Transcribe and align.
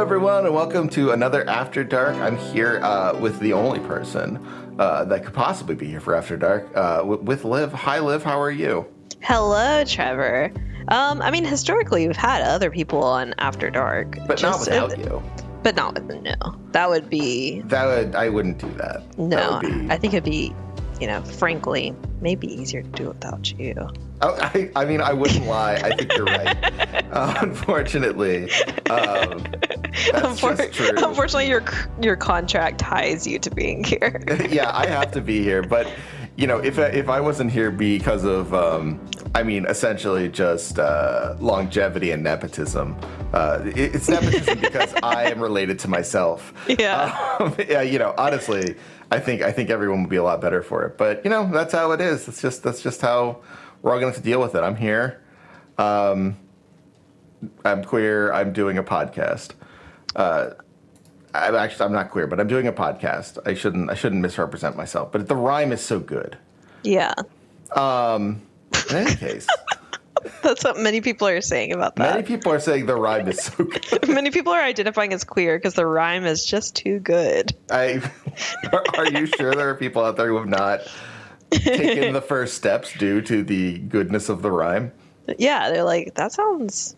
everyone, 0.00 0.46
and 0.46 0.54
welcome 0.54 0.88
to 0.88 1.10
another 1.10 1.46
After 1.48 1.82
Dark. 1.82 2.14
I'm 2.16 2.36
here 2.36 2.78
uh, 2.84 3.18
with 3.18 3.40
the 3.40 3.52
only 3.52 3.80
person 3.80 4.36
uh, 4.78 5.04
that 5.06 5.24
could 5.24 5.34
possibly 5.34 5.74
be 5.74 5.88
here 5.88 5.98
for 5.98 6.14
After 6.14 6.36
Dark, 6.36 6.68
uh, 6.76 6.98
w- 6.98 7.20
with 7.20 7.44
Liv. 7.44 7.72
Hi, 7.72 7.98
Liv. 7.98 8.22
How 8.22 8.40
are 8.40 8.50
you? 8.50 8.86
Hello, 9.20 9.82
Trevor. 9.84 10.52
Um, 10.86 11.20
I 11.20 11.32
mean, 11.32 11.44
historically, 11.44 12.06
we've 12.06 12.16
had 12.16 12.42
other 12.42 12.70
people 12.70 13.02
on 13.02 13.34
After 13.38 13.70
Dark, 13.70 14.16
But 14.28 14.40
not 14.40 14.60
without 14.60 14.96
you. 14.96 15.20
But 15.64 15.74
not 15.74 15.94
with 15.94 16.22
no. 16.22 16.36
That 16.70 16.88
would 16.88 17.10
be 17.10 17.62
That 17.62 17.86
would 17.86 18.14
I 18.14 18.28
wouldn't 18.28 18.58
do 18.58 18.70
that. 18.74 19.02
That 19.16 19.18
no. 19.18 19.58
would 19.60 19.62
be. 19.62 19.92
I 19.92 19.98
think 19.98 20.14
it'd 20.14 20.22
be, 20.22 20.54
you 21.00 21.06
know, 21.06 21.22
frankly, 21.22 21.94
maybe 22.20 22.46
easier 22.52 22.82
to 22.82 22.88
do 22.90 23.08
without 23.08 23.50
you. 23.58 23.74
Oh, 24.20 24.36
I, 24.40 24.70
I 24.74 24.84
mean, 24.84 25.00
I 25.00 25.12
wouldn't 25.12 25.46
lie. 25.46 25.74
I 25.74 25.94
think 25.94 26.12
you're 26.16 26.26
right. 26.26 26.56
Uh, 27.08 27.34
unfortunately, 27.40 28.50
um, 28.90 29.42
that's 30.12 30.40
Unfor- 30.42 30.58
just 30.58 30.74
true. 30.74 30.90
Unfortunately, 30.98 31.48
your 31.48 31.64
your 32.02 32.16
contract 32.16 32.78
ties 32.78 33.26
you 33.26 33.38
to 33.38 33.50
being 33.50 33.82
here. 33.82 34.22
yeah, 34.50 34.70
I 34.76 34.86
have 34.86 35.12
to 35.12 35.22
be 35.22 35.42
here, 35.42 35.62
but 35.62 35.90
you 36.36 36.46
know, 36.46 36.58
if 36.58 36.78
I, 36.78 36.84
if 36.88 37.08
I 37.08 37.20
wasn't 37.20 37.50
here 37.50 37.70
because 37.70 38.24
of, 38.24 38.52
um, 38.52 39.00
I 39.34 39.42
mean, 39.42 39.64
essentially 39.66 40.28
just 40.28 40.78
uh, 40.78 41.34
longevity 41.40 42.10
and 42.10 42.22
nepotism. 42.22 42.94
Uh, 43.32 43.60
it- 43.64 43.94
it's 43.94 44.08
nepotism 44.08 44.58
because 44.60 44.92
I 45.02 45.30
am 45.30 45.40
related 45.40 45.78
to 45.80 45.88
myself. 45.88 46.52
Yeah. 46.68 47.36
Um, 47.40 47.54
yeah, 47.68 47.80
you 47.82 47.98
know, 47.98 48.14
honestly, 48.18 48.76
I 49.10 49.20
think 49.20 49.42
I 49.42 49.52
think 49.52 49.70
everyone 49.70 50.02
would 50.02 50.10
be 50.10 50.16
a 50.16 50.22
lot 50.22 50.40
better 50.40 50.62
for 50.62 50.84
it. 50.84 50.98
But 50.98 51.24
you 51.24 51.30
know, 51.30 51.50
that's 51.50 51.72
how 51.72 51.92
it 51.92 52.00
is. 52.00 52.28
It's 52.28 52.42
just 52.42 52.62
that's 52.62 52.82
just 52.82 53.00
how 53.00 53.38
we're 53.82 53.92
all 53.92 53.98
going 54.00 54.12
to 54.12 54.16
have 54.16 54.22
to 54.22 54.28
deal 54.28 54.40
with 54.40 54.54
it. 54.54 54.60
I'm 54.60 54.76
here. 54.76 55.22
Um, 55.78 56.36
I'm 57.64 57.84
queer. 57.84 58.32
I'm 58.32 58.52
doing 58.52 58.76
a 58.78 58.82
podcast. 58.82 59.50
Uh, 60.16 60.50
I'm 61.34 61.54
actually 61.54 61.86
I'm 61.86 61.92
not 61.92 62.10
queer, 62.10 62.26
but 62.26 62.40
I'm 62.40 62.48
doing 62.48 62.66
a 62.66 62.72
podcast. 62.72 63.38
I 63.46 63.54
shouldn't 63.54 63.90
I 63.90 63.94
shouldn't 63.94 64.22
misrepresent 64.22 64.76
myself, 64.76 65.12
but 65.12 65.28
the 65.28 65.36
rhyme 65.36 65.72
is 65.72 65.80
so 65.80 66.00
good. 66.00 66.36
yeah, 66.82 67.14
In 68.90 68.96
any 68.96 69.14
case, 69.14 69.46
that's 70.42 70.64
what 70.64 70.78
many 70.78 71.00
people 71.00 71.26
are 71.28 71.40
saying 71.40 71.72
about 71.72 71.96
that. 71.96 72.14
many 72.14 72.26
people 72.26 72.52
are 72.52 72.60
saying 72.60 72.86
the 72.86 72.96
rhyme 72.96 73.28
is 73.28 73.38
so 73.44 73.64
good. 73.64 74.08
Many 74.08 74.30
people 74.30 74.52
are 74.52 74.62
identifying 74.62 75.12
as 75.12 75.24
queer 75.24 75.58
because 75.58 75.74
the 75.74 75.86
rhyme 75.86 76.24
is 76.24 76.44
just 76.44 76.76
too 76.76 76.98
good. 77.00 77.54
I 77.70 78.00
are, 78.96 79.10
you 79.10 79.26
sure 79.26 79.54
there 79.54 79.68
are 79.70 79.74
people 79.74 80.04
out 80.04 80.16
there 80.16 80.28
who 80.28 80.36
have 80.36 80.48
not 80.48 80.80
taken 81.50 82.12
the 82.12 82.22
first 82.22 82.54
steps 82.54 82.92
due 82.98 83.20
to 83.22 83.42
the 83.42 83.78
goodness 83.78 84.28
of 84.28 84.42
the 84.42 84.50
rhyme? 84.50 84.92
Yeah, 85.38 85.70
they're 85.70 85.84
like, 85.84 86.14
that 86.14 86.32
sounds 86.32 86.96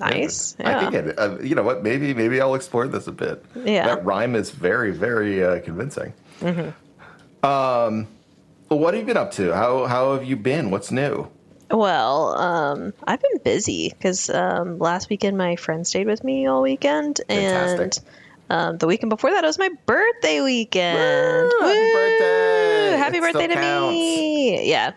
nice. 0.00 0.56
I 0.60 0.70
Yeah. 0.70 0.80
think 0.90 0.94
it. 0.94 1.18
Uh, 1.18 1.38
you 1.40 1.54
know 1.54 1.62
what? 1.62 1.82
Maybe 1.82 2.14
maybe 2.14 2.40
I'll 2.40 2.54
explore 2.54 2.86
this 2.88 3.06
a 3.06 3.12
bit. 3.12 3.44
Yeah. 3.54 3.86
that 3.86 4.04
rhyme 4.04 4.34
is 4.34 4.50
very 4.50 4.90
very 4.92 5.42
uh, 5.44 5.60
convincing. 5.60 6.12
Mm-hmm. 6.40 7.44
Um, 7.44 8.08
what 8.68 8.94
have 8.94 9.00
you 9.00 9.06
been 9.06 9.16
up 9.16 9.30
to? 9.32 9.52
How 9.54 9.86
how 9.86 10.14
have 10.14 10.24
you 10.24 10.36
been? 10.36 10.70
What's 10.70 10.90
new? 10.90 11.28
Well, 11.70 12.38
um, 12.38 12.92
I've 13.06 13.20
been 13.20 13.38
busy 13.44 13.90
because 13.90 14.30
um, 14.30 14.78
last 14.78 15.10
weekend 15.10 15.36
my 15.36 15.56
friend 15.56 15.86
stayed 15.86 16.06
with 16.06 16.24
me 16.24 16.46
all 16.46 16.62
weekend, 16.62 17.20
Fantastic. 17.28 17.80
and 17.80 18.00
um, 18.50 18.78
the 18.78 18.86
weekend 18.86 19.10
before 19.10 19.30
that 19.32 19.44
it 19.44 19.46
was 19.46 19.58
my 19.58 19.68
birthday 19.84 20.40
weekend. 20.40 21.52
Woo! 21.52 21.66
Happy 21.66 21.92
birthday! 21.92 22.96
Happy 22.96 23.16
It 23.18 23.20
birthday 23.20 23.46
to 23.48 23.60
me! 23.60 24.70
Yeah, 24.70 24.92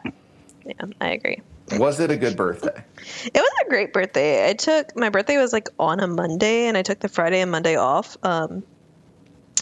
yeah, 0.65 0.85
I 1.01 1.09
agree. 1.09 1.41
Was 1.77 1.99
it 1.99 2.09
a 2.11 2.17
good 2.17 2.37
birthday? 2.37 2.83
It 3.25 3.35
was 3.35 3.51
a 3.65 3.69
great 3.69 3.91
birthday. 3.91 4.49
I 4.49 4.53
took 4.53 4.95
my 4.95 5.09
birthday 5.09 5.37
was 5.37 5.51
like 5.51 5.69
on 5.77 5.99
a 5.99 6.07
Monday, 6.07 6.67
and 6.67 6.77
I 6.77 6.83
took 6.83 6.99
the 6.99 7.09
Friday 7.09 7.41
and 7.41 7.51
Monday 7.51 7.75
off, 7.75 8.15
um, 8.23 8.63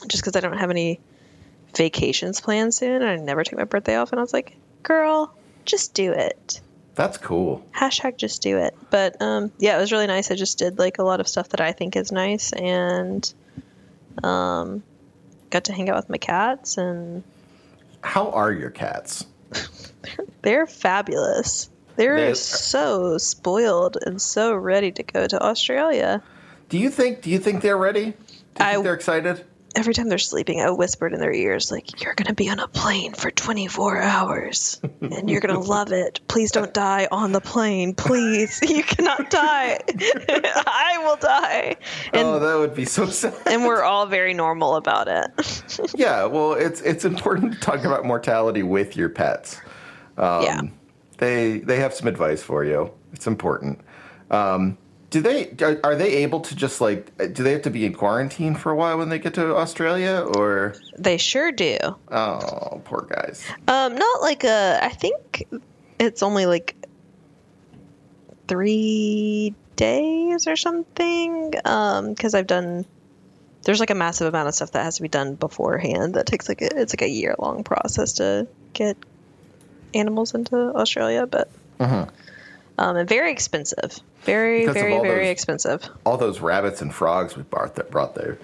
just 0.08 0.23
because 0.23 0.36
I 0.36 0.40
don't 0.42 0.58
have 0.58 0.70
any 0.70 1.00
vacations 1.76 2.39
planned 2.39 2.73
soon. 2.73 3.02
And 3.02 3.06
I 3.06 3.16
never 3.16 3.44
take 3.44 3.58
my 3.58 3.64
birthday 3.64 3.95
off, 3.95 4.12
and 4.12 4.20
I 4.20 4.23
was 4.23 4.33
like, 4.33 4.56
"Girl, 4.83 5.33
just 5.66 5.95
do 5.95 6.12
it." 6.12 6.62
That's 6.99 7.17
cool. 7.17 7.65
hashtag 7.73 8.17
just 8.17 8.42
do 8.42 8.58
it 8.58 8.76
but 8.89 9.21
um 9.21 9.54
yeah 9.58 9.77
it 9.77 9.80
was 9.80 9.93
really 9.93 10.08
nice 10.08 10.32
i 10.32 10.36
just 10.36 10.58
did 10.58 10.77
like 10.77 10.98
a 10.99 11.04
lot 11.04 11.21
of 11.21 11.30
stuff 11.30 11.48
that 11.49 11.61
i 11.61 11.71
think 11.71 11.95
is 11.95 12.11
nice 12.11 12.52
and 12.52 13.33
um 14.21 14.83
got 15.49 15.64
to 15.65 15.73
hang 15.73 15.89
out 15.89 15.95
with 15.95 16.09
my 16.09 16.17
cats 16.17 16.77
and 16.77 17.23
How 18.02 18.32
are 18.32 18.52
your 18.52 18.70
cats? 18.70 19.26
they're 20.42 20.67
fabulous 20.67 21.70
they're 21.95 22.17
They- 22.27 22.33
so 22.33 23.17
spoiled 23.17 23.98
and 24.05 24.21
so 24.21 24.54
ready 24.54 24.92
to 24.92 25.04
go 25.04 25.26
to 25.26 25.42
australia 25.42 26.21
Do 26.67 26.77
you 26.77 26.89
think? 26.89 27.21
Do 27.23 27.30
you 27.32 27.39
think 27.39 27.61
they're 27.61 27.77
ready? 27.77 28.08
Do 28.11 28.11
you 28.11 28.15
I- 28.59 28.71
think 28.73 28.83
they're 28.83 28.93
excited? 28.93 29.45
Every 29.76 29.94
time 29.94 30.10
they're 30.10 30.18
sleeping 30.18 30.62
i 30.62 30.70
whispered 30.70 31.14
in 31.14 31.20
their 31.20 31.34
ears 31.34 31.72
like 31.72 32.02
you're 32.02 32.16
gonna 32.16 32.34
be 32.34 32.50
on 32.50 32.60
a 32.60 32.68
plane 32.68 33.14
for 33.14 33.32
24 33.32 34.02
hours 34.02 34.82
and 35.02 35.30
you're 35.30 35.42
gonna 35.42 35.60
love 35.78 35.92
it 35.92 36.20
please 36.28 36.52
don't 36.52 36.74
die 36.74 37.08
on 37.12 37.32
the 37.32 37.42
plane 37.42 37.94
please 37.94 38.60
you 38.68 38.84
cannot 38.84 39.30
die 39.30 39.80
i 40.68 40.98
will 41.04 41.18
die 41.18 41.76
and 42.14 42.28
oh, 42.28 42.40
that 42.40 42.58
would 42.58 42.74
be 42.74 42.86
so 42.86 43.06
sad. 43.06 43.34
and 43.46 43.64
we're 43.64 43.84
all 43.84 44.06
very 44.06 44.34
normal 44.34 44.76
about 44.76 45.08
it. 45.08 45.64
yeah. 45.96 46.26
Well, 46.26 46.54
it's 46.54 46.82
it's 46.82 47.06
important 47.06 47.54
to 47.54 47.60
talk 47.60 47.84
about 47.84 48.06
mortality 48.06 48.64
with 48.64 48.96
your 48.96 49.10
pets. 49.10 49.60
Um, 50.18 50.44
yeah. 50.44 50.62
They 51.18 51.60
they 51.60 51.78
have 51.80 51.94
some 51.94 52.08
advice 52.08 52.42
for 52.42 52.64
you. 52.64 52.92
It's 53.14 53.28
important. 53.28 53.80
Um, 54.32 54.78
do 55.09 55.21
they 55.21 55.52
are, 55.61 55.80
are 55.83 55.95
they 55.95 56.17
able 56.17 56.39
to 56.42 56.55
just 56.55 56.81
like 56.81 57.15
do 57.33 57.43
they 57.43 57.52
have 57.53 57.64
to 57.64 57.70
be 57.70 57.86
in 57.86 57.93
quarantine 57.93 58.55
for 58.55 58.71
a 58.71 58.75
while 58.75 58.97
when 58.97 59.09
they 59.09 59.20
get 59.20 59.33
to 59.36 59.55
Australia 59.55 60.23
or 60.36 60.75
They 60.97 61.17
sure 61.17 61.52
do. 61.52 61.77
oh 62.11 62.81
poor 62.86 63.08
guys 63.09 63.43
Um, 63.67 63.95
not 63.95 64.21
like 64.21 64.43
a. 64.43 64.80
I 64.81 64.89
think 64.89 65.45
it's 65.99 66.21
only 66.23 66.45
like 66.45 66.75
three 68.47 69.53
days 69.75 70.47
or 70.47 70.55
something. 70.55 71.53
Um, 71.65 72.09
because 72.14 72.33
I've 72.33 72.47
done. 72.47 72.86
There's 73.64 73.80
like 73.80 73.89
a 73.89 73.95
massive 73.95 74.27
amount 74.27 74.47
of 74.47 74.55
stuff 74.55 74.71
that 74.71 74.83
has 74.83 74.95
to 74.97 75.02
be 75.02 75.09
done 75.09 75.36
beforehand. 75.36 76.14
That 76.15 76.26
takes 76.26 76.47
like 76.47 76.61
a, 76.61 76.80
it's 76.81 76.93
like 76.93 77.02
a 77.02 77.09
year 77.09 77.36
long 77.37 77.64
process 77.64 78.14
to 78.14 78.47
get 78.73 78.97
animals 79.93 80.33
into 80.33 80.55
Australia, 80.76 81.27
but. 81.27 81.49
Um, 82.80 82.95
and 82.95 83.10
very 83.10 83.30
expensive. 83.32 84.00
Very, 84.23 84.62
Because 84.62 84.73
very, 84.76 85.00
very 85.00 85.26
those- 85.26 85.32
expensive. 85.32 85.90
all 86.06 86.16
those 86.17 86.40
rabbits 86.40 86.82
and 86.82 86.94
frogs 86.95 87.36
we 87.36 87.44
brought 87.44 87.76
that 87.76 87.92
brought 87.92 88.16
there 88.16 88.38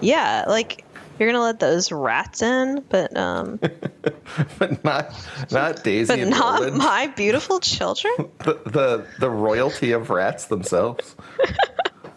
Yeah, 0.00 0.44
like 0.46 0.84
you're 1.18 1.28
gonna 1.30 1.42
let 1.42 1.58
those 1.60 1.90
rats 1.90 2.42
in, 2.42 2.84
but 2.90 3.16
um, 3.16 3.58
but 4.58 4.84
not 4.84 5.12
not 5.50 5.82
Daisy 5.84 6.12
but 6.12 6.18
and 6.20 6.30
not 6.30 6.60
Roland. 6.60 6.76
my 6.92 7.06
beautiful 7.08 7.58
children. 7.58 8.12
the, 8.44 8.54
the 8.66 9.06
the 9.18 9.30
royalty 9.30 9.92
of 9.92 10.10
rats 10.10 10.44
themselves. 10.46 11.16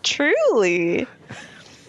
Truly. 0.04 1.08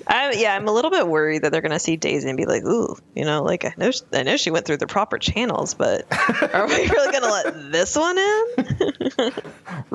I, 0.06 0.32
yeah, 0.32 0.54
I'm 0.54 0.66
a 0.66 0.72
little 0.72 0.90
bit 0.90 1.06
worried 1.06 1.42
that 1.42 1.52
they're 1.52 1.60
gonna 1.60 1.78
see 1.78 1.96
Daisy 1.96 2.28
and 2.28 2.36
be 2.36 2.46
like, 2.46 2.64
"Ooh, 2.64 2.96
you 3.14 3.24
know, 3.24 3.42
like 3.42 3.64
I 3.64 3.74
know, 3.76 3.90
she, 3.90 4.00
I 4.12 4.22
know 4.22 4.36
she 4.36 4.50
went 4.50 4.66
through 4.66 4.78
the 4.78 4.86
proper 4.86 5.18
channels, 5.18 5.74
but 5.74 6.06
are 6.54 6.66
we 6.66 6.88
really 6.88 7.12
gonna 7.12 7.32
let 7.32 7.72
this 7.72 7.96
one 7.96 8.18
in?" 8.18 9.32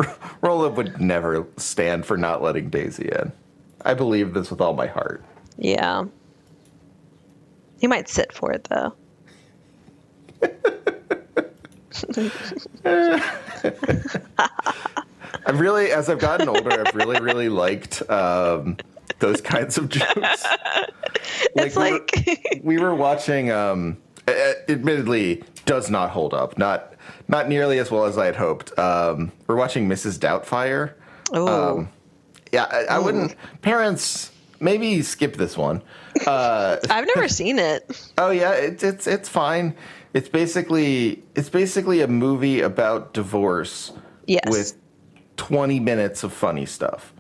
Roland 0.42 0.78
would 0.78 1.02
never 1.02 1.48
stand 1.58 2.06
for 2.06 2.18
not 2.18 2.42
letting 2.42 2.70
Daisy 2.70 3.10
in. 3.10 3.32
I 3.84 3.94
believe 3.94 4.34
this 4.34 4.50
with 4.50 4.62
all 4.62 4.74
my 4.74 4.88
heart. 4.88 5.24
Yeah, 5.58 6.06
he 7.80 7.88
might 7.88 8.10
sit 8.10 8.34
for 8.34 8.52
it 8.52 8.66
though. 8.66 8.94
I've 15.48 15.60
really, 15.60 15.92
as 15.92 16.10
I've 16.10 16.20
gotten 16.20 16.50
older, 16.50 16.86
I've 16.86 16.96
really, 16.96 17.20
really 17.22 17.50
liked 17.50 18.08
um, 18.10 18.78
those 19.20 19.42
kinds 19.42 19.78
of 19.78 19.90
jokes. 19.90 20.14
it's 21.56 21.76
we 21.76 21.82
were- 21.84 21.90
like, 21.92 22.60
we 22.64 22.78
were 22.78 22.96
watching 22.96 23.52
um 23.52 23.98
admittedly 24.68 25.44
does 25.66 25.90
not 25.90 26.10
hold 26.12 26.34
up. 26.34 26.58
Not 26.58 26.94
not 27.28 27.50
nearly 27.50 27.80
as 27.80 27.90
well 27.92 28.06
as 28.06 28.18
i 28.18 28.26
had 28.26 28.36
hoped. 28.36 28.78
Um 28.78 29.32
we're 29.48 29.56
watching 29.56 29.88
mrs 29.88 30.18
doubtfire. 30.20 30.94
Oh, 31.34 31.78
um 31.80 31.90
yeah 32.52 32.66
i, 32.70 32.96
I 32.96 33.00
wouldn't 33.00 33.36
parents 33.62 34.32
maybe 34.60 35.02
skip 35.02 35.36
this 35.38 35.58
one. 35.58 35.82
Uh 36.26 36.78
I've 36.90 37.08
never 37.16 37.28
seen 37.40 37.60
it. 37.60 38.12
oh 38.18 38.32
yeah 38.32 38.52
it's 38.54 38.84
it's 38.84 39.08
it's 39.08 39.30
fine. 39.30 39.76
It's 40.14 40.30
basically 40.30 41.24
it's 41.36 41.50
basically 41.50 42.02
a 42.02 42.08
movie 42.08 42.62
about 42.62 43.14
divorce 43.14 43.92
Yes. 44.28 44.50
with 44.50 44.74
20 45.38 45.80
minutes 45.82 46.24
of 46.24 46.32
funny 46.34 46.66
stuff 46.66 47.14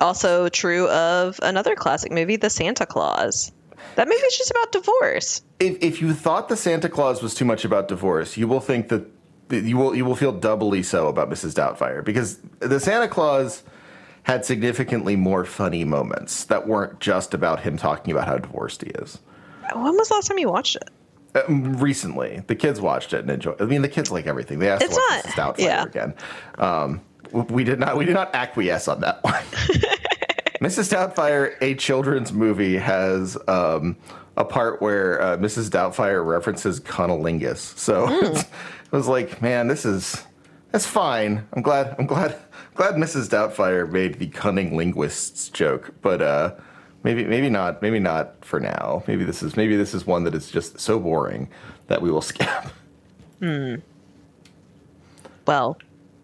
also 0.00 0.48
true 0.48 0.88
of 0.88 1.38
another 1.42 1.74
classic 1.74 2.12
movie, 2.12 2.36
The 2.36 2.50
Santa 2.50 2.86
Claus. 2.86 3.52
That 3.96 4.08
movie's 4.08 4.36
just 4.36 4.50
about 4.50 4.72
divorce. 4.72 5.42
if, 5.58 5.78
if 5.82 6.00
you 6.00 6.12
thought 6.14 6.48
the 6.48 6.56
Santa 6.56 6.88
Claus 6.88 7.22
was 7.22 7.34
too 7.34 7.44
much 7.44 7.64
about 7.64 7.88
divorce, 7.88 8.36
you 8.36 8.46
will 8.48 8.60
think 8.60 8.88
that 8.88 9.06
you 9.50 9.76
will 9.76 9.96
you 9.96 10.04
will 10.04 10.14
feel 10.14 10.32
doubly 10.32 10.82
so 10.82 11.08
about 11.08 11.28
Mrs. 11.28 11.54
Doubtfire 11.54 12.04
because 12.04 12.38
the 12.60 12.78
Santa 12.78 13.08
Claus 13.08 13.62
had 14.22 14.44
significantly 14.44 15.16
more 15.16 15.44
funny 15.44 15.82
moments 15.84 16.44
that 16.44 16.68
weren't 16.68 17.00
just 17.00 17.34
about 17.34 17.60
him 17.60 17.76
talking 17.76 18.12
about 18.12 18.28
how 18.28 18.36
divorced 18.38 18.82
he 18.82 18.90
is. 18.90 19.18
When 19.74 19.96
was 19.96 20.08
the 20.08 20.14
last 20.14 20.28
time 20.28 20.38
you 20.38 20.48
watched 20.50 20.76
it? 20.76 20.88
Uh, 21.34 21.42
recently, 21.48 22.42
the 22.46 22.54
kids 22.54 22.80
watched 22.80 23.12
it 23.12 23.20
and 23.20 23.30
enjoyed. 23.30 23.60
I 23.60 23.64
mean, 23.64 23.82
the 23.82 23.88
kids 23.88 24.10
like 24.10 24.26
everything. 24.26 24.58
They 24.58 24.68
asked 24.70 24.82
It's 24.84 24.94
to 24.94 25.00
watch 25.10 25.24
not- 25.36 25.56
Mrs. 25.56 25.58
Doubtfire 25.64 25.64
yeah. 25.66 25.84
again. 25.84 26.14
Um, 26.58 27.00
we 27.32 27.64
did 27.64 27.78
not. 27.78 27.96
We 27.96 28.04
did 28.04 28.14
not 28.14 28.34
acquiesce 28.34 28.88
on 28.88 29.00
that 29.00 29.22
one. 29.22 29.34
Mrs. 30.60 30.92
Doubtfire, 30.92 31.56
a 31.62 31.74
children's 31.74 32.32
movie, 32.32 32.76
has 32.76 33.38
um, 33.48 33.96
a 34.36 34.44
part 34.44 34.82
where 34.82 35.20
uh, 35.22 35.36
Mrs. 35.38 35.70
Doubtfire 35.70 36.24
references 36.24 36.80
cunnilingus. 36.80 37.58
So 37.78 38.08
it 38.34 38.46
was 38.92 39.08
like, 39.08 39.40
man, 39.40 39.68
this 39.68 39.86
is 39.86 40.22
that's 40.70 40.86
fine. 40.86 41.46
I'm 41.52 41.62
glad. 41.62 41.94
I'm 41.98 42.06
glad. 42.06 42.36
Glad 42.74 42.94
Mrs. 42.94 43.28
Doubtfire 43.28 43.90
made 43.90 44.14
the 44.14 44.28
cunning 44.28 44.74
linguists 44.74 45.50
joke, 45.50 45.92
but 46.00 46.22
uh, 46.22 46.54
maybe 47.02 47.24
maybe 47.24 47.50
not. 47.50 47.82
Maybe 47.82 47.98
not 47.98 48.42
for 48.42 48.58
now. 48.58 49.02
Maybe 49.06 49.24
this 49.24 49.42
is 49.42 49.54
maybe 49.54 49.76
this 49.76 49.92
is 49.92 50.06
one 50.06 50.24
that 50.24 50.34
is 50.34 50.50
just 50.50 50.80
so 50.80 50.98
boring 50.98 51.50
that 51.88 52.00
we 52.00 52.10
will 52.10 52.22
skip. 52.22 52.48
Hmm. 53.40 53.74
Well, 55.46 55.76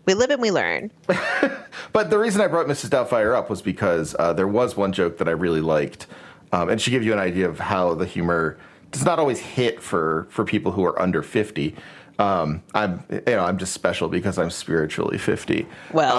we 0.06 0.14
live 0.14 0.30
and 0.30 0.40
we 0.40 0.50
learn. 0.50 0.90
But 1.92 2.10
the 2.10 2.18
reason 2.18 2.40
I 2.42 2.46
brought 2.46 2.66
Mrs. 2.66 2.90
Doubtfire 2.90 3.34
up 3.34 3.48
was 3.48 3.62
because 3.62 4.14
uh, 4.18 4.32
there 4.32 4.48
was 4.48 4.76
one 4.76 4.92
joke 4.92 5.16
that 5.18 5.28
I 5.28 5.32
really 5.32 5.60
liked, 5.62 6.06
um, 6.52 6.68
and 6.68 6.80
she 6.80 6.90
gave 6.90 7.02
you 7.02 7.12
an 7.12 7.18
idea 7.18 7.48
of 7.48 7.58
how 7.58 7.94
the 7.94 8.04
humor 8.04 8.58
does 8.92 9.04
not 9.04 9.18
always 9.18 9.38
hit 9.38 9.82
for 9.82 10.26
for 10.28 10.44
people 10.44 10.72
who 10.72 10.84
are 10.84 11.00
under 11.00 11.22
fifty. 11.22 11.74
Um, 12.18 12.62
I'm 12.74 13.02
you 13.10 13.22
know 13.26 13.44
I'm 13.44 13.56
just 13.56 13.72
special 13.72 14.08
because 14.08 14.38
I'm 14.38 14.50
spiritually 14.50 15.16
fifty. 15.16 15.66
Well, 15.92 16.16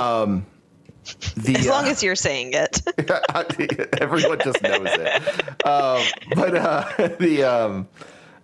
The, 1.36 1.56
as 1.56 1.68
long 1.68 1.86
uh, 1.86 1.90
as 1.90 2.04
you're 2.04 2.16
saying 2.16 2.52
it. 2.54 2.82
everyone 4.02 4.40
just 4.44 4.62
knows 4.62 4.88
it. 4.88 5.66
Um, 5.66 6.04
but 6.36 6.56
uh, 6.56 7.16
the 7.20 7.44
um, 7.44 7.88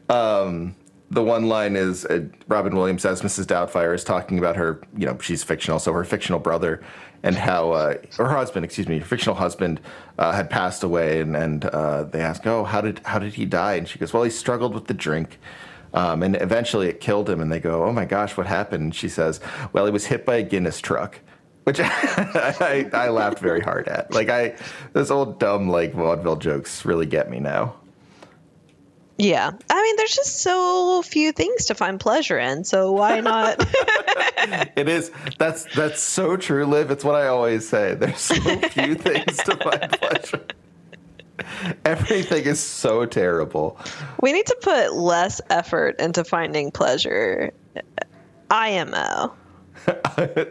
um, 0.09 0.75
the 1.13 1.23
one 1.23 1.47
line 1.47 1.75
is 1.75 2.05
uh, 2.05 2.25
Robin 2.47 2.75
Williams 2.75 3.03
says 3.03 3.21
Mrs. 3.21 3.45
Doubtfire 3.45 3.93
is 3.93 4.03
talking 4.03 4.39
about 4.39 4.55
her, 4.55 4.81
you 4.97 5.05
know, 5.05 5.17
she's 5.19 5.43
fictional, 5.43 5.79
so 5.79 5.93
her 5.93 6.03
fictional 6.03 6.39
brother 6.39 6.83
and 7.21 7.35
how 7.35 7.71
uh, 7.71 7.97
her 8.17 8.29
husband, 8.29 8.65
excuse 8.65 8.87
me, 8.87 8.99
her 8.99 9.05
fictional 9.05 9.35
husband 9.35 9.79
uh, 10.17 10.33
had 10.33 10.49
passed 10.49 10.83
away, 10.83 11.21
and 11.21 11.35
and 11.35 11.65
uh, 11.65 12.03
they 12.03 12.19
ask, 12.19 12.45
oh, 12.45 12.63
how 12.63 12.81
did 12.81 12.99
how 13.05 13.19
did 13.19 13.33
he 13.33 13.45
die? 13.45 13.75
And 13.75 13.87
she 13.87 13.99
goes, 13.99 14.11
well, 14.11 14.23
he 14.23 14.29
struggled 14.29 14.73
with 14.73 14.87
the 14.87 14.93
drink. 14.93 15.39
Um, 15.95 16.23
and 16.23 16.35
eventually 16.35 16.87
it 16.87 16.99
killed 16.99 17.29
him, 17.29 17.39
and 17.39 17.51
they 17.51 17.59
go, 17.59 17.83
"Oh 17.83 17.91
my 17.91 18.05
gosh, 18.05 18.35
what 18.35 18.47
happened?" 18.47 18.81
And 18.81 18.95
she 18.95 19.07
says, 19.07 19.39
"Well, 19.73 19.85
he 19.85 19.91
was 19.91 20.07
hit 20.07 20.25
by 20.25 20.37
a 20.37 20.41
Guinness 20.41 20.81
truck," 20.81 21.19
which 21.65 21.79
I, 21.83 22.89
I 22.91 23.09
laughed 23.09 23.37
very 23.37 23.61
hard 23.61 23.87
at. 23.87 24.11
Like 24.11 24.27
I, 24.27 24.55
those 24.93 25.11
old 25.11 25.39
dumb 25.39 25.69
like 25.69 25.93
vaudeville 25.93 26.37
jokes 26.37 26.83
really 26.83 27.05
get 27.05 27.29
me 27.29 27.39
now. 27.39 27.75
Yeah. 29.17 29.51
I 29.69 29.81
mean, 29.81 29.95
there's 29.97 30.15
just 30.15 30.41
so 30.41 31.01
few 31.03 31.31
things 31.31 31.65
to 31.65 31.75
find 31.75 31.99
pleasure 31.99 32.39
in, 32.39 32.63
so 32.63 32.91
why 32.91 33.19
not? 33.19 33.63
It 34.75 34.89
is 34.89 35.09
that's 35.37 35.63
that's 35.73 36.01
so 36.01 36.35
true, 36.35 36.65
Liv. 36.65 36.91
It's 36.91 37.03
what 37.05 37.15
I 37.15 37.27
always 37.27 37.67
say. 37.67 37.95
There's 37.95 38.19
so 38.19 38.35
few 38.69 38.95
things 38.95 39.37
to 39.37 39.55
find 39.55 39.91
pleasure. 39.91 40.45
Everything 41.85 42.43
is 42.43 42.59
so 42.59 43.05
terrible. 43.05 43.77
we 44.21 44.33
need 44.33 44.45
to 44.47 44.57
put 44.61 44.93
less 44.93 45.39
effort 45.49 45.99
into 45.99 46.23
finding 46.25 46.71
pleasure. 46.71 47.53
IMO. 48.51 49.33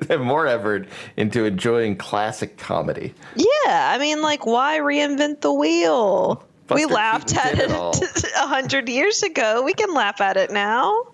and 0.08 0.22
more 0.22 0.46
effort 0.46 0.88
into 1.16 1.44
enjoying 1.44 1.96
classic 1.96 2.56
comedy. 2.56 3.14
Yeah, 3.36 3.92
I 3.92 3.98
mean, 3.98 4.22
like, 4.22 4.46
why 4.46 4.78
reinvent 4.78 5.40
the 5.42 5.52
wheel? 5.52 6.44
We 6.74 6.86
laughed 6.86 7.36
at 7.36 7.58
it 7.58 7.70
a 8.36 8.46
hundred 8.46 8.88
years 8.88 9.22
ago. 9.22 9.62
We 9.62 9.74
can 9.74 9.92
laugh 9.94 10.20
at 10.20 10.36
it 10.36 10.50
now. 10.50 11.04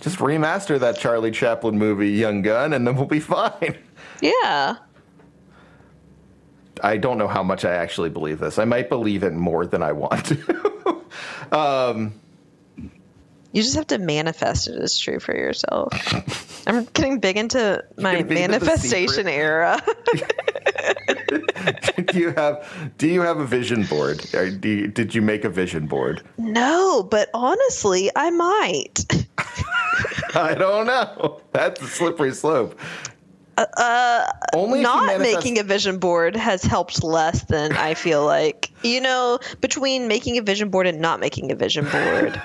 Just 0.00 0.18
remaster 0.18 0.78
that 0.80 0.98
Charlie 0.98 1.30
Chaplin 1.30 1.78
movie, 1.78 2.10
Young 2.10 2.42
Gun, 2.42 2.72
and 2.72 2.86
then 2.86 2.96
we'll 2.96 3.06
be 3.06 3.20
fine. 3.20 3.76
Yeah. 4.20 4.76
I 6.82 6.96
don't 6.96 7.18
know 7.18 7.28
how 7.28 7.42
much 7.42 7.64
I 7.64 7.74
actually 7.74 8.08
believe 8.08 8.38
this. 8.38 8.58
I 8.58 8.64
might 8.64 8.88
believe 8.88 9.22
it 9.22 9.34
more 9.34 9.66
than 9.66 9.82
I 9.82 9.92
want 9.92 10.26
to. 10.26 10.96
Um, 11.52 12.14
You 13.52 13.62
just 13.62 13.74
have 13.74 13.88
to 13.88 13.98
manifest 13.98 14.68
it 14.68 14.76
as 14.76 14.96
true 14.96 15.18
for 15.18 15.34
yourself. 15.34 15.88
I'm 16.66 16.84
getting 16.84 17.18
big 17.18 17.36
into 17.36 17.84
my 17.98 18.22
big 18.22 18.30
into 18.30 18.34
manifestation 18.34 19.26
era. 19.26 19.82
do 22.06 22.18
you 22.18 22.30
have 22.30 22.66
Do 22.98 23.08
you 23.08 23.22
have 23.22 23.38
a 23.38 23.46
vision 23.46 23.84
board? 23.84 24.24
You, 24.32 24.86
did 24.86 25.14
you 25.14 25.22
make 25.22 25.44
a 25.44 25.48
vision 25.48 25.86
board? 25.86 26.22
no, 26.38 27.02
but 27.02 27.28
honestly, 27.34 28.10
I 28.14 28.30
might. 28.30 29.04
I 30.34 30.54
don't 30.54 30.86
know. 30.86 31.40
That's 31.52 31.80
a 31.82 31.86
slippery 31.86 32.32
slope. 32.32 32.78
Uh, 33.58 34.30
Only 34.54 34.80
Not 34.80 35.06
manifest- 35.06 35.36
making 35.36 35.58
a 35.58 35.62
vision 35.62 35.98
board 35.98 36.36
has 36.36 36.62
helped 36.62 37.02
less 37.02 37.42
than 37.44 37.72
I 37.72 37.94
feel 37.94 38.24
like. 38.24 38.70
You 38.82 39.00
know, 39.00 39.38
between 39.60 40.08
making 40.08 40.38
a 40.38 40.42
vision 40.42 40.70
board 40.70 40.86
and 40.86 41.00
not 41.00 41.20
making 41.20 41.52
a 41.52 41.54
vision 41.54 41.84
board. 41.84 42.40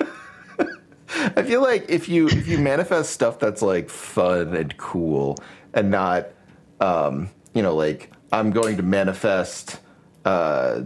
I 1.08 1.42
feel 1.42 1.62
like 1.62 1.86
if 1.88 2.08
you 2.08 2.28
if 2.28 2.48
you 2.48 2.58
manifest 2.58 3.10
stuff 3.10 3.38
that's 3.38 3.62
like 3.62 3.88
fun 3.88 4.56
and 4.56 4.76
cool 4.76 5.36
and 5.72 5.90
not, 5.90 6.28
um, 6.80 7.30
you 7.54 7.62
know, 7.62 7.74
like 7.74 8.10
I'm 8.32 8.50
going 8.50 8.76
to 8.76 8.82
manifest. 8.82 9.80
Uh, 10.24 10.82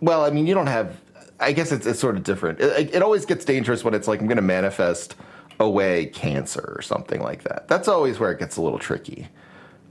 well, 0.00 0.24
I 0.24 0.30
mean, 0.30 0.46
you 0.46 0.54
don't 0.54 0.68
have. 0.68 1.00
I 1.40 1.52
guess 1.52 1.72
it's 1.72 1.86
it's 1.86 1.98
sort 1.98 2.16
of 2.16 2.22
different. 2.22 2.60
It, 2.60 2.94
it 2.94 3.02
always 3.02 3.26
gets 3.26 3.44
dangerous 3.44 3.82
when 3.84 3.94
it's 3.94 4.06
like 4.06 4.20
I'm 4.20 4.26
going 4.26 4.36
to 4.36 4.42
manifest 4.42 5.16
away 5.60 6.06
cancer 6.06 6.74
or 6.76 6.82
something 6.82 7.20
like 7.20 7.42
that. 7.44 7.68
That's 7.68 7.88
always 7.88 8.18
where 8.18 8.30
it 8.30 8.38
gets 8.38 8.56
a 8.56 8.62
little 8.62 8.78
tricky. 8.78 9.28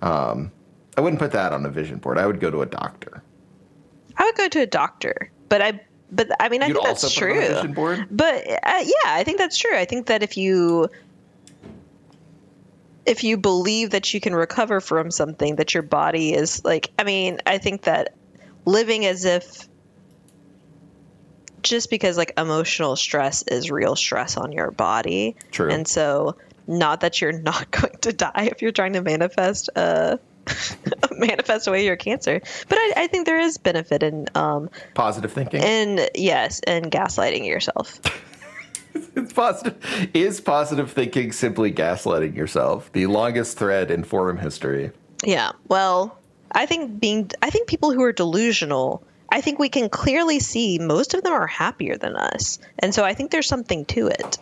Um, 0.02 0.52
I 0.98 1.02
wouldn't 1.02 1.20
put 1.20 1.32
that 1.32 1.54
on 1.54 1.66
a 1.66 1.70
vision 1.70 1.98
board. 1.98 2.18
I 2.18 2.28
would 2.28 2.40
go 2.40 2.52
to 2.52 2.62
a 2.62 2.66
doctor. 2.66 3.24
I 4.18 4.26
would 4.26 4.36
go 4.36 4.48
to 4.48 4.62
a 4.62 4.68
doctor, 4.68 5.32
but 5.50 5.62
I, 5.62 5.82
but 6.12 6.30
I 6.40 6.50
mean, 6.50 6.64
I 6.64 6.68
You'd 6.68 6.76
think 6.76 6.86
that's 6.86 7.14
true. 7.14 7.32
on 7.32 7.38
a 7.38 7.56
vision 7.56 7.74
board? 7.74 8.08
But 8.12 8.48
uh, 8.48 8.84
yeah, 8.84 9.06
I 9.06 9.24
think 9.24 9.38
that's 9.38 9.58
true. 9.58 9.76
I 9.76 9.86
think 9.86 10.08
that 10.08 10.24
if 10.24 10.38
you 10.38 10.90
if 13.06 13.24
you 13.24 13.38
believe 13.38 13.92
that 13.92 14.14
you 14.14 14.22
can 14.22 14.36
recover 14.36 14.80
from 14.80 15.12
something, 15.12 15.58
that 15.58 15.74
your 15.74 15.84
body 15.84 16.34
is 16.34 16.64
like, 16.64 16.92
I 16.98 17.04
mean, 17.04 17.40
I 17.46 17.58
think 17.58 17.84
that 17.84 18.14
living 18.66 19.06
as 19.06 19.26
if 19.26 19.68
just 21.62 21.90
because 21.90 22.18
like 22.18 22.34
emotional 22.38 22.96
stress 22.96 23.44
is 23.44 23.72
real 23.72 23.96
stress 23.96 24.38
on 24.38 24.52
your 24.52 24.72
body. 24.72 25.36
True. 25.52 25.70
And 25.70 25.88
so, 25.88 26.38
not 26.68 27.02
that 27.02 27.22
you're 27.22 27.32
not 27.40 27.72
going 27.72 27.98
to 28.02 28.14
die 28.14 28.50
if 28.52 28.62
you're 28.62 28.72
trying 28.72 28.94
to 28.94 29.02
manifest 29.02 29.70
uh 29.76 30.18
manifest 31.12 31.68
away 31.68 31.86
your 31.86 31.96
cancer, 31.96 32.42
but 32.68 32.78
I, 32.78 32.94
I 32.98 33.08
think 33.08 33.26
there 33.26 33.40
is 33.40 33.58
benefit 33.58 34.04
in 34.04 34.28
um 34.36 34.70
Positive 34.94 35.32
thinking. 35.32 35.62
and 35.62 36.10
yes, 36.16 36.62
and 36.66 36.92
gaslighting 36.92 37.46
yourself. 37.46 38.00
It's 39.16 39.34
positive. 39.34 40.10
Is 40.14 40.40
positive 40.42 40.92
thinking 40.92 41.32
simply 41.32 41.72
gaslighting 41.72 42.36
yourself? 42.36 42.92
The 42.92 43.08
longest 43.08 43.58
thread 43.58 43.90
in 43.90 44.04
forum 44.04 44.38
history. 44.38 44.92
Yeah. 45.24 45.54
Well, 45.68 46.18
I 46.52 46.66
think 46.66 47.00
being 47.00 47.32
I 47.42 47.50
think 47.50 47.68
people 47.68 47.92
who 47.92 48.04
are 48.04 48.12
delusional, 48.12 49.04
I 49.32 49.42
think 49.42 49.58
we 49.58 49.70
can 49.70 49.90
clearly 49.90 50.40
see 50.40 50.78
most 50.80 51.14
of 51.14 51.24
them 51.24 51.34
are 51.34 51.48
happier 51.48 51.98
than 51.98 52.16
us. 52.16 52.60
And 52.80 52.94
so 52.94 53.04
I 53.04 53.14
think 53.14 53.32
there's 53.32 53.48
something 53.48 53.86
to 53.86 54.08
it. 54.08 54.38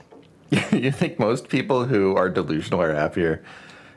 you 0.73 0.91
think 0.91 1.17
most 1.17 1.47
people 1.47 1.85
who 1.85 2.15
are 2.15 2.29
delusional 2.29 2.81
are 2.81 2.93
happier? 2.93 3.43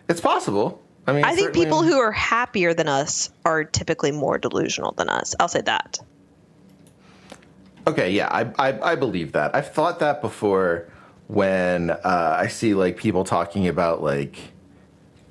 It's 0.08 0.20
possible. 0.20 0.80
I 1.06 1.12
mean, 1.12 1.24
I 1.24 1.34
think 1.34 1.52
people 1.52 1.82
who 1.82 1.98
are 1.98 2.12
happier 2.12 2.72
than 2.72 2.88
us 2.88 3.30
are 3.44 3.64
typically 3.64 4.10
more 4.10 4.38
delusional 4.38 4.92
than 4.92 5.08
us. 5.08 5.34
I'll 5.38 5.48
say 5.48 5.60
that. 5.62 6.00
Okay, 7.86 8.12
yeah, 8.12 8.28
I, 8.30 8.70
I 8.70 8.92
I 8.92 8.94
believe 8.94 9.32
that. 9.32 9.54
I've 9.54 9.70
thought 9.72 9.98
that 9.98 10.22
before 10.22 10.90
when 11.28 11.90
uh, 11.90 12.36
I 12.38 12.48
see 12.48 12.74
like 12.74 12.96
people 12.96 13.24
talking 13.24 13.68
about 13.68 14.02
like 14.02 14.38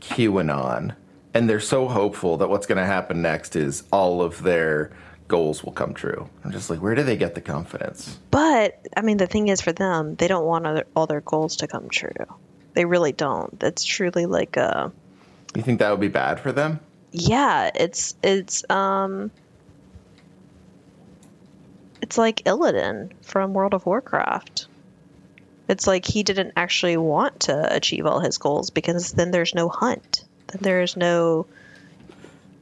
QAnon, 0.02 0.96
and 1.34 1.50
they're 1.50 1.60
so 1.60 1.88
hopeful 1.88 2.38
that 2.38 2.50
what's 2.50 2.68
going 2.68 2.78
to 2.78 2.86
happen 2.86 3.22
next 3.22 3.56
is 3.56 3.84
all 3.92 4.22
of 4.22 4.44
their 4.44 4.92
goals 5.28 5.64
will 5.64 5.72
come 5.72 5.94
true. 5.96 6.30
I'm 6.44 6.52
just 6.52 6.70
like, 6.70 6.80
where 6.80 6.94
do 6.94 7.02
they 7.02 7.18
get 7.18 7.34
the 7.34 7.42
confidence? 7.42 8.20
But 8.30 8.80
I 8.96 9.02
mean 9.02 9.18
the 9.18 9.28
thing 9.28 9.48
is 9.48 9.62
for 9.62 9.72
them, 9.72 10.16
they 10.16 10.28
don't 10.28 10.46
want 10.46 10.68
other, 10.68 10.86
all 10.96 11.08
their 11.08 11.22
goals 11.22 11.58
to 11.58 11.68
come 11.68 11.90
true. 11.90 12.12
They 12.74 12.86
really 12.86 13.12
don't. 13.12 13.60
That's 13.60 13.84
truly 13.84 14.26
like 14.28 14.58
a 14.58 14.92
You 15.56 15.62
think 15.62 15.80
that 15.80 15.92
would 15.92 16.00
be 16.00 16.08
bad 16.08 16.40
for 16.40 16.52
them? 16.52 16.80
yeah, 17.14 17.70
it's 17.76 18.16
it's 18.24 18.70
um 18.70 19.32
it's 22.02 22.18
like 22.18 22.44
Illidan 22.44 23.12
from 23.22 23.54
World 23.54 23.74
of 23.74 23.86
Warcraft. 23.86 24.68
It's 25.70 25.88
like 25.88 26.06
he 26.06 26.24
didn't 26.24 26.54
actually 26.58 26.98
want 26.98 27.42
to 27.42 27.74
achieve 27.74 28.06
all 28.06 28.20
his 28.20 28.38
goals 28.38 28.72
because 28.72 29.14
then 29.14 29.32
there's 29.32 29.56
no 29.56 29.70
hunt. 29.70 30.26
Then 30.48 30.62
there's 30.62 30.98
no 30.98 31.46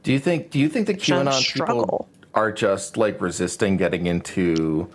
Do 0.02 0.12
you 0.12 0.18
think? 0.18 0.50
Do 0.50 0.60
you 0.60 0.68
think 0.68 0.86
the 0.86 0.94
QAnon 0.94 1.32
struggle. 1.32 1.82
people 1.82 2.08
are 2.34 2.52
just 2.52 2.96
like 2.96 3.20
resisting 3.20 3.78
getting 3.78 4.06
into 4.06 4.88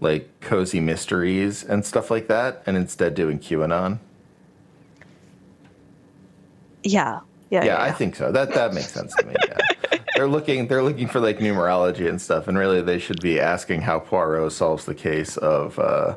like 0.00 0.28
cozy 0.40 0.80
mysteries 0.80 1.62
and 1.62 1.86
stuff 1.86 2.10
like 2.10 2.26
that, 2.26 2.62
and 2.66 2.76
instead 2.76 3.14
doing 3.14 3.38
QAnon? 3.38 4.00
Yeah. 6.82 7.20
Yeah. 7.50 7.64
Yeah, 7.64 7.82
I 7.82 7.92
think 7.92 8.16
so. 8.16 8.32
That 8.32 8.54
that 8.54 8.74
makes 8.74 8.92
sense 8.92 9.14
to 9.16 9.26
me. 9.26 9.34
Yeah. 9.48 9.98
they're 10.16 10.28
looking 10.28 10.66
they're 10.66 10.82
looking 10.82 11.06
for 11.06 11.20
like 11.20 11.38
numerology 11.38 12.08
and 12.08 12.20
stuff, 12.20 12.48
and 12.48 12.58
really 12.58 12.82
they 12.82 12.98
should 12.98 13.20
be 13.20 13.38
asking 13.38 13.82
how 13.82 14.00
Poirot 14.00 14.52
solves 14.52 14.84
the 14.84 14.94
case 14.94 15.36
of 15.36 15.78
uh, 15.78 16.16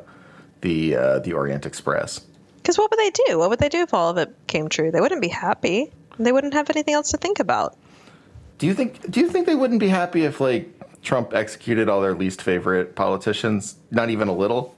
the 0.62 0.96
uh, 0.96 1.18
the 1.20 1.32
Orient 1.32 1.66
Express. 1.66 2.20
Because 2.56 2.78
what 2.78 2.90
would 2.90 2.98
they 2.98 3.10
do? 3.26 3.38
What 3.38 3.50
would 3.50 3.58
they 3.58 3.68
do 3.68 3.80
if 3.80 3.94
all 3.94 4.10
of 4.10 4.18
it 4.18 4.34
came 4.46 4.68
true? 4.68 4.90
They 4.90 5.00
wouldn't 5.00 5.22
be 5.22 5.28
happy. 5.28 5.92
They 6.18 6.32
wouldn't 6.32 6.54
have 6.54 6.68
anything 6.70 6.94
else 6.94 7.10
to 7.12 7.16
think 7.16 7.40
about. 7.40 7.76
Do 8.58 8.66
you 8.66 8.74
think 8.74 9.10
do 9.10 9.20
you 9.20 9.28
think 9.28 9.46
they 9.46 9.54
wouldn't 9.54 9.80
be 9.80 9.88
happy 9.88 10.24
if 10.24 10.40
like 10.40 10.68
Trump 11.02 11.32
executed 11.32 11.88
all 11.88 12.00
their 12.00 12.14
least 12.14 12.42
favorite 12.42 12.94
politicians? 12.94 13.76
Not 13.90 14.10
even 14.10 14.28
a 14.28 14.34
little. 14.34 14.74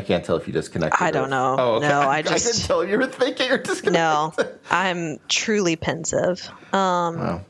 I 0.00 0.06
can't 0.06 0.24
tell 0.24 0.36
if 0.36 0.46
you 0.46 0.52
disconnected. 0.52 1.00
I 1.02 1.10
don't 1.10 1.30
know. 1.30 1.56
Oh, 1.58 1.74
okay. 1.76 1.88
No, 1.88 2.00
I 2.08 2.16
I 2.18 2.22
just- 2.22 2.46
couldn't 2.46 2.66
tell 2.66 2.84
you 2.84 2.98
were 2.98 3.06
thinking 3.06 3.50
or 3.50 3.58
disconnected. 3.58 3.92
No, 3.92 4.32
I'm 4.70 5.18
truly 5.28 5.76
pensive. 5.76 6.48
Um, 6.72 7.18
Wow. 7.18 7.40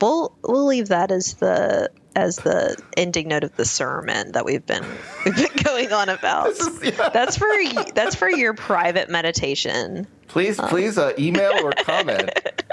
we'll 0.00 0.34
we'll 0.42 0.66
leave 0.66 0.88
that 0.88 1.10
as 1.10 1.34
the 1.34 1.90
as 2.14 2.36
the 2.36 2.76
ending 2.96 3.28
note 3.28 3.42
of 3.42 3.56
the 3.56 3.64
sermon 3.64 4.32
that 4.32 4.44
we've 4.44 4.66
been 4.66 4.84
we've 5.24 5.34
been 5.36 5.62
going 5.64 5.92
on 5.92 6.08
about. 6.10 6.48
Is- 6.48 6.80
yeah. 6.82 7.08
That's 7.08 7.36
for 7.36 7.48
that's 7.94 8.14
for 8.14 8.28
your 8.30 8.54
private 8.54 9.08
meditation. 9.08 10.06
Please, 10.28 10.58
please, 10.58 10.96
uh, 10.98 11.12
email 11.18 11.52
or 11.66 11.72
comment. 11.72 12.30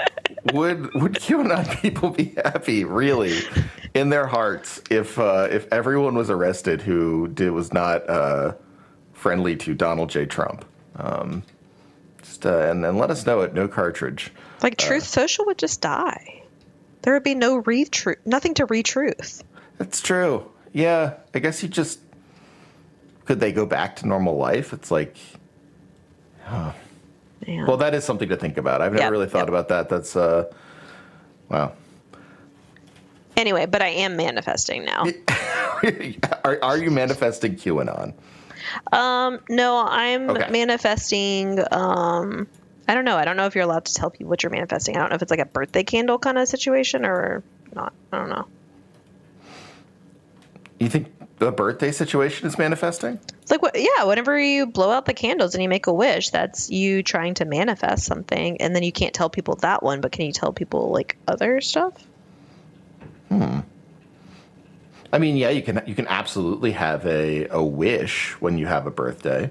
would 0.54 0.94
would 0.94 1.12
QAnon 1.14 1.80
people 1.80 2.08
be 2.10 2.34
happy, 2.42 2.84
really, 2.84 3.38
in 3.94 4.08
their 4.08 4.26
hearts, 4.26 4.80
if 4.90 5.18
uh, 5.18 5.48
if 5.50 5.70
everyone 5.72 6.14
was 6.14 6.30
arrested 6.30 6.80
who 6.82 7.28
did 7.28 7.50
was 7.50 7.72
not 7.72 8.08
uh, 8.08 8.52
friendly 9.20 9.54
to 9.54 9.74
Donald 9.74 10.08
J. 10.08 10.24
Trump? 10.24 10.64
Um, 10.96 11.42
just 12.22 12.46
uh, 12.46 12.70
and 12.70 12.82
then 12.82 12.96
let 12.96 13.10
us 13.10 13.26
know 13.26 13.42
at 13.42 13.54
no 13.54 13.68
cartridge. 13.68 14.32
Like 14.62 14.76
Truth 14.76 15.04
Social 15.04 15.44
would 15.46 15.58
just 15.58 15.80
die. 15.80 16.42
There 17.02 17.12
would 17.14 17.22
be 17.22 17.34
no 17.34 17.56
re 17.58 17.84
truth, 17.84 18.18
nothing 18.24 18.54
to 18.54 18.64
re 18.66 18.82
truth. 18.82 19.42
That's 19.78 20.00
true. 20.00 20.50
Yeah, 20.72 21.14
I 21.34 21.38
guess 21.38 21.62
you 21.62 21.68
just 21.68 22.00
could 23.26 23.40
they 23.40 23.52
go 23.52 23.66
back 23.66 23.96
to 23.96 24.08
normal 24.08 24.36
life? 24.36 24.72
It's 24.72 24.90
like 24.90 25.16
Yeah. 26.46 26.72
well, 27.66 27.76
that 27.78 27.94
is 27.94 28.04
something 28.04 28.28
to 28.28 28.36
think 28.36 28.56
about. 28.58 28.80
I've 28.82 28.92
never 28.92 29.04
Yeah, 29.04 29.10
really 29.10 29.26
thought 29.28 29.46
yeah. 29.48 29.54
about 29.54 29.68
that. 29.68 29.88
That's 29.88 30.16
uh, 30.16 30.50
wow. 31.48 31.72
anyway, 33.36 33.66
but 33.66 33.82
I 33.82 33.88
am 33.88 34.16
manifesting 34.16 34.84
now. 34.84 35.06
are, 36.44 36.58
are 36.62 36.76
you 36.78 36.90
manifesting 36.90 37.54
QAnon? 37.56 38.14
Um, 38.92 39.40
no, 39.48 39.84
I'm 39.86 40.30
Okay. 40.30 40.50
manifesting. 40.50 41.58
Um, 41.70 42.46
I 42.88 42.94
don't 42.94 43.04
know. 43.04 43.16
I 43.16 43.24
don't 43.24 43.36
know 43.36 43.46
if 43.46 43.54
you're 43.54 43.64
allowed 43.64 43.84
to 43.84 43.94
tell 43.94 44.10
people 44.10 44.28
what 44.30 44.42
you're 44.42 44.50
manifesting. 44.50 44.96
I 44.96 45.00
don't 45.00 45.10
know 45.10 45.16
if 45.16 45.22
it's 45.22 45.30
like 45.30 45.40
a 45.40 45.46
birthday 45.46 45.84
candle 45.84 46.18
kind 46.18 46.38
of 46.38 46.48
situation 46.48 47.04
or 47.04 47.42
not. 47.74 47.92
I 48.12 48.18
don't 48.18 48.28
know. 48.30 48.46
You 50.78 50.88
think 50.88 51.12
the 51.38 51.52
birthday 51.52 51.92
situation 51.92 52.46
is 52.46 52.58
manifesting? 52.58 53.18
It's 53.42 53.50
like 53.50 53.62
what? 53.62 53.78
Yeah, 53.78 54.04
whenever 54.04 54.38
you 54.38 54.66
blow 54.66 54.90
out 54.90 55.04
the 55.04 55.14
candles 55.14 55.54
and 55.54 55.62
you 55.62 55.68
make 55.68 55.86
a 55.86 55.92
wish, 55.92 56.30
that's 56.30 56.70
you 56.70 57.02
trying 57.02 57.34
to 57.34 57.44
manifest 57.44 58.04
something, 58.06 58.60
and 58.60 58.74
then 58.74 58.82
you 58.82 58.92
can't 58.92 59.12
tell 59.12 59.28
people 59.28 59.56
that 59.56 59.82
one, 59.82 60.00
but 60.00 60.12
can 60.12 60.26
you 60.26 60.32
tell 60.32 60.52
people 60.52 60.90
like 60.90 61.16
other 61.28 61.60
stuff? 61.60 61.92
I 65.12 65.18
mean, 65.18 65.36
yeah, 65.36 65.50
you 65.50 65.62
can 65.62 65.82
you 65.86 65.94
can 65.94 66.06
absolutely 66.06 66.72
have 66.72 67.04
a, 67.06 67.48
a 67.48 67.62
wish 67.62 68.32
when 68.40 68.58
you 68.58 68.66
have 68.66 68.86
a 68.86 68.90
birthday. 68.90 69.50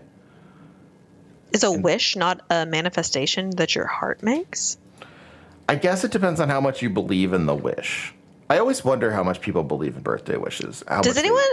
Is 1.51 1.63
a 1.63 1.71
wish 1.71 2.15
not 2.15 2.41
a 2.49 2.65
manifestation 2.65 3.49
that 3.57 3.75
your 3.75 3.85
heart 3.85 4.21
makes? 4.23 4.77
I 5.67 5.75
guess 5.75 6.03
it 6.03 6.11
depends 6.11 6.39
on 6.39 6.49
how 6.49 6.61
much 6.61 6.81
you 6.81 6.89
believe 6.89 7.33
in 7.33 7.45
the 7.45 7.55
wish. 7.55 8.13
I 8.49 8.57
always 8.57 8.83
wonder 8.85 9.11
how 9.11 9.23
much 9.23 9.41
people 9.41 9.63
believe 9.63 9.95
in 9.95 10.01
birthday 10.01 10.37
wishes. 10.37 10.83
How 10.87 11.01
Does 11.01 11.15
much 11.15 11.23
they- 11.23 11.29
anyone 11.29 11.43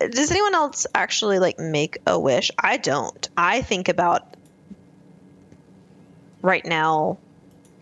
uh, 0.00 0.06
does 0.08 0.30
anyone 0.30 0.54
else 0.54 0.86
actually 0.94 1.38
like 1.38 1.58
make 1.58 1.98
a 2.06 2.18
wish? 2.20 2.50
I 2.58 2.76
don't. 2.76 3.28
I 3.36 3.62
think 3.62 3.88
about 3.88 4.36
right 6.42 6.64
now. 6.64 7.18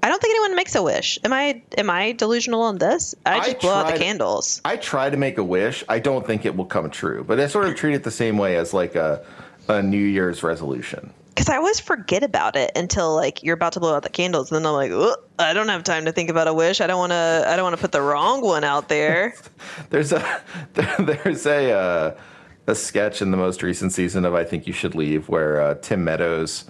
I 0.04 0.08
don't 0.11 0.20
think 0.20 0.32
anyone 0.32 0.54
makes 0.54 0.75
a 0.75 0.82
wish. 0.82 1.18
Am 1.25 1.32
I 1.32 1.62
am 1.78 1.88
I 1.88 2.12
delusional 2.12 2.61
on 2.61 2.76
this? 2.76 3.14
I 3.25 3.38
I 3.38 3.44
just 3.46 3.61
blow 3.61 3.73
out 3.73 3.87
the 3.87 3.92
tried- 3.92 4.00
candles. 4.02 4.61
I 4.62 4.76
try 4.76 5.08
to 5.08 5.16
make 5.16 5.38
a 5.38 5.42
wish. 5.42 5.82
I 5.88 5.99
don't 5.99 6.26
think 6.26 6.44
it 6.44 6.54
will 6.54 6.66
come 6.66 6.90
true, 6.90 7.25
but 7.25 7.40
I 7.40 7.46
sort 7.46 7.68
of 7.68 7.75
treat 7.75 7.94
it 7.94 8.04
the 8.04 8.11
same 8.11 8.37
way 8.37 8.56
as 8.56 8.75
like 8.75 8.96
a 8.96 9.25
a 9.66 9.82
New 9.82 9.96
Year's 9.96 10.42
resolution. 10.42 11.11
Because 11.30 11.49
I 11.49 11.56
always 11.56 11.80
forget 11.80 12.23
about 12.23 12.54
it 12.54 12.70
until 12.76 13.14
like 13.14 13.42
you're 13.42 13.54
about 13.54 13.73
to 13.73 13.80
blow 13.80 13.96
out 13.96 14.02
the 14.02 14.11
candles, 14.11 14.52
and 14.52 14.62
then 14.62 14.66
I'm 14.70 14.75
like, 14.75 15.16
I 15.38 15.54
don't 15.54 15.68
have 15.68 15.84
time 15.84 16.04
to 16.04 16.12
think 16.12 16.28
about 16.28 16.49
a 16.49 16.52
wish. 16.52 16.82
I 16.82 16.87
don't 16.87 16.99
want 16.99 17.12
to. 17.12 17.44
I 17.49 17.56
don't 17.56 17.64
want 17.64 17.75
to 17.75 17.80
put 17.80 17.92
the 17.92 18.02
wrong 18.02 18.42
one 18.42 18.62
out 18.62 18.90
there. 18.90 19.34
There's 19.88 20.12
a 20.12 20.42
there's 20.75 21.46
a 21.46 21.73
uh, 21.73 22.16
a 22.66 22.75
sketch 22.75 23.23
in 23.23 23.30
the 23.30 23.38
most 23.38 23.62
recent 23.62 23.94
season 23.94 24.26
of 24.26 24.34
I 24.34 24.44
Think 24.44 24.66
You 24.66 24.75
Should 24.75 24.94
Leave 24.94 25.30
where 25.30 25.62
uh, 25.62 25.75
Tim 25.76 26.04
Meadows 26.04 26.64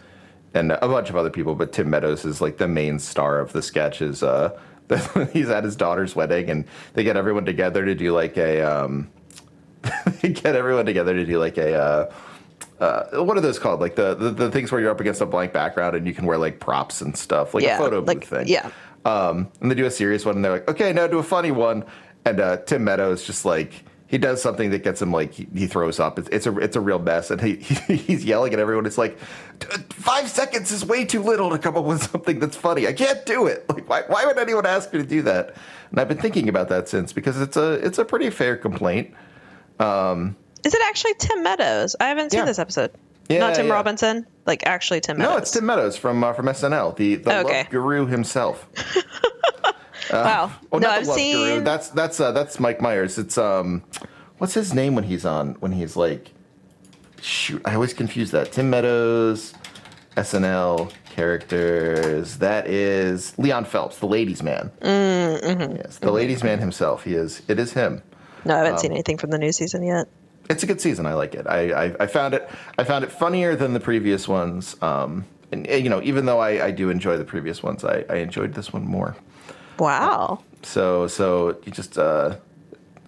and 0.54 0.72
a 0.72 0.88
bunch 0.88 1.10
of 1.10 1.16
other 1.16 1.30
people, 1.30 1.54
but 1.54 1.72
Tim 1.72 1.90
Meadows 1.90 2.24
is 2.24 2.40
like 2.40 2.58
the 2.58 2.68
main 2.68 2.98
star 2.98 3.40
of 3.40 3.52
the 3.52 3.60
sketch. 3.60 4.00
Is 4.00 4.22
uh, 4.22 4.58
he's 5.32 5.50
at 5.50 5.64
his 5.64 5.76
daughter's 5.76 6.14
wedding 6.14 6.48
and 6.50 6.64
they 6.94 7.04
get 7.04 7.16
everyone 7.16 7.44
together 7.44 7.84
to 7.84 7.94
do 7.94 8.12
like 8.12 8.36
a 8.36 8.62
um, 8.62 9.10
they 10.22 10.30
get 10.30 10.54
everyone 10.56 10.86
together 10.86 11.14
to 11.14 11.26
do 11.26 11.38
like 11.38 11.58
a. 11.58 11.74
Uh, 11.74 12.12
uh, 12.80 13.22
what 13.22 13.36
are 13.36 13.40
those 13.40 13.58
called? 13.58 13.80
Like 13.80 13.94
the, 13.94 14.14
the 14.14 14.30
the 14.30 14.50
things 14.50 14.72
where 14.72 14.80
you're 14.80 14.90
up 14.90 15.00
against 15.00 15.20
a 15.20 15.26
blank 15.26 15.52
background 15.52 15.96
and 15.96 16.06
you 16.06 16.14
can 16.14 16.26
wear 16.26 16.38
like 16.38 16.60
props 16.60 17.00
and 17.00 17.16
stuff, 17.16 17.54
like 17.54 17.62
yeah, 17.62 17.76
a 17.76 17.78
photo 17.78 18.00
booth 18.00 18.08
like 18.08 18.24
thing. 18.24 18.48
yeah. 18.48 18.70
Um, 19.04 19.50
and 19.60 19.70
they 19.70 19.74
do 19.74 19.84
a 19.84 19.90
serious 19.90 20.24
one, 20.24 20.36
and 20.36 20.44
they're 20.44 20.52
like, 20.52 20.68
okay, 20.68 20.92
now 20.92 21.06
do 21.06 21.18
a 21.18 21.22
funny 21.22 21.50
one. 21.50 21.84
And 22.24 22.40
uh, 22.40 22.56
Tim 22.58 22.84
Meadows 22.84 23.24
just 23.24 23.44
like 23.44 23.84
he 24.06 24.18
does 24.18 24.40
something 24.42 24.70
that 24.70 24.84
gets 24.84 25.00
him 25.02 25.10
like 25.12 25.32
he, 25.32 25.48
he 25.54 25.66
throws 25.66 25.98
up. 25.98 26.18
It's, 26.18 26.28
it's 26.30 26.46
a 26.46 26.56
it's 26.58 26.76
a 26.76 26.80
real 26.80 26.98
mess, 26.98 27.30
and 27.30 27.40
he, 27.40 27.56
he 27.56 27.96
he's 27.96 28.24
yelling 28.24 28.52
at 28.52 28.58
everyone. 28.58 28.86
It's 28.86 28.98
like 28.98 29.18
five 29.90 30.28
seconds 30.28 30.70
is 30.70 30.84
way 30.84 31.04
too 31.04 31.22
little 31.22 31.50
to 31.50 31.58
come 31.58 31.76
up 31.76 31.84
with 31.84 32.02
something 32.10 32.38
that's 32.38 32.56
funny. 32.56 32.86
I 32.86 32.92
can't 32.92 33.24
do 33.26 33.46
it. 33.46 33.64
Like 33.74 33.88
why 33.88 34.02
why 34.06 34.26
would 34.26 34.38
anyone 34.38 34.66
ask 34.66 34.92
me 34.92 35.00
to 35.00 35.06
do 35.06 35.22
that? 35.22 35.54
And 35.90 35.98
I've 36.00 36.08
been 36.08 36.18
thinking 36.18 36.48
about 36.48 36.68
that 36.68 36.88
since 36.88 37.12
because 37.12 37.40
it's 37.40 37.56
a 37.56 37.72
it's 37.84 37.98
a 37.98 38.04
pretty 38.04 38.30
fair 38.30 38.56
complaint. 38.56 39.12
Um, 39.80 40.36
Is 40.64 40.74
it 40.74 40.80
actually 40.86 41.14
Tim 41.18 41.42
Meadows? 41.42 41.96
I 41.98 42.06
haven't 42.08 42.30
seen 42.30 42.38
Yeah. 42.40 42.44
this 42.46 42.58
episode. 42.58 42.92
Yeah, 43.28 43.38
Not 43.40 43.54
Tim 43.56 43.66
yeah. 43.68 43.72
Robinson. 43.72 44.26
Like 44.46 44.64
actually 44.66 45.00
Tim 45.00 45.16
Meadows. 45.18 45.32
No, 45.32 45.38
it's 45.38 45.50
Tim 45.50 45.66
Meadows 45.66 45.96
from 45.96 46.22
uh, 46.22 46.32
from 46.34 46.46
SNL, 46.46 46.94
the 46.96 47.16
the 47.16 47.38
Okay. 47.40 47.58
love 47.62 47.70
guru 47.70 48.06
himself. 48.06 48.68
Wow. 50.22 50.52
Oh, 50.72 50.78
no, 50.78 50.88
I've 50.88 51.06
seen. 51.06 51.36
guru. 51.36 51.64
That's 51.64 51.88
that's 51.90 52.20
uh, 52.20 52.32
that's 52.32 52.60
Mike 52.60 52.80
Myers. 52.80 53.18
It's 53.18 53.38
um, 53.38 53.82
what's 54.38 54.54
his 54.54 54.74
name 54.74 54.94
when 54.94 55.04
he's 55.04 55.24
on 55.24 55.54
when 55.54 55.72
he's 55.72 55.96
like, 55.96 56.32
shoot, 57.20 57.62
I 57.64 57.74
always 57.74 57.94
confuse 57.94 58.30
that. 58.32 58.52
Tim 58.52 58.70
Meadows, 58.70 59.54
SNL 60.16 60.92
characters. 61.10 62.38
That 62.38 62.66
is 62.66 63.36
Leon 63.38 63.64
Phelps, 63.64 63.98
the 63.98 64.06
ladies' 64.06 64.42
man. 64.42 64.70
Mm-hmm. 64.80 65.76
Yes, 65.76 65.98
the 65.98 66.10
ladies' 66.12 66.42
man 66.44 66.58
himself. 66.58 67.04
He 67.04 67.14
is. 67.14 67.42
It 67.48 67.58
is 67.58 67.72
him. 67.72 68.02
no, 68.44 68.54
I 68.54 68.58
haven't 68.58 68.72
um, 68.74 68.78
seen 68.78 68.92
anything 68.92 69.18
from 69.18 69.30
the 69.30 69.38
new 69.38 69.52
season 69.52 69.82
yet. 69.82 70.06
It's 70.50 70.62
a 70.62 70.66
good 70.66 70.80
season. 70.80 71.06
I 71.06 71.14
like 71.14 71.34
it. 71.34 71.46
I, 71.46 71.86
I, 71.86 71.96
I 72.00 72.06
found 72.06 72.34
it. 72.34 72.48
I 72.78 72.84
found 72.84 73.04
it 73.04 73.10
funnier 73.10 73.56
than 73.56 73.72
the 73.72 73.80
previous 73.80 74.28
ones. 74.28 74.76
Um, 74.82 75.24
and 75.50 75.68
uh, 75.68 75.74
you 75.74 75.88
know, 75.88 76.02
even 76.02 76.26
though 76.26 76.38
I, 76.38 76.66
I 76.66 76.70
do 76.70 76.90
enjoy 76.90 77.16
the 77.16 77.24
previous 77.24 77.62
ones, 77.62 77.84
I, 77.84 78.04
I 78.10 78.16
enjoyed 78.16 78.52
this 78.54 78.72
one 78.72 78.84
more. 78.84 79.16
Wow. 79.78 80.42
So 80.62 81.06
so 81.06 81.58
you 81.64 81.72
just 81.72 81.98
uh, 81.98 82.36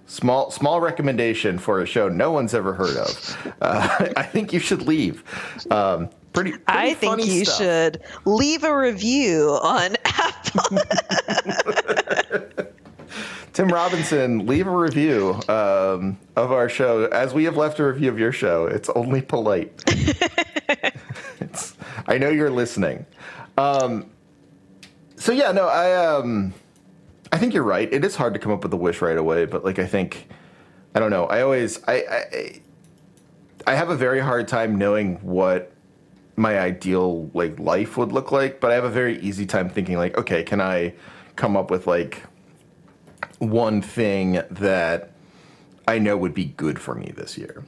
small 0.07 0.51
small 0.51 0.81
recommendation 0.81 1.59
for 1.59 1.81
a 1.81 1.87
show 1.87 2.09
no 2.09 2.33
one's 2.33 2.55
ever 2.55 2.75
heard 2.75 2.97
of. 2.97 3.55
Uh, 3.61 4.09
I 4.17 4.23
think 4.23 4.53
you 4.53 4.61
should 4.61 4.83
leave. 4.83 5.25
Um, 5.71 6.09
pretty, 6.33 6.53
pretty 6.53 6.65
I 6.69 6.95
think 6.95 7.25
you 7.25 7.45
stuff. 7.45 7.59
should 7.59 8.03
leave 8.25 8.65
a 8.65 8.77
review 8.77 9.59
on 9.63 9.97
Apple. 10.05 10.79
Tim 13.57 13.69
Robinson, 13.69 14.47
leave 14.47 14.67
a 14.67 14.77
review 14.77 15.41
um, 15.49 16.19
of 16.37 16.53
our 16.53 16.69
show. 16.69 17.07
As 17.07 17.33
we 17.33 17.45
have 17.45 17.57
left 17.57 17.79
a 17.79 17.87
review 17.87 18.11
of 18.11 18.19
your 18.19 18.31
show, 18.31 18.67
it's 18.67 18.91
only 18.91 19.23
polite. 19.23 19.83
it's, 21.41 21.75
I 22.07 22.19
know 22.19 22.29
you're 22.29 22.51
listening. 22.51 23.07
Um, 23.57 24.11
so 25.17 25.33
yeah, 25.33 25.53
no, 25.53 25.69
I 25.69 25.95
um, 25.95 26.55
I 27.33 27.39
think 27.39 27.55
you're 27.55 27.63
right. 27.63 27.93
It 27.93 28.05
is 28.05 28.17
hard 28.17 28.35
to 28.35 28.41
come 28.41 28.53
up 28.53 28.63
with 28.63 28.73
a 28.73 28.77
wish 28.77 29.01
right 29.01 29.17
away, 29.17 29.45
but 29.47 29.65
like 29.65 29.79
I 29.79 29.87
think, 29.87 30.29
I 30.95 31.01
don't 31.01 31.11
know. 31.11 31.27
I 31.27 31.43
always 31.43 31.83
I 31.87 31.95
I, 31.95 32.61
I 33.67 33.75
have 33.75 33.91
a 33.91 33.97
very 33.97 34.21
hard 34.21 34.49
time 34.49 34.79
knowing 34.79 35.17
what 35.17 35.73
my 36.37 36.59
ideal 36.59 37.31
like 37.35 37.59
life 37.59 37.97
would 37.97 38.13
look 38.13 38.31
like, 38.31 38.61
but 38.61 38.71
I 38.71 38.75
have 38.75 38.85
a 38.85 38.91
very 38.91 39.19
easy 39.21 39.47
time 39.47 39.69
thinking 39.69 39.97
like, 39.97 40.17
okay, 40.19 40.43
can 40.43 40.61
I 40.61 40.95
come 41.35 41.57
up 41.57 41.71
with 41.71 41.87
like 41.87 42.23
one 43.39 43.83
thing 43.83 44.43
that 44.51 45.13
I 45.89 45.99
know 45.99 46.17
would 46.17 46.35
be 46.35 46.45
good 46.45 46.79
for 46.79 46.95
me 46.95 47.13
this 47.17 47.39
year? 47.39 47.65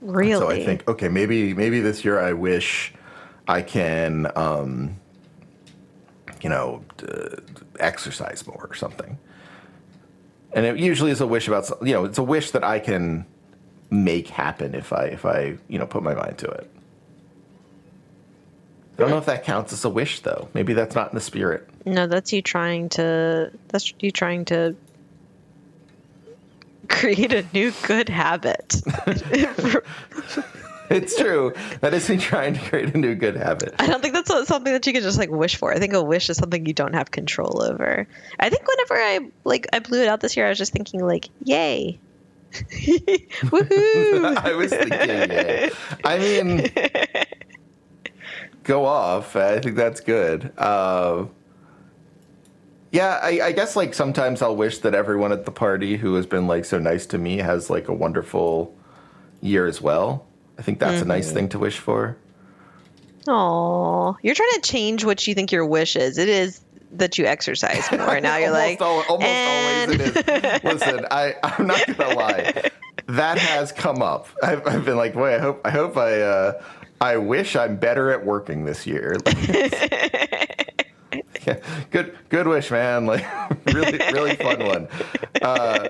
Really? 0.00 0.38
So 0.38 0.50
I 0.50 0.64
think, 0.64 0.86
okay, 0.88 1.08
maybe 1.08 1.54
maybe 1.54 1.80
this 1.80 2.04
year 2.04 2.20
I 2.20 2.32
wish 2.32 2.92
I 3.46 3.62
can, 3.62 4.30
um, 4.36 4.96
you 6.42 6.50
know, 6.50 6.84
uh, 7.06 7.36
exercise 7.80 8.46
more 8.46 8.66
or 8.70 8.74
something. 8.74 9.18
And 10.52 10.64
it 10.64 10.78
usually 10.78 11.10
is 11.10 11.20
a 11.20 11.26
wish 11.26 11.46
about, 11.46 11.70
you 11.82 11.92
know, 11.92 12.04
it's 12.04 12.18
a 12.18 12.22
wish 12.22 12.52
that 12.52 12.64
I 12.64 12.78
can 12.78 13.26
make 13.90 14.28
happen 14.28 14.74
if 14.74 14.92
I 14.92 15.04
if 15.04 15.24
I 15.24 15.56
you 15.68 15.78
know 15.78 15.86
put 15.86 16.02
my 16.02 16.14
mind 16.14 16.38
to 16.38 16.46
it. 16.46 16.70
I 18.96 19.02
don't 19.02 19.10
know 19.10 19.18
if 19.18 19.26
that 19.26 19.44
counts 19.44 19.72
as 19.72 19.84
a 19.84 19.88
wish 19.88 20.20
though. 20.20 20.48
Maybe 20.54 20.72
that's 20.72 20.94
not 20.94 21.10
in 21.10 21.14
the 21.14 21.20
spirit. 21.20 21.68
No, 21.86 22.06
that's 22.06 22.32
you 22.32 22.42
trying 22.42 22.88
to. 22.90 23.52
That's 23.68 23.94
you 24.00 24.10
trying 24.10 24.44
to 24.46 24.76
create 26.88 27.32
a 27.32 27.44
new 27.52 27.72
good 27.86 28.08
habit. 28.08 28.82
It's 30.90 31.16
true. 31.16 31.52
that 31.80 31.94
is 31.94 32.08
me 32.08 32.16
trying 32.16 32.54
to 32.54 32.60
create 32.60 32.94
a 32.94 32.98
new 32.98 33.14
good 33.14 33.36
habit. 33.36 33.74
I 33.78 33.86
don't 33.86 34.00
think 34.00 34.14
that's 34.14 34.28
something 34.48 34.72
that 34.72 34.86
you 34.86 34.92
can 34.92 35.02
just 35.02 35.18
like 35.18 35.30
wish 35.30 35.56
for. 35.56 35.72
I 35.72 35.78
think 35.78 35.92
a 35.92 36.02
wish 36.02 36.30
is 36.30 36.36
something 36.36 36.66
you 36.66 36.72
don't 36.72 36.94
have 36.94 37.10
control 37.10 37.62
over. 37.62 38.06
I 38.38 38.50
think 38.50 38.66
whenever 38.66 38.94
I 38.94 39.30
like 39.44 39.66
I 39.72 39.80
blew 39.80 40.02
it 40.02 40.08
out 40.08 40.20
this 40.20 40.36
year, 40.36 40.46
I 40.46 40.48
was 40.50 40.58
just 40.58 40.72
thinking 40.72 41.04
like, 41.04 41.28
yay. 41.44 41.98
Woohoo! 42.52 44.36
I 44.44 44.54
was 44.54 44.70
thinking, 44.70 45.30
yeah. 45.30 45.68
I 46.04 46.18
mean, 46.18 46.70
go 48.64 48.86
off. 48.86 49.36
I 49.36 49.60
think 49.60 49.76
that's 49.76 50.00
good. 50.00 50.52
Uh, 50.56 51.26
yeah, 52.90 53.20
I, 53.22 53.40
I 53.42 53.52
guess 53.52 53.76
like 53.76 53.92
sometimes 53.92 54.40
I'll 54.40 54.56
wish 54.56 54.78
that 54.78 54.94
everyone 54.94 55.32
at 55.32 55.44
the 55.44 55.50
party 55.50 55.96
who 55.96 56.14
has 56.14 56.26
been 56.26 56.46
like 56.46 56.64
so 56.64 56.78
nice 56.78 57.04
to 57.06 57.18
me 57.18 57.36
has 57.38 57.68
like 57.68 57.88
a 57.88 57.94
wonderful 57.94 58.74
year 59.40 59.66
as 59.66 59.80
well. 59.82 60.26
I 60.58 60.62
think 60.62 60.78
that's 60.80 61.00
a 61.02 61.04
nice 61.04 61.30
thing 61.32 61.48
to 61.50 61.58
wish 61.58 61.78
for. 61.78 62.16
Oh, 63.28 64.16
you're 64.22 64.34
trying 64.34 64.52
to 64.54 64.60
change 64.62 65.04
what 65.04 65.26
you 65.26 65.34
think 65.34 65.52
your 65.52 65.66
wish 65.66 65.96
is. 65.96 66.18
It 66.18 66.28
is 66.28 66.60
that 66.92 67.18
you 67.18 67.26
exercise 67.26 67.90
more. 67.92 68.20
Now 68.20 68.38
you're 68.38 68.48
almost 68.48 68.80
like, 68.80 68.80
al- 68.80 69.04
almost 69.08 69.26
and- 69.28 69.90
always 69.92 70.16
it 70.16 70.44
is. 70.44 70.64
Listen, 70.64 71.06
I 71.10 71.34
I'm 71.42 71.66
not 71.66 71.86
gonna 71.96 72.14
lie, 72.14 72.70
that 73.06 73.38
has 73.38 73.70
come 73.72 74.02
up. 74.02 74.28
I've, 74.42 74.66
I've 74.66 74.84
been 74.84 74.96
like, 74.96 75.14
wait, 75.14 75.36
I 75.36 75.38
hope 75.40 75.60
I 75.64 75.70
hope 75.70 75.96
I 75.96 76.20
uh, 76.22 76.62
I 77.00 77.16
wish 77.18 77.54
I'm 77.56 77.76
better 77.76 78.10
at 78.10 78.24
working 78.24 78.64
this 78.64 78.86
year. 78.86 79.16
Yeah, 81.46 81.60
good 81.90 82.14
good 82.28 82.46
wish, 82.46 82.70
man. 82.70 83.06
Like 83.06 83.24
really 83.72 83.96
really 84.12 84.36
fun 84.36 84.66
one. 84.66 84.88
Uh, 85.40 85.88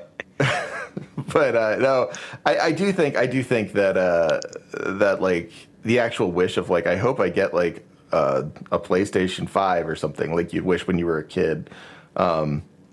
but 1.32 1.56
uh, 1.56 1.76
no, 1.76 2.11
I, 2.47 2.58
I 2.58 2.73
do 2.73 2.92
think 2.92 3.16
I 3.16 3.26
do 3.26 3.42
think 3.42 3.73
that 3.73 3.97
uh, 3.97 4.40
that 4.73 5.20
like 5.20 5.52
the 5.82 5.99
actual 5.99 6.32
wish 6.32 6.56
of 6.56 6.70
like 6.70 6.87
I 6.87 6.97
hope 6.97 7.20
I 7.20 7.28
get 7.28 7.54
like 7.54 7.87
uh, 8.12 8.44
a 8.73 8.78
PlayStation 8.78 9.49
Five 9.49 9.88
or 9.88 9.97
something 9.97 10.35
like 10.35 10.52
you'd 10.52 10.64
wish 10.64 10.87
when 10.87 10.99
you 10.99 11.06
were 11.06 11.18
a 11.18 11.25
kid. 11.25 11.70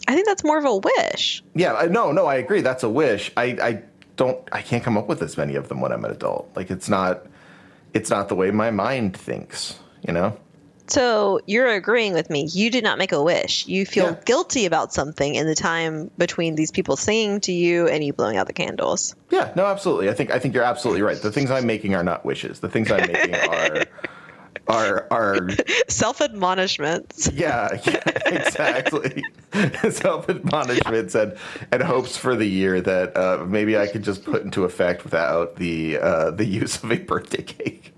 I 0.08 0.14
think 0.14 0.28
that's 0.28 0.44
more 0.44 0.58
of 0.58 0.66
a 0.66 0.76
wish. 0.78 1.44
Yeah, 1.56 1.88
no, 1.90 2.12
no, 2.12 2.26
I 2.26 2.36
agree. 2.36 2.62
That's 2.62 2.84
a 2.84 2.90
wish. 2.90 3.32
I, 3.36 3.44
I 3.62 3.84
don't, 4.18 4.38
I 4.52 4.62
can't 4.62 4.84
come 4.84 4.98
up 4.98 5.08
with 5.08 5.22
as 5.22 5.38
many 5.38 5.56
of 5.56 5.68
them 5.68 5.82
when 5.82 5.92
I'm 5.92 6.06
an 6.06 6.12
adult. 6.12 6.52
Like 6.56 6.70
it's 6.70 6.90
not, 6.90 7.26
it's 7.94 8.10
not 8.10 8.30
the 8.30 8.36
way 8.36 8.52
my 8.52 8.72
mind 8.72 9.18
thinks. 9.18 9.80
You 10.08 10.14
know? 10.14 10.38
So 10.88 11.40
you're 11.48 11.70
agreeing 11.70 12.14
with 12.14 12.30
me. 12.30 12.48
You 12.52 12.70
did 12.70 12.84
not 12.84 12.98
make 12.98 13.12
a 13.12 13.22
wish. 13.22 13.66
You 13.68 13.86
feel 13.86 14.06
Yeah. 14.06 14.16
guilty 14.26 14.66
about 14.66 14.94
something 14.94 15.34
in 15.36 15.48
the 15.48 15.56
time 15.56 16.12
between 16.18 16.56
these 16.56 16.72
people 16.72 16.96
singing 16.96 17.40
to 17.42 17.52
you 17.52 17.88
and 17.88 18.04
you 18.04 18.14
blowing 18.14 18.38
out 18.38 18.48
the 18.48 18.54
candles. 18.54 19.16
Yeah, 19.32 19.52
no, 19.56 19.66
absolutely. 19.66 20.10
I 20.10 20.14
think, 20.14 20.32
I 20.32 20.40
think 20.40 20.54
you're 20.54 20.64
absolutely 20.64 21.02
right. 21.02 21.20
The 21.20 21.32
things 21.32 21.50
I'm 21.50 21.66
making 21.66 21.96
are 21.96 22.04
not 22.04 22.24
wishes. 22.26 22.60
The 22.60 22.70
things 22.70 22.92
I'm 22.92 23.12
making 23.12 23.36
are, 23.36 23.86
are, 24.68 25.08
are. 25.10 25.50
Self 25.88 26.22
admonishments. 26.22 27.32
Yeah, 27.34 27.80
yeah, 27.86 28.02
exactly. 28.26 29.24
Self 29.92 30.30
admonishments 30.30 31.16
and 31.16 31.36
and 31.72 31.82
hopes 31.82 32.16
for 32.18 32.36
the 32.36 32.46
year 32.46 32.82
that 32.82 33.16
uh, 33.18 33.46
maybe 33.48 33.78
I 33.78 33.88
could 33.88 34.04
just 34.04 34.24
put 34.24 34.44
into 34.44 34.66
effect 34.66 35.04
without 35.04 35.56
the 35.56 35.98
uh, 35.98 36.32
the 36.32 36.46
use 36.46 36.84
of 36.84 36.92
a 36.92 36.98
birthday 36.98 37.42
cake. 37.44 37.94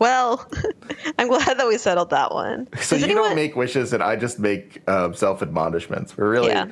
Well, 0.00 0.44
I'm 1.18 1.28
glad 1.28 1.58
that 1.58 1.68
we 1.68 1.78
settled 1.78 2.10
that 2.10 2.32
one. 2.32 2.66
So 2.80 2.96
Does 2.96 3.00
you 3.02 3.04
anyone- 3.04 3.24
don't 3.28 3.36
make 3.36 3.54
wishes, 3.54 3.92
and 3.92 4.02
I 4.02 4.16
just 4.16 4.40
make 4.40 4.82
um, 4.88 5.14
self 5.14 5.42
admonishments. 5.42 6.16
We're 6.16 6.28
really, 6.30 6.48
Yeah. 6.48 6.66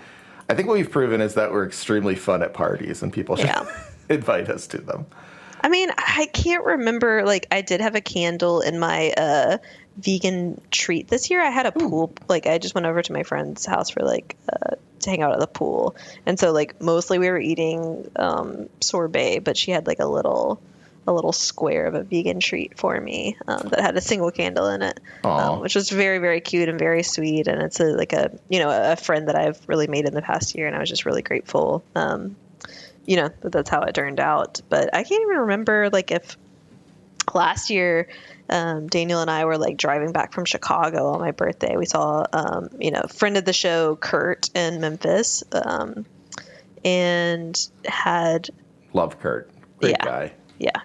I 0.51 0.55
think 0.55 0.67
what 0.67 0.75
we've 0.79 0.91
proven 0.91 1.21
is 1.21 1.35
that 1.35 1.53
we're 1.53 1.67
extremely 1.67 2.15
fun 2.17 2.43
at 2.43 2.55
parties, 2.55 3.03
and 3.03 3.13
people 3.13 3.37
should 3.37 3.47
Yeah. 3.47 3.67
invite 4.09 4.49
us 4.49 4.67
to 4.69 4.79
them. 4.79 5.07
I 5.61 5.69
mean, 5.69 5.91
I 5.99 6.29
can't 6.33 6.65
remember. 6.65 7.25
Like, 7.27 7.47
I 7.51 7.61
did 7.61 7.81
have 7.83 7.95
a 7.97 8.01
candle 8.01 8.61
in 8.63 8.79
my 8.79 9.11
uh, 9.11 9.59
vegan 9.99 10.61
treat 10.71 11.09
this 11.09 11.29
year. 11.31 11.43
I 11.43 11.51
had 11.51 11.67
a 11.67 11.73
pool. 11.73 12.13
Like, 12.29 12.47
I 12.47 12.57
just 12.59 12.75
went 12.75 12.87
over 12.87 13.03
to 13.03 13.13
my 13.13 13.25
friend's 13.25 13.67
house 13.67 13.91
for 13.91 14.05
like 14.05 14.37
uh, 14.51 14.77
to 15.01 15.11
hang 15.11 15.21
out 15.21 15.33
at 15.33 15.41
the 15.41 15.47
pool, 15.49 15.97
and 16.25 16.39
so 16.41 16.53
like 16.53 16.81
mostly 16.81 17.19
we 17.19 17.29
were 17.29 17.39
eating 17.41 18.11
um, 18.17 18.69
sorbet, 18.81 19.41
but 19.41 19.57
she 19.57 19.71
had 19.73 19.87
like 19.87 19.99
a 19.99 20.07
little 20.07 20.61
a 21.09 21.13
little 21.13 21.33
square 21.33 21.87
of 21.87 21.95
a 21.95 22.03
vegan 22.03 22.39
treat 22.41 22.79
for 22.79 23.01
me 23.01 23.37
um, 23.47 23.69
that 23.71 23.81
had 23.81 23.97
a 23.97 24.01
single 24.01 24.31
candle 24.31 24.69
in 24.69 24.83
it, 24.83 25.01
um, 25.25 25.61
which 25.61 25.75
was 25.75 25.91
very 25.91 26.19
very 26.19 26.41
cute 26.41 26.69
and 26.69 26.79
very 26.79 27.03
sweet. 27.03 27.49
And 27.49 27.63
it's 27.63 27.81
a, 27.81 27.85
like 27.85 28.13
a 28.13 28.31
you 28.49 28.59
know 28.59 28.71
a 28.71 28.97
friend 28.97 29.29
that 29.29 29.37
I've 29.37 29.59
really 29.67 29.87
made 29.87 30.05
in 30.05 30.15
the 30.15 30.23
past 30.23 30.55
year, 30.55 30.67
and 30.67 30.77
I 30.77 30.81
was 30.81 30.89
just 30.89 31.07
really 31.07 31.23
grateful. 31.23 31.83
Um, 31.95 32.37
you 33.07 33.17
know 33.17 33.31
that 33.41 33.53
that's 33.53 33.71
how 33.71 33.83
it 33.83 33.95
turned 33.95 34.21
out. 34.21 34.61
But 34.69 34.95
I 34.95 35.03
can't 35.03 35.23
even 35.23 35.39
remember 35.39 35.89
like 35.91 36.11
if 36.11 36.37
last 37.35 37.71
year 37.71 38.09
um, 38.51 38.87
Daniel 38.87 39.21
and 39.21 39.31
I 39.31 39.45
were 39.45 39.59
like 39.59 39.77
driving 39.77 40.13
back 40.13 40.33
from 40.33 40.45
Chicago 40.45 41.09
on 41.09 41.21
my 41.21 41.33
birthday. 41.33 41.77
We 41.77 41.87
saw 41.87 42.25
um, 42.33 42.69
you 42.79 42.91
know 42.91 43.03
friend 43.03 43.37
of 43.37 43.45
the 43.45 43.53
show 43.53 43.97
Kurt 43.97 44.51
in 44.55 44.81
Memphis, 44.81 45.43
um, 45.53 46.05
and 46.85 47.59
had 47.85 48.49
Love 48.93 49.21
Kurt, 49.21 49.51
great 49.79 49.91
Yeah. 49.93 50.05
guy. 50.05 50.33
yeah, 50.59 50.81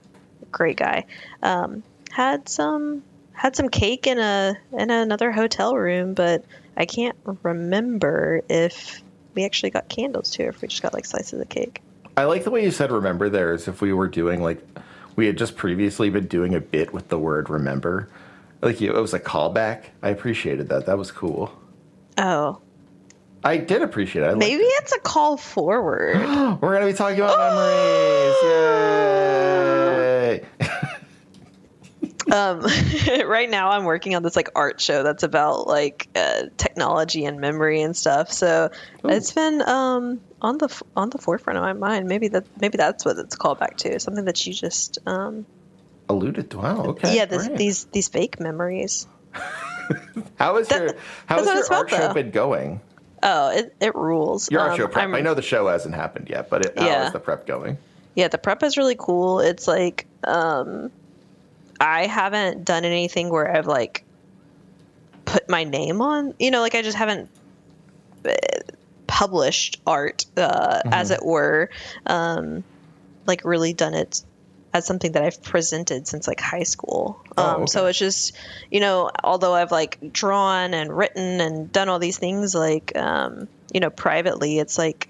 great 0.53 0.77
guy. 0.77 1.05
Um, 1.41 1.83
had 2.11 2.47
some 2.47 3.03
had 3.33 3.55
some 3.55 3.69
cake 3.69 4.07
in 4.07 4.19
a 4.19 4.55
in 4.71 4.89
another 4.89 5.31
hotel 5.31 5.75
room, 5.75 6.13
but 6.13 6.45
I 6.77 6.85
can't 6.85 7.17
remember 7.43 8.41
if 8.47 9.01
we 9.33 9.45
actually 9.45 9.71
got 9.71 9.89
candles 9.89 10.31
too, 10.31 10.45
or 10.45 10.49
if 10.49 10.61
we 10.61 10.67
just 10.67 10.81
got 10.81 10.93
like 10.93 11.05
slices 11.05 11.41
of 11.41 11.49
cake. 11.49 11.81
I 12.15 12.25
like 12.25 12.43
the 12.43 12.51
way 12.51 12.63
you 12.63 12.71
said 12.71 12.91
remember 12.91 13.29
there 13.29 13.53
is 13.53 13.67
if 13.67 13.81
we 13.81 13.91
were 13.91 14.07
doing 14.07 14.41
like 14.41 14.63
we 15.15 15.25
had 15.25 15.37
just 15.37 15.57
previously 15.57 16.09
been 16.09 16.27
doing 16.27 16.55
a 16.55 16.61
bit 16.61 16.93
with 16.93 17.09
the 17.09 17.19
word 17.19 17.49
remember. 17.49 18.09
Like 18.61 18.79
you, 18.79 18.95
it 18.95 19.01
was 19.01 19.13
a 19.13 19.19
callback. 19.19 19.85
I 20.01 20.09
appreciated 20.09 20.69
that. 20.69 20.85
That 20.85 20.97
was 20.97 21.11
cool. 21.11 21.51
Oh, 22.17 22.61
I 23.43 23.57
did 23.57 23.81
appreciate 23.81 24.23
it. 24.23 24.27
I 24.27 24.35
maybe 24.35 24.63
it's 24.63 24.93
a 24.93 24.99
call 24.99 25.37
forward. 25.37 26.17
we're 26.61 26.73
gonna 26.73 26.85
be 26.85 26.93
talking 26.93 27.19
about 27.19 27.37
memories. 27.37 29.63
Um, 32.31 32.61
right 33.25 33.49
now 33.49 33.71
I'm 33.71 33.83
working 33.83 34.15
on 34.15 34.23
this 34.23 34.35
like 34.35 34.49
art 34.55 34.79
show 34.79 35.03
that's 35.03 35.23
about 35.23 35.67
like 35.67 36.07
uh, 36.15 36.43
technology 36.57 37.25
and 37.25 37.39
memory 37.41 37.81
and 37.81 37.95
stuff. 37.95 38.31
So 38.31 38.71
it's 39.03 39.31
been 39.31 39.61
um, 39.61 40.21
on 40.41 40.57
the 40.57 40.65
f- 40.65 40.83
on 40.95 41.09
the 41.09 41.17
forefront 41.17 41.57
of 41.57 41.63
my 41.63 41.73
mind. 41.73 42.07
Maybe 42.07 42.29
that 42.29 42.45
maybe 42.61 42.77
that's 42.77 43.03
what 43.05 43.17
it's 43.17 43.35
called 43.35 43.59
back 43.59 43.77
to. 43.77 43.99
Something 43.99 44.25
that 44.25 44.45
you 44.45 44.53
just 44.53 44.99
um, 45.05 45.45
Alluded 46.09 46.49
to. 46.51 46.57
Wow. 46.57 46.83
Okay. 46.87 47.15
yeah 47.15 47.25
this, 47.25 47.47
these 47.49 47.85
these 47.85 48.07
fake 48.09 48.39
memories. 48.39 49.07
How 50.35 50.57
is 50.57 50.67
That- 50.69 50.81
your 50.81 50.95
how 51.25 51.41
that's 51.41 51.69
your 51.69 51.77
art 51.77 51.87
about, 51.87 51.89
show 51.89 52.07
though. 52.07 52.13
been 52.13 52.31
going? 52.31 52.81
Oh, 53.21 53.49
it, 53.51 53.75
it 53.79 53.95
rules. 53.95 54.49
Your 54.51 54.61
art 54.61 54.71
Um, 54.71 54.77
show 54.77 54.87
prep. 54.87 55.03
I'm- 55.05 55.15
I 55.15 55.21
know 55.21 55.33
the 55.33 55.41
show 55.41 55.67
hasn't 55.67 55.95
happened 55.95 56.29
yet, 56.29 56.49
but 56.49 56.65
it, 56.65 56.77
how 56.79 56.85
Yeah. 56.85 57.05
is 57.07 57.13
the 57.13 57.19
prep 57.19 57.45
going? 57.45 57.77
Yeah, 58.15 58.27
the 58.27 58.37
prep 58.37 58.63
is 58.63 58.77
really 58.77 58.95
cool. 58.97 59.39
It's 59.39 59.67
like 59.67 60.05
um 60.23 60.91
I 61.79 62.07
haven't 62.07 62.65
done 62.65 62.85
anything 62.85 63.29
where 63.29 63.55
I've 63.55 63.67
like 63.67 64.03
put 65.25 65.49
my 65.49 65.63
name 65.63 66.01
on, 66.01 66.33
you 66.39 66.51
know, 66.51 66.61
like 66.61 66.75
I 66.75 66.81
just 66.81 66.97
haven't 66.97 67.29
uh, 68.25 68.33
published 69.07 69.79
art 69.85 70.25
uh 70.37 70.81
as 70.91 71.11
it 71.11 71.23
were. 71.23 71.69
Um 72.05 72.63
like 73.25 73.45
really 73.45 73.73
done 73.73 73.93
it 73.93 74.21
as 74.73 74.85
something 74.85 75.11
that 75.11 75.23
I've 75.23 75.41
presented 75.43 76.07
since 76.07 76.27
like 76.27 76.39
high 76.41 76.63
school. 76.63 77.21
Oh, 77.37 77.43
Um 77.43 77.55
okay. 77.63 77.65
so 77.67 77.85
it's 77.87 77.99
just, 77.99 78.35
you 78.71 78.79
know, 78.79 79.11
although 79.23 79.53
I've 79.53 79.71
like 79.71 79.99
drawn 80.11 80.73
and 80.73 80.95
written 80.95 81.41
and 81.41 81.71
done 81.71 81.89
all 81.89 81.99
these 81.99 82.17
things 82.17 82.55
like 82.55 82.95
um 82.97 83.47
you 83.73 83.79
know, 83.79 83.89
privately, 83.89 84.59
it's 84.59 84.77
like 84.77 85.09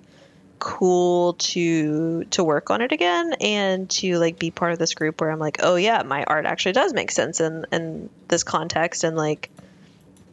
cool 0.63 1.34
to 1.34 2.23
to 2.23 2.41
work 2.41 2.69
on 2.69 2.80
it 2.80 2.93
again 2.93 3.34
and 3.41 3.89
to 3.89 4.17
like 4.17 4.39
be 4.39 4.49
part 4.49 4.71
of 4.71 4.80
this 4.80 4.93
group 4.93 5.19
where 5.19 5.30
I'm 5.30 5.38
like, 5.38 5.58
oh 5.62 5.76
yeah, 5.76 6.04
my 6.04 6.23
art 6.23 6.45
actually 6.45 6.71
does 6.71 6.93
make 6.93 7.12
sense 7.12 7.41
in 7.41 7.65
in 7.73 8.10
this 8.30 8.43
context 8.43 9.04
and 9.04 9.17
like 9.17 9.49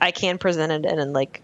I 0.00 0.12
can 0.12 0.38
present 0.38 0.70
it 0.70 0.88
and, 0.88 1.00
and 1.00 1.12
like 1.12 1.42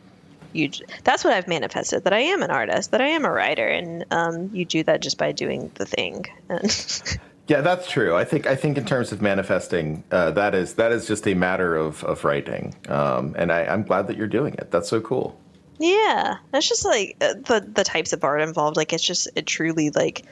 you 0.52 0.70
that's 1.02 1.24
what 1.24 1.32
I've 1.32 1.48
manifested 1.48 2.04
that 2.04 2.12
I 2.12 2.20
am 2.20 2.42
an 2.42 2.52
artist, 2.52 2.92
that 2.92 3.00
I 3.00 3.08
am 3.08 3.24
a 3.24 3.30
writer 3.30 3.66
and 3.66 4.04
um, 4.12 4.50
you 4.52 4.64
do 4.64 4.84
that 4.84 5.02
just 5.02 5.18
by 5.18 5.32
doing 5.32 5.72
the 5.74 5.84
thing. 5.84 6.24
And 6.48 7.18
Yeah, 7.48 7.60
that's 7.62 7.90
true. 7.90 8.14
I 8.14 8.24
think 8.24 8.46
I 8.46 8.54
think 8.54 8.78
in 8.78 8.84
terms 8.84 9.10
of 9.10 9.20
manifesting, 9.20 10.04
uh, 10.12 10.30
that 10.32 10.54
is 10.54 10.74
that 10.74 10.92
is 10.92 11.08
just 11.08 11.26
a 11.26 11.34
matter 11.34 11.76
of 11.76 12.04
of 12.04 12.24
writing, 12.24 12.74
um, 12.88 13.34
and 13.36 13.52
I, 13.52 13.64
I'm 13.66 13.82
glad 13.82 14.08
that 14.08 14.16
you're 14.16 14.26
doing 14.26 14.54
it. 14.54 14.70
That's 14.70 14.88
so 14.88 15.00
cool. 15.00 15.38
Yeah, 15.78 16.38
it's 16.52 16.68
just 16.68 16.84
like 16.84 17.16
uh, 17.20 17.34
the 17.34 17.66
the 17.72 17.84
types 17.84 18.12
of 18.12 18.24
art 18.24 18.40
involved. 18.40 18.76
Like 18.76 18.92
it's 18.92 19.04
just 19.04 19.28
it 19.34 19.46
truly 19.46 19.90
like 19.90 20.24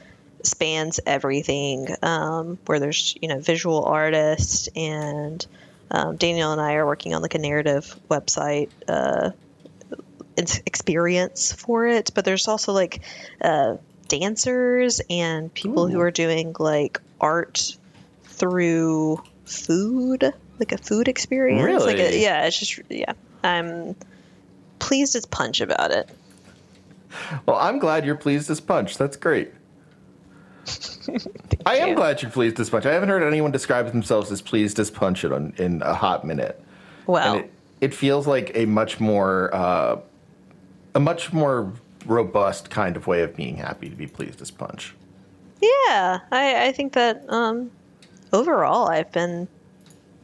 spans 0.42 1.00
everything. 1.04 1.88
Um, 2.02 2.58
where 2.66 2.80
there's 2.80 3.16
you 3.20 3.28
know 3.28 3.40
visual 3.40 3.84
artists 3.84 4.68
and 4.74 5.44
um, 5.90 6.16
Daniel 6.16 6.52
and 6.52 6.60
I 6.60 6.74
are 6.74 6.86
working 6.86 7.14
on 7.14 7.22
like 7.22 7.34
a 7.34 7.38
narrative 7.38 7.98
website 8.10 8.70
uh, 8.88 9.30
experience 10.36 11.52
for 11.52 11.86
it. 11.86 12.10
But 12.14 12.24
there's 12.24 12.48
also 12.48 12.72
like 12.72 13.02
uh, 13.40 13.76
dancers 14.08 15.00
and 15.10 15.52
people 15.52 15.84
Ooh. 15.84 15.88
who 15.88 16.00
are 16.00 16.10
doing 16.10 16.54
like 16.58 17.00
art 17.20 17.76
through 18.24 19.22
food, 19.44 20.32
like 20.58 20.72
a 20.72 20.78
food 20.78 21.08
experience. 21.08 21.64
Really? 21.64 21.94
Like 21.94 21.98
a, 21.98 22.18
yeah, 22.20 22.46
it's 22.46 22.58
just 22.58 22.80
yeah. 22.88 23.12
I'm 23.42 23.94
pleased 24.84 25.16
as 25.16 25.24
punch 25.24 25.62
about 25.62 25.90
it. 25.90 26.10
Well, 27.46 27.56
I'm 27.56 27.78
glad 27.78 28.04
you're 28.04 28.16
pleased 28.16 28.50
as 28.50 28.60
punch. 28.60 28.98
That's 28.98 29.16
great. 29.16 29.50
I 31.66 31.76
am 31.76 31.90
you. 31.90 31.94
glad 31.94 32.20
you're 32.20 32.30
pleased 32.30 32.60
as 32.60 32.68
punch. 32.68 32.84
I 32.84 32.92
haven't 32.92 33.08
heard 33.08 33.22
anyone 33.22 33.50
describe 33.50 33.90
themselves 33.90 34.30
as 34.30 34.42
pleased 34.42 34.78
as 34.78 34.90
punch 34.90 35.24
in, 35.24 35.54
in 35.56 35.80
a 35.80 35.94
hot 35.94 36.26
minute. 36.26 36.62
Well, 37.06 37.36
it, 37.36 37.52
it, 37.80 37.94
feels 37.94 38.26
like 38.26 38.50
a 38.54 38.66
much 38.66 39.00
more 39.00 39.54
uh, 39.54 40.00
a 40.94 41.00
much 41.00 41.32
more 41.32 41.72
robust 42.04 42.68
kind 42.68 42.94
of 42.94 43.06
way 43.06 43.22
of 43.22 43.34
being 43.34 43.56
happy 43.56 43.88
to 43.88 43.96
be 43.96 44.06
pleased 44.06 44.42
as 44.42 44.50
punch. 44.50 44.94
Yeah, 45.62 46.20
I, 46.30 46.66
I 46.66 46.72
think 46.72 46.92
that 46.92 47.24
um, 47.30 47.70
overall 48.34 48.88
I've 48.90 49.10
been 49.12 49.48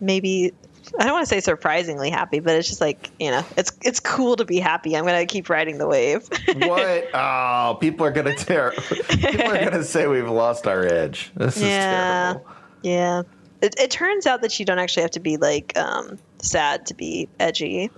maybe 0.01 0.53
I 0.99 1.05
don't 1.05 1.12
want 1.12 1.27
to 1.27 1.29
say 1.29 1.40
surprisingly 1.40 2.11
happy, 2.11 2.40
but 2.40 2.57
it's 2.57 2.69
just 2.69 2.81
like 2.81 3.11
you 3.19 3.31
know, 3.31 3.45
it's 3.57 3.73
it's 3.83 4.01
cool 4.01 4.37
to 4.37 4.45
be 4.45 4.59
happy. 4.59 4.97
I'm 4.97 5.05
gonna 5.05 5.27
keep 5.27 5.49
riding 5.49 5.79
the 5.79 5.87
wave. 5.87 6.29
what? 6.57 7.09
Oh, 7.14 7.77
people 7.81 8.07
are 8.07 8.11
gonna 8.11 8.35
tear. 8.35 8.73
People 9.09 9.43
are 9.43 9.64
gonna 9.64 9.85
say 9.85 10.07
we've 10.07 10.29
lost 10.29 10.66
our 10.66 10.85
edge. 10.85 11.31
This 11.35 11.57
is 11.57 11.62
yeah, 11.64 12.33
terrible. 12.33 12.47
Yeah. 12.83 13.23
It, 13.62 13.79
it 13.79 13.90
turns 13.90 14.27
out 14.27 14.40
that 14.40 14.59
you 14.59 14.64
don't 14.64 14.79
actually 14.79 15.03
have 15.03 15.11
to 15.12 15.21
be 15.21 15.37
like 15.37 15.77
um, 15.77 16.19
sad 16.38 16.87
to 16.87 16.95
be 16.95 17.29
edgy. 17.38 17.90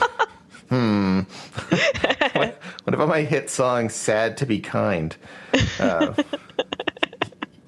hmm. 0.70 1.20
what, 2.32 2.58
what, 2.84 2.94
about 2.94 3.08
my 3.08 3.20
hit 3.20 3.50
song 3.50 3.90
"Sad 3.90 4.38
to 4.38 4.46
Be 4.46 4.60
Kind"? 4.60 5.16
Uh, 5.78 6.14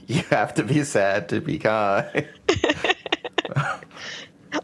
you 0.06 0.22
have 0.30 0.54
to 0.54 0.62
be 0.62 0.82
sad 0.82 1.28
to 1.28 1.40
be 1.40 1.58
kind. 1.58 2.26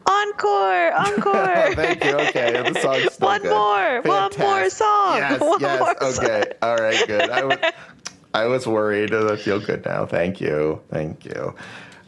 Encore, 0.07 0.93
encore. 1.07 1.75
Thank 1.75 2.05
you. 2.05 2.17
Okay, 2.17 2.71
the 2.73 2.81
song's 2.81 3.13
still 3.15 3.29
one 3.29 3.43
good. 3.43 3.51
more, 3.51 4.03
Fantastic. 4.03 4.41
one 4.43 4.61
more 4.61 4.71
song. 4.71 5.17
Yes, 5.17 5.41
one 5.41 5.61
yes. 5.61 6.03
Okay, 6.03 6.43
song. 6.43 6.53
all 6.63 6.77
right, 6.77 7.07
good. 7.07 7.31
I 7.31 7.45
was, 7.45 7.59
I 8.35 8.47
was 8.47 8.67
worried. 8.67 9.15
I 9.15 9.37
feel 9.37 9.61
good 9.61 9.85
now. 9.85 10.07
Thank 10.07 10.41
you. 10.41 10.81
Thank 10.91 11.25
you. 11.25 11.55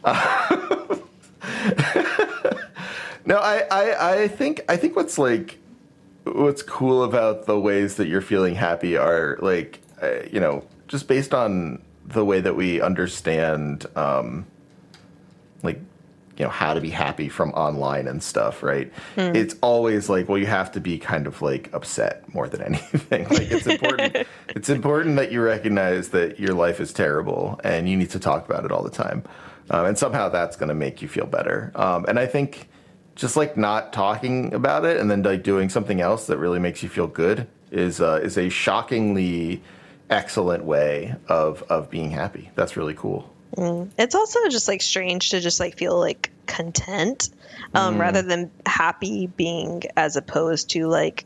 Uh, 0.03 0.97
no, 3.25 3.37
I, 3.37 3.63
I, 3.71 4.21
I 4.21 4.27
think, 4.27 4.61
I 4.69 4.77
think 4.77 4.95
what's 4.95 5.17
like, 5.17 5.59
what's 6.23 6.63
cool 6.63 7.03
about 7.03 7.45
the 7.45 7.59
ways 7.59 7.95
that 7.95 8.07
you're 8.07 8.21
feeling 8.21 8.55
happy 8.55 8.97
are 8.97 9.37
like, 9.41 9.79
uh, 10.01 10.23
you 10.31 10.39
know, 10.39 10.63
just 10.87 11.07
based 11.07 11.33
on 11.33 11.81
the 12.05 12.23
way 12.25 12.39
that 12.41 12.55
we 12.55 12.81
understand, 12.81 13.85
um, 13.95 14.45
like 15.63 15.79
you 16.37 16.43
know 16.43 16.51
how 16.51 16.73
to 16.73 16.81
be 16.81 16.89
happy 16.89 17.29
from 17.29 17.51
online 17.51 18.07
and 18.07 18.21
stuff 18.21 18.61
right? 18.63 18.91
Mm. 19.15 19.35
it's 19.35 19.55
always 19.61 20.09
like 20.09 20.27
well 20.27 20.37
you 20.37 20.45
have 20.45 20.71
to 20.71 20.79
be 20.79 20.97
kind 20.97 21.27
of 21.27 21.41
like 21.41 21.73
upset 21.73 22.23
more 22.33 22.47
than 22.47 22.61
anything. 22.73 23.27
Like 23.29 23.51
it's 23.51 23.67
important 23.67 24.27
it's 24.49 24.69
important 24.69 25.15
that 25.17 25.31
you 25.31 25.41
recognize 25.41 26.09
that 26.09 26.39
your 26.39 26.53
life 26.53 26.79
is 26.79 26.93
terrible 26.93 27.59
and 27.63 27.89
you 27.89 27.97
need 27.97 28.09
to 28.11 28.19
talk 28.19 28.47
about 28.47 28.65
it 28.65 28.71
all 28.71 28.83
the 28.83 28.89
time. 28.89 29.23
Um, 29.69 29.87
and 29.87 29.97
somehow 29.97 30.29
that's 30.29 30.55
going 30.55 30.69
to 30.69 30.75
make 30.75 31.01
you 31.01 31.07
feel 31.07 31.25
better. 31.25 31.71
Um, 31.75 32.05
and 32.07 32.19
i 32.19 32.25
think 32.25 32.69
just 33.15 33.37
like 33.37 33.55
not 33.55 33.93
talking 33.93 34.53
about 34.53 34.83
it 34.83 34.99
and 34.99 35.09
then 35.09 35.23
like 35.23 35.41
doing 35.41 35.69
something 35.69 36.01
else 36.01 36.27
that 36.27 36.37
really 36.37 36.59
makes 36.59 36.83
you 36.83 36.89
feel 36.89 37.07
good 37.07 37.47
is 37.71 38.01
uh, 38.01 38.19
is 38.21 38.37
a 38.37 38.49
shockingly 38.49 39.61
excellent 40.09 40.65
way 40.65 41.15
of 41.27 41.63
of 41.63 41.89
being 41.89 42.11
happy. 42.11 42.51
That's 42.55 42.77
really 42.77 42.93
cool 42.93 43.34
Mm. 43.55 43.91
It's 43.97 44.15
also 44.15 44.47
just 44.49 44.67
like 44.67 44.81
strange 44.81 45.31
to 45.31 45.39
just 45.39 45.59
like 45.59 45.77
feel 45.77 45.97
like 45.99 46.31
content 46.45 47.29
um, 47.73 47.95
mm. 47.95 47.99
rather 47.99 48.21
than 48.21 48.51
happy 48.65 49.27
being 49.27 49.83
as 49.95 50.15
opposed 50.15 50.71
to 50.71 50.87
like 50.87 51.25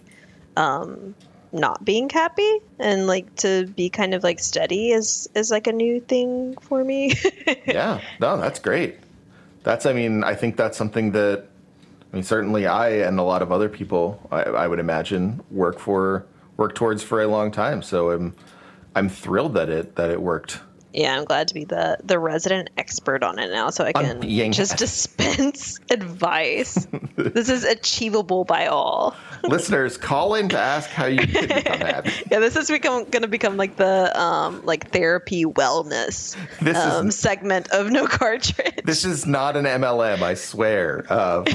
um, 0.55 1.15
not 1.51 1.83
being 1.83 2.09
happy 2.09 2.59
and 2.77 3.07
like 3.07 3.35
to 3.37 3.65
be 3.65 3.89
kind 3.89 4.13
of 4.13 4.23
like 4.23 4.39
steady 4.39 4.91
is 4.91 5.29
is 5.35 5.49
like 5.51 5.67
a 5.67 5.71
new 5.71 5.99
thing 5.99 6.55
for 6.61 6.83
me. 6.83 7.13
yeah, 7.65 8.01
no, 8.19 8.37
that's 8.37 8.59
great. 8.59 8.97
That's 9.63 9.85
I 9.85 9.93
mean 9.93 10.23
I 10.23 10.35
think 10.35 10.57
that's 10.57 10.77
something 10.77 11.11
that 11.13 11.45
I 12.11 12.15
mean 12.15 12.23
certainly 12.23 12.67
I 12.67 12.89
and 12.89 13.19
a 13.19 13.23
lot 13.23 13.41
of 13.41 13.51
other 13.51 13.69
people 13.69 14.27
I, 14.31 14.43
I 14.43 14.67
would 14.67 14.79
imagine 14.79 15.41
work 15.49 15.79
for 15.79 16.25
work 16.57 16.75
towards 16.75 17.03
for 17.03 17.21
a 17.21 17.27
long 17.27 17.51
time. 17.51 17.81
So 17.81 18.11
I'm 18.11 18.35
I'm 18.95 19.09
thrilled 19.09 19.55
that 19.55 19.69
it 19.69 19.95
that 19.95 20.11
it 20.11 20.21
worked 20.21 20.59
yeah, 20.93 21.15
I'm 21.15 21.25
glad 21.25 21.47
to 21.49 21.53
be 21.53 21.65
the 21.65 21.97
the 22.03 22.17
resident 22.17 22.71
expert 22.77 23.23
on 23.23 23.37
it 23.37 23.51
now, 23.51 23.69
so 23.69 23.83
I 23.83 23.93
can 23.93 24.21
just 24.51 24.77
dispense 24.77 25.79
advice. 25.91 26.87
this 27.15 27.49
is 27.49 27.63
achievable 27.63 28.43
by 28.43 28.67
all. 28.67 29.15
Listeners, 29.43 29.97
call 29.97 30.35
in 30.35 30.49
to 30.49 30.57
ask 30.57 30.89
how 30.89 31.05
you 31.05 31.19
can 31.19 31.47
become 31.47 31.79
happy. 31.79 32.11
yeah, 32.31 32.39
this 32.39 32.55
is 32.55 32.69
become 32.69 33.05
going 33.05 33.21
to 33.21 33.27
become 33.27 33.55
like 33.55 33.75
the 33.75 34.19
um, 34.19 34.65
like 34.65 34.91
therapy 34.91 35.45
wellness 35.45 36.35
this 36.59 36.77
um, 36.77 37.09
is, 37.09 37.17
segment 37.17 37.69
of 37.69 37.91
No 37.91 38.07
Cartridge. 38.07 38.83
This 38.83 39.05
is 39.05 39.27
not 39.27 39.55
an 39.55 39.65
MLM, 39.65 40.21
I 40.21 40.33
swear. 40.33 41.05
Uh, 41.07 41.45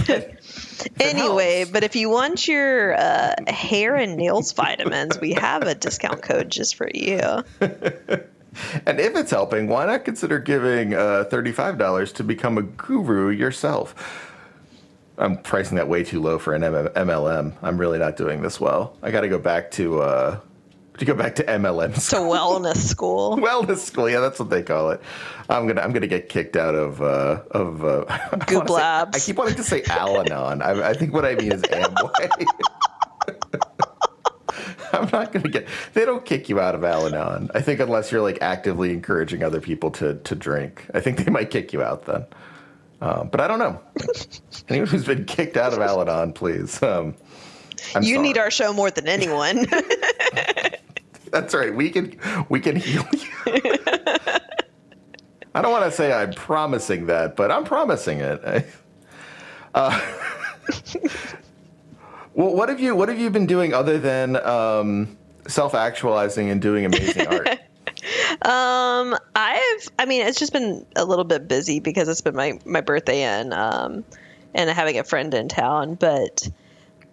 anyway, 1.01 1.59
helps. 1.59 1.73
but 1.73 1.83
if 1.83 1.97
you 1.97 2.09
want 2.09 2.47
your 2.47 2.95
uh, 2.95 3.35
hair 3.49 3.97
and 3.97 4.17
nails 4.17 4.53
vitamins, 4.53 5.21
we 5.21 5.33
have 5.33 5.63
a 5.63 5.75
discount 5.75 6.23
code 6.23 6.51
just 6.51 6.77
for 6.77 6.89
you. 6.95 7.43
And 8.87 9.01
if 9.01 9.17
it's 9.17 9.31
helping, 9.31 9.69
why 9.69 9.87
not 9.87 10.05
consider 10.05 10.39
giving 10.39 10.95
uh, 10.95 11.25
$35 11.31 12.15
to 12.15 12.25
become 12.25 12.59
a 12.59 12.63
guru 12.63 13.31
yourself? 13.31 13.95
I'm 15.17 15.39
pricing 15.39 15.77
that 15.77 15.89
way 15.89 16.03
too 16.03 16.21
low 16.21 16.39
for 16.39 16.55
an 16.55 16.63
MLM. 16.63 17.55
I'm 17.63 17.79
really 17.79 17.99
not 17.99 18.17
doing 18.17 18.43
this 18.43 18.61
well. 18.61 18.97
I 19.03 19.11
got 19.11 19.21
to 19.21 19.29
go 19.29 19.39
back 19.39 19.71
to 19.73 20.01
uh, 20.01 20.41
to 20.99 21.05
go 21.05 21.15
back 21.15 21.37
to 21.37 21.45
MLM. 21.45 21.97
School. 21.99 22.33
To 22.33 22.39
wellness 22.39 22.77
school. 22.77 23.37
wellness 23.39 23.79
school. 23.79 24.09
Yeah, 24.09 24.21
that's 24.21 24.39
what 24.39 24.51
they 24.51 24.63
call 24.63 24.91
it. 24.91 25.01
I'm 25.49 25.67
gonna 25.67 25.83
I'm 25.83 25.93
gonna 25.93 26.07
get 26.07 26.29
kicked 26.29 26.57
out 26.57 26.75
of 26.75 27.01
uh, 27.01 27.43
of 27.51 27.85
uh, 27.85 28.05
Goop 28.47 28.69
Labs. 28.69 29.17
Say, 29.17 29.23
I 29.23 29.27
keep 29.27 29.39
wanting 29.39 29.57
to 29.57 29.65
say 29.65 29.83
Al-Anon. 29.85 30.63
I, 30.63 30.91
I 30.91 30.95
think 30.95 31.13
what 31.13 31.25
I 31.25 31.35
mean 31.35 31.53
is 31.53 31.63
Amway. 31.63 32.47
I'm 34.95 35.09
not 35.13 35.33
going 35.33 35.43
to 35.43 35.49
get. 35.51 35.67
They 35.93 36.05
don't 36.05 36.25
kick 36.25 36.49
you 36.49 36.61
out 36.61 36.75
of 36.75 36.85
Al-Anon. 36.85 37.51
I 37.55 37.61
think 37.61 37.81
unless 37.81 38.13
you're 38.13 38.23
like 38.23 38.39
actively 38.41 38.93
encouraging 38.93 39.43
other 39.43 39.61
people 39.61 39.91
to 39.93 40.15
to 40.15 40.35
drink. 40.35 40.87
I 40.95 41.01
think 41.01 41.19
they 41.19 41.31
might 41.31 41.51
kick 41.51 41.73
you 41.73 41.83
out 41.83 42.07
then. 42.07 42.25
Um, 43.01 43.29
but 43.29 43.41
I 43.41 43.49
don't 43.49 43.59
know. 43.59 43.81
Anyone 44.69 44.89
who's 44.89 45.05
been 45.05 45.25
kicked 45.25 45.57
out 45.57 45.73
of 45.73 45.81
Al-Anon, 45.81 46.33
please. 46.33 46.83
Um, 46.83 47.15
you 48.01 48.15
sorry. 48.15 48.19
need 48.19 48.39
our 48.39 48.51
show 48.51 48.73
more 48.73 48.91
than 48.91 49.07
anyone. 49.09 49.67
That's 51.31 51.53
right. 51.53 51.75
We 51.75 51.91
can 51.91 52.17
we 52.49 52.61
can 52.61 52.77
heal 52.77 53.07
you. 53.13 53.29
I 55.57 55.63
don't 55.63 55.71
want 55.71 55.85
to 55.85 55.91
say 55.91 56.13
I'm 56.13 56.33
promising 56.33 57.07
that, 57.07 57.37
but 57.37 57.51
I'm 57.51 57.65
promising 57.65 58.21
it. 58.21 58.67
Uh, 59.75 60.01
well, 62.35 62.55
what 62.55 62.69
have 62.69 62.81
you 62.81 62.95
what 62.95 63.09
have 63.09 63.19
you 63.19 63.31
been 63.31 63.47
doing 63.47 63.73
other 63.73 63.99
than 63.99 64.37
um, 64.37 65.17
self 65.47 65.75
actualizing 65.75 66.51
and 66.51 66.61
doing 66.61 66.85
amazing 66.85 67.27
art? 67.27 67.49
um, 68.43 69.17
I've 69.35 69.89
I 69.99 70.07
mean 70.07 70.27
it's 70.27 70.39
just 70.39 70.53
been 70.53 70.85
a 70.97 71.05
little 71.05 71.25
bit 71.25 71.49
busy 71.49 71.81
because 71.81 72.09
it's 72.09 72.21
been 72.21 72.37
my 72.37 72.59
my 72.65 72.81
birthday 72.81 73.23
and 73.23 73.55
um 73.55 74.05
and 74.55 74.71
having 74.71 74.99
a 74.99 75.05
friend 75.05 75.35
in 75.35 75.49
town, 75.49 75.95
but 75.95 76.49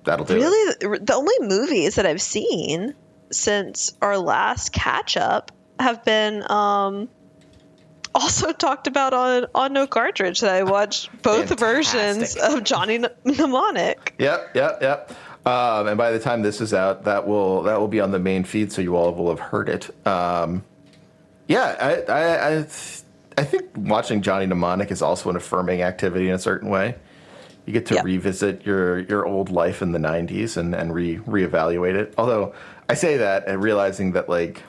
that'll 0.04 0.26
do. 0.26 0.36
Really, 0.36 0.76
it. 0.82 1.06
the 1.06 1.14
only 1.14 1.36
movies 1.42 1.96
that 1.96 2.06
I've 2.06 2.22
seen 2.22 2.94
since 3.32 3.96
our 4.02 4.18
last 4.18 4.74
catch 4.74 5.18
up 5.18 5.52
have 5.80 6.04
been 6.06 6.50
um, 6.52 7.10
also 8.16 8.52
talked 8.68 8.88
about 8.88 9.14
on 9.14 9.46
on 9.56 9.74
No 9.74 9.88
Cartridge. 9.88 10.42
That 10.42 10.54
I 10.56 10.64
watched 10.64 11.10
both 11.22 11.58
versions 11.60 12.36
of 12.38 12.64
Johnny 12.64 12.98
Mn- 12.98 13.10
Mnemonic. 13.26 14.14
Yep, 14.20 14.56
yep, 14.56 14.80
yep. 14.82 15.12
Um, 15.46 15.88
and 15.88 15.98
by 15.98 16.12
the 16.12 16.20
time 16.20 16.44
this 16.44 16.62
is 16.62 16.74
out, 16.74 17.06
that 17.06 17.28
will 17.28 17.64
that 17.64 17.80
will 17.80 17.88
be 17.88 18.00
on 18.00 18.12
the 18.12 18.20
main 18.20 18.44
feed, 18.44 18.72
so 18.72 18.82
you 18.82 18.96
all 18.96 19.12
will 19.14 19.30
have 19.30 19.40
heard 19.40 19.70
it. 19.70 19.90
Um, 20.06 20.64
yeah, 21.48 21.76
I, 21.80 22.12
I, 22.14 22.48
I, 22.50 22.58
I 23.38 23.44
think 23.44 23.70
watching 23.76 24.22
Johnny 24.22 24.46
Mnemonic 24.46 24.92
is 24.92 25.02
also 25.02 25.30
an 25.32 25.36
affirming 25.36 25.82
activity 25.82 26.30
in 26.30 26.36
a 26.36 26.40
certain 26.40 26.70
way. 26.70 26.96
You 27.66 27.74
get 27.74 27.88
to 27.88 27.96
Yeah. 27.96 28.02
revisit 28.04 28.66
your 28.66 29.00
your 29.00 29.26
old 29.26 29.50
life 29.50 29.82
in 29.82 29.92
the 29.94 30.00
'90s 30.00 30.58
and 30.58 30.76
and 30.76 30.94
re 30.94 31.18
reevaluate 31.18 31.96
it. 31.96 32.14
Although 32.20 32.54
I 32.88 32.94
say 32.94 33.18
that 33.18 33.48
and 33.48 33.62
realizing 33.64 34.12
that 34.14 34.30
like 34.30 34.62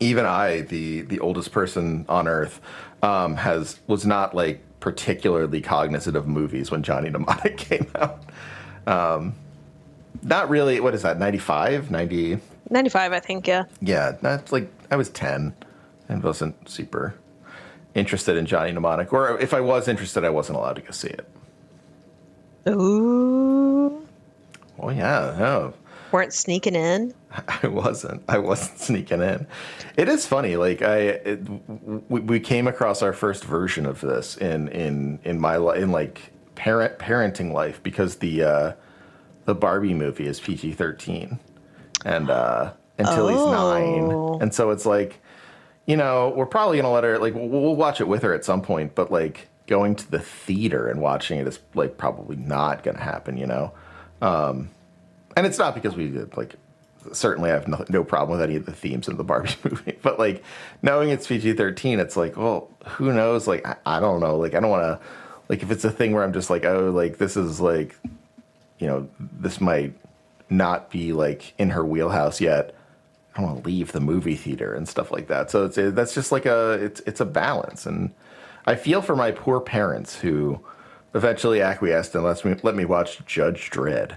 even 0.00 0.24
I, 0.26 0.62
the 0.62 1.02
the 1.02 1.20
oldest 1.20 1.52
person 1.52 2.04
on 2.08 2.28
Earth, 2.28 2.60
um, 3.02 3.36
has 3.36 3.78
was 3.86 4.06
not 4.06 4.34
like 4.34 4.60
particularly 4.80 5.60
cognizant 5.60 6.16
of 6.16 6.26
movies 6.28 6.70
when 6.70 6.82
Johnny 6.82 7.10
Mnemonic 7.10 7.56
came 7.56 7.90
out. 7.94 8.22
Um, 8.86 9.34
not 10.22 10.48
really. 10.48 10.80
What 10.80 10.94
is 10.94 11.02
that? 11.02 11.18
95, 11.18 11.90
90? 11.90 12.38
95, 12.70 13.12
I 13.12 13.20
think, 13.20 13.46
yeah. 13.46 13.64
Yeah, 13.80 14.12
that's 14.20 14.52
like 14.52 14.70
I 14.90 14.96
was 14.96 15.08
ten 15.10 15.54
and 16.08 16.22
wasn't 16.22 16.68
super 16.68 17.14
interested 17.94 18.36
in 18.36 18.46
Johnny 18.46 18.72
Mnemonic. 18.72 19.12
Or 19.12 19.38
if 19.40 19.54
I 19.54 19.60
was 19.60 19.88
interested, 19.88 20.24
I 20.24 20.30
wasn't 20.30 20.58
allowed 20.58 20.76
to 20.76 20.82
go 20.82 20.90
see 20.90 21.08
it. 21.08 21.28
Ooh. 22.68 24.06
Oh 24.78 24.90
yeah, 24.90 25.34
no. 25.38 25.74
Weren't 26.16 26.32
sneaking 26.32 26.74
in. 26.76 27.12
I 27.62 27.66
wasn't. 27.66 28.22
I 28.26 28.38
wasn't 28.38 28.78
sneaking 28.78 29.20
in. 29.20 29.46
It 29.98 30.08
is 30.08 30.24
funny. 30.26 30.56
Like 30.56 30.80
I, 30.80 30.96
it, 30.98 31.40
we, 32.08 32.20
we 32.20 32.40
came 32.40 32.66
across 32.66 33.02
our 33.02 33.12
first 33.12 33.44
version 33.44 33.84
of 33.84 34.00
this 34.00 34.38
in 34.38 34.68
in 34.68 35.18
in 35.24 35.38
my 35.38 35.58
li- 35.58 35.82
in 35.82 35.92
like 35.92 36.32
parent 36.54 36.98
parenting 36.98 37.52
life 37.52 37.82
because 37.82 38.16
the 38.16 38.42
uh, 38.42 38.72
the 39.44 39.54
Barbie 39.54 39.92
movie 39.92 40.26
is 40.26 40.40
PG 40.40 40.72
thirteen, 40.72 41.38
and 42.06 42.30
uh, 42.30 42.72
until 42.96 43.26
Oh. 43.26 43.28
he's 43.28 43.44
nine, 44.38 44.40
and 44.42 44.54
so 44.54 44.70
it's 44.70 44.86
like, 44.86 45.20
you 45.86 45.98
know, 45.98 46.32
we're 46.34 46.46
probably 46.46 46.78
gonna 46.78 46.90
let 46.92 47.04
her 47.04 47.18
like 47.18 47.34
we'll, 47.34 47.46
we'll 47.48 47.76
watch 47.76 48.00
it 48.00 48.08
with 48.08 48.22
her 48.22 48.32
at 48.32 48.42
some 48.42 48.62
point, 48.62 48.94
but 48.94 49.12
like 49.12 49.48
going 49.66 49.94
to 49.96 50.10
the 50.10 50.20
theater 50.20 50.88
and 50.88 51.02
watching 51.02 51.38
it 51.38 51.46
is 51.46 51.58
like 51.74 51.98
probably 51.98 52.36
not 52.36 52.82
gonna 52.82 53.02
happen. 53.02 53.36
You 53.36 53.48
know. 53.48 53.72
Um, 54.22 54.70
and 55.36 55.46
it's 55.46 55.58
not 55.58 55.74
because 55.74 55.94
we 55.94 56.08
did 56.08 56.36
like 56.36 56.56
certainly 57.12 57.50
I 57.50 57.54
have 57.54 57.68
no, 57.68 57.84
no 57.88 58.04
problem 58.04 58.38
with 58.38 58.48
any 58.48 58.56
of 58.56 58.66
the 58.66 58.72
themes 58.72 59.08
in 59.08 59.16
the 59.16 59.24
Barbie 59.24 59.54
movie, 59.64 59.98
but 60.02 60.18
like 60.18 60.42
knowing 60.82 61.10
it's 61.10 61.26
PG 61.26 61.54
thirteen, 61.54 62.00
it's 62.00 62.16
like, 62.16 62.36
well, 62.36 62.70
who 62.84 63.12
knows? 63.12 63.46
Like, 63.46 63.66
I, 63.66 63.76
I 63.86 64.00
don't 64.00 64.20
know. 64.20 64.36
Like, 64.36 64.54
I 64.54 64.60
don't 64.60 64.70
want 64.70 64.82
to. 64.82 65.06
Like, 65.48 65.62
if 65.62 65.70
it's 65.70 65.84
a 65.84 65.90
thing 65.90 66.12
where 66.12 66.24
I'm 66.24 66.32
just 66.32 66.50
like, 66.50 66.64
oh, 66.64 66.90
like 66.90 67.18
this 67.18 67.36
is 67.36 67.60
like, 67.60 67.96
you 68.78 68.86
know, 68.86 69.08
this 69.20 69.60
might 69.60 69.94
not 70.50 70.90
be 70.90 71.12
like 71.12 71.54
in 71.58 71.70
her 71.70 71.84
wheelhouse 71.84 72.40
yet. 72.40 72.74
I 73.34 73.40
don't 73.40 73.50
want 73.50 73.64
to 73.64 73.68
leave 73.68 73.92
the 73.92 74.00
movie 74.00 74.34
theater 74.34 74.74
and 74.74 74.88
stuff 74.88 75.12
like 75.12 75.28
that. 75.28 75.50
So 75.50 75.66
it's 75.66 75.76
that's 75.76 76.14
just 76.14 76.32
like 76.32 76.46
a 76.46 76.72
it's 76.72 77.00
it's 77.00 77.20
a 77.20 77.26
balance, 77.26 77.86
and 77.86 78.12
I 78.64 78.74
feel 78.74 79.02
for 79.02 79.14
my 79.14 79.30
poor 79.30 79.60
parents 79.60 80.16
who 80.16 80.60
eventually 81.14 81.62
acquiesced 81.62 82.14
and 82.14 82.24
let 82.24 82.44
me 82.44 82.56
let 82.62 82.74
me 82.74 82.84
watch 82.84 83.24
Judge 83.26 83.70
Dredd 83.70 84.16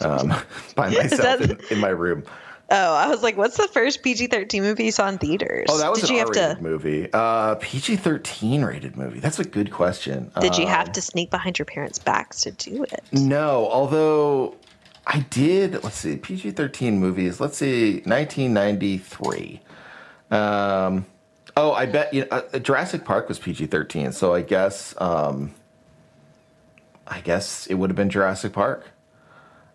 um, 0.00 0.28
by 0.74 0.88
myself 0.90 1.40
in, 1.40 1.58
in 1.70 1.78
my 1.80 1.88
room. 1.88 2.24
Oh, 2.70 2.94
I 2.94 3.08
was 3.08 3.22
like, 3.22 3.36
what's 3.36 3.58
the 3.58 3.68
first 3.68 4.02
PG 4.02 4.28
13 4.28 4.62
movie 4.62 4.84
you 4.86 4.90
saw 4.90 5.06
in 5.08 5.18
theaters? 5.18 5.66
Oh, 5.68 5.76
that 5.78 5.90
was 5.90 6.00
Did 6.00 6.08
an 6.10 6.14
you 6.14 6.18
have 6.20 6.28
R-rated 6.28 6.56
to 6.56 6.62
movie. 6.62 7.08
Uh, 7.12 7.54
PG-13 7.56 8.66
rated 8.66 8.96
movie. 8.96 9.20
That's 9.20 9.38
a 9.38 9.44
good 9.44 9.70
question. 9.70 10.32
Did 10.40 10.56
you 10.56 10.64
Um, 10.64 10.70
have 10.70 10.92
to 10.92 11.02
sneak 11.02 11.30
behind 11.30 11.58
your 11.58 11.66
parents' 11.66 11.98
backs 11.98 12.40
to 12.42 12.52
do 12.52 12.84
it? 12.84 13.02
No, 13.12 13.68
although 13.70 14.56
I 15.06 15.20
did. 15.28 15.84
Let's 15.84 15.98
see, 15.98 16.16
PG-13 16.16 16.94
movies. 16.94 17.38
Let's 17.38 17.58
see, 17.58 18.00
1993. 18.06 19.60
Um, 20.30 21.04
oh, 21.58 21.72
I 21.72 21.84
bet 21.84 22.14
you 22.14 22.22
know, 22.22 22.28
uh, 22.52 22.58
Jurassic 22.58 23.04
Park 23.04 23.28
was 23.28 23.38
PG-13, 23.38 24.14
so 24.14 24.32
I 24.34 24.40
guess 24.40 24.94
um, 25.02 25.52
I 27.06 27.20
guess 27.20 27.66
it 27.66 27.74
would 27.74 27.90
have 27.90 27.96
been 27.96 28.08
Jurassic 28.10 28.54
Park. 28.54 28.86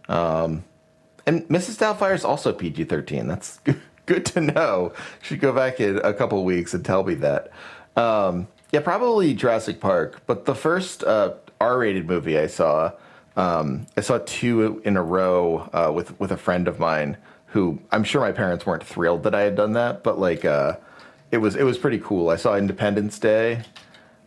Um, 0.09 0.65
and 1.25 1.47
Mrs. 1.47 1.77
Doubtfire 1.77 2.15
is 2.15 2.25
also 2.25 2.51
PG-13. 2.51 3.27
That's 3.27 3.59
good 4.05 4.25
to 4.27 4.41
know. 4.41 4.93
Should 5.21 5.39
go 5.39 5.53
back 5.53 5.79
in 5.79 5.99
a 5.99 6.13
couple 6.13 6.43
weeks 6.43 6.73
and 6.73 6.83
tell 6.83 7.03
me 7.03 7.13
that. 7.15 7.51
Um, 7.95 8.47
yeah, 8.71 8.81
probably 8.81 9.33
Jurassic 9.33 9.79
Park. 9.79 10.21
But 10.25 10.45
the 10.45 10.55
first 10.55 11.03
uh, 11.03 11.35
R-rated 11.61 12.07
movie 12.07 12.37
I 12.37 12.47
saw, 12.47 12.91
um, 13.35 13.87
I 13.95 14.01
saw 14.01 14.19
two 14.25 14.81
in 14.83 14.97
a 14.97 15.03
row 15.03 15.69
uh, 15.71 15.91
with 15.93 16.19
with 16.19 16.31
a 16.31 16.37
friend 16.37 16.67
of 16.67 16.79
mine 16.79 17.17
who 17.47 17.79
I'm 17.91 18.03
sure 18.03 18.21
my 18.21 18.31
parents 18.31 18.65
weren't 18.65 18.83
thrilled 18.83 19.23
that 19.23 19.33
I 19.33 19.41
had 19.41 19.55
done 19.55 19.73
that, 19.73 20.03
but 20.03 20.19
like 20.19 20.45
uh, 20.45 20.77
it 21.31 21.37
was 21.37 21.55
it 21.55 21.63
was 21.63 21.77
pretty 21.77 21.99
cool. 21.99 22.29
I 22.29 22.35
saw 22.35 22.55
Independence 22.55 23.17
Day, 23.19 23.61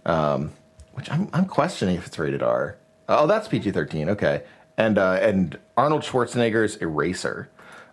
um, 0.04 0.52
which 0.92 1.10
I'm 1.10 1.28
I'm 1.32 1.46
questioning 1.46 1.96
if 1.96 2.06
it's 2.06 2.18
rated 2.18 2.42
R. 2.42 2.76
Oh, 3.08 3.26
that's 3.26 3.48
PG-13. 3.48 4.10
Okay, 4.10 4.42
and 4.82 4.98
uh, 4.98 5.18
and 5.20 5.58
Arnold 5.76 6.02
Schwarzenegger's 6.02 6.76
Eraser. 6.76 7.48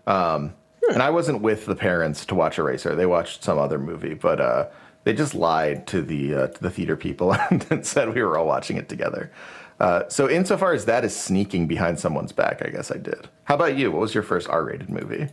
Um, 0.08 0.54
And 0.91 1.04
I 1.04 1.12
wasn't 1.12 1.41
with 1.41 1.67
the 1.67 1.75
parents 1.75 2.25
to 2.25 2.36
watch 2.36 2.58
Eraser. 2.58 2.95
They 2.95 3.06
watched 3.06 3.43
some 3.43 3.60
other 3.60 3.78
movie, 3.78 4.15
but 4.15 4.41
uh, 4.41 4.65
they 5.04 5.13
just 5.13 5.36
lied 5.36 5.86
to 5.88 6.02
the 6.02 6.34
uh, 6.36 6.47
to 6.47 6.62
the 6.62 6.71
theater 6.71 6.95
people 6.95 7.34
and 7.52 7.86
said 7.86 8.13
we 8.13 8.23
were 8.23 8.38
all 8.38 8.47
watching 8.47 8.78
it 8.78 8.89
together. 8.89 9.32
Uh, 9.80 10.04
so 10.10 10.30
insofar 10.30 10.73
as 10.73 10.86
that 10.86 11.06
is 11.06 11.15
sneaking 11.15 11.67
behind 11.67 11.99
someone's 11.99 12.34
back, 12.34 12.62
I 12.65 12.69
guess 12.69 12.91
I 12.91 12.97
did. 12.97 13.30
How 13.45 13.56
about 13.56 13.78
you? 13.78 13.91
What 13.91 14.02
was 14.02 14.13
your 14.13 14.23
first 14.23 14.49
R-rated 14.49 14.89
movie? 14.89 15.30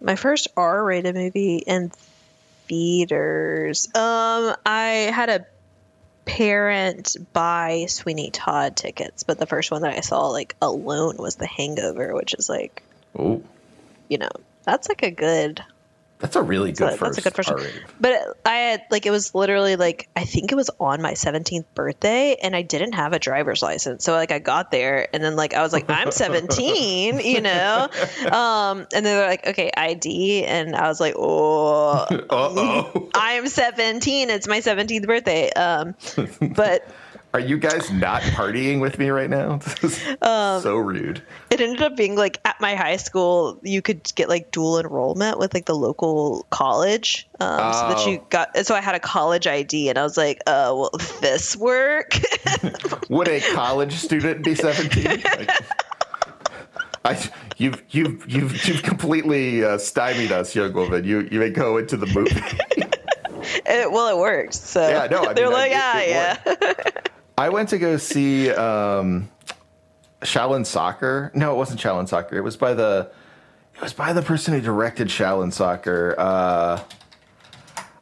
My 0.00 0.16
first 0.16 0.48
R 0.56 0.82
rated 0.82 1.14
movie 1.14 1.58
in 1.58 1.92
theaters. 2.68 3.86
Um, 3.94 4.56
I 4.66 5.12
had 5.14 5.28
a 5.28 5.46
parent 6.28 7.16
buy 7.32 7.86
Sweeney 7.88 8.30
Todd 8.30 8.76
tickets, 8.76 9.22
but 9.24 9.38
the 9.38 9.46
first 9.46 9.70
one 9.70 9.82
that 9.82 9.96
I 9.96 10.00
saw 10.00 10.28
like 10.28 10.54
alone 10.62 11.16
was 11.16 11.36
The 11.36 11.46
Hangover, 11.46 12.14
which 12.14 12.34
is 12.34 12.48
like, 12.48 12.82
you 14.08 14.18
know, 14.18 14.30
that's 14.64 14.88
like 14.88 15.02
a 15.02 15.10
good 15.10 15.62
that's 16.18 16.34
a 16.36 16.42
really 16.42 16.72
good 16.72 16.90
So 16.90 16.96
first. 16.96 17.00
that's 17.00 17.18
a 17.18 17.20
good 17.22 17.34
first 17.34 17.50
one. 17.52 17.64
But 18.00 18.36
I 18.44 18.54
had 18.56 18.82
like 18.90 19.06
it 19.06 19.10
was 19.10 19.34
literally 19.34 19.76
like 19.76 20.08
I 20.16 20.24
think 20.24 20.50
it 20.50 20.56
was 20.56 20.68
on 20.80 21.00
my 21.00 21.12
17th 21.12 21.64
birthday 21.74 22.36
and 22.42 22.56
I 22.56 22.62
didn't 22.62 22.92
have 22.94 23.12
a 23.12 23.18
driver's 23.18 23.62
license. 23.62 24.04
So 24.04 24.12
like 24.14 24.32
I 24.32 24.38
got 24.40 24.70
there 24.70 25.08
and 25.14 25.22
then 25.22 25.36
like 25.36 25.54
I 25.54 25.62
was 25.62 25.72
like 25.72 25.88
I'm 25.88 26.10
17, 26.10 27.20
you 27.24 27.40
know. 27.40 27.88
Um 28.32 28.80
and 28.92 29.04
then 29.04 29.04
they're 29.04 29.28
like 29.28 29.46
okay, 29.46 29.70
ID 29.76 30.44
and 30.44 30.74
I 30.74 30.88
was 30.88 31.00
like 31.00 31.14
oh 31.16 32.06
Uh-oh. 32.30 33.10
I'm 33.14 33.46
17. 33.46 34.30
It's 34.30 34.48
my 34.48 34.58
17th 34.60 35.06
birthday. 35.06 35.50
Um 35.52 35.94
but 36.54 36.86
Are 37.38 37.40
you 37.40 37.56
guys 37.56 37.88
not 37.92 38.20
partying 38.22 38.80
with 38.80 38.98
me 38.98 39.10
right 39.10 39.30
now? 39.30 39.60
Um, 40.22 40.60
so 40.62 40.76
rude. 40.76 41.22
it 41.50 41.60
ended 41.60 41.80
up 41.82 41.96
being 41.96 42.16
like 42.16 42.40
at 42.44 42.60
my 42.60 42.74
high 42.74 42.96
school 42.96 43.60
you 43.62 43.80
could 43.80 44.02
get 44.16 44.28
like 44.28 44.50
dual 44.50 44.80
enrollment 44.80 45.38
with 45.38 45.54
like 45.54 45.66
the 45.66 45.76
local 45.76 46.44
college 46.50 47.28
um, 47.38 47.72
so 47.72 47.88
that 47.88 47.98
Oh. 47.98 48.08
you 48.08 48.24
got 48.30 48.56
so 48.66 48.74
i 48.74 48.80
had 48.80 48.96
a 48.96 49.00
college 49.00 49.46
id 49.46 49.88
and 49.88 49.96
i 49.96 50.02
was 50.02 50.16
like 50.16 50.40
uh 50.48 50.70
will 50.74 50.90
this 51.20 51.56
work 51.56 52.18
Would 53.08 53.28
a 53.28 53.40
college 53.54 53.92
student 53.94 54.44
be 54.44 54.54
17? 54.56 55.22
Like, 55.24 55.50
I, 57.04 57.30
you've, 57.56 57.82
you've, 57.90 58.28
you've, 58.28 58.66
you've 58.66 58.82
completely 58.82 59.64
uh, 59.64 59.78
stymied 59.78 60.32
us, 60.32 60.54
young 60.54 60.72
woman. 60.74 61.04
You, 61.04 61.26
you 61.30 61.38
may 61.38 61.48
go 61.50 61.78
into 61.78 61.96
the 61.96 62.06
movie. 62.06 62.42
it, 63.66 63.90
well 63.92 64.08
it 64.08 64.18
worked 64.18 64.54
so 64.54 64.86
Yeah, 64.86 65.06
no, 65.10 65.24
I 65.24 65.32
they're 65.32 65.44
mean, 65.46 65.52
like 65.54 65.72
I- 65.72 66.02
it- 66.02 66.40
it 66.44 66.82
yeah 66.84 66.92
I 67.38 67.50
went 67.50 67.68
to 67.68 67.78
go 67.78 67.98
see 67.98 68.50
um, 68.50 69.28
Shaolin 70.22 70.66
Soccer. 70.66 71.30
No, 71.34 71.52
it 71.52 71.56
wasn't 71.56 71.80
Shaolin 71.80 72.08
Soccer. 72.08 72.36
It 72.36 72.40
was 72.40 72.56
by 72.56 72.74
the, 72.74 73.12
it 73.76 73.80
was 73.80 73.92
by 73.92 74.12
the 74.12 74.22
person 74.22 74.54
who 74.54 74.60
directed 74.60 75.06
Shaolin 75.06 75.52
Soccer. 75.52 76.16
Uh, 76.18 76.82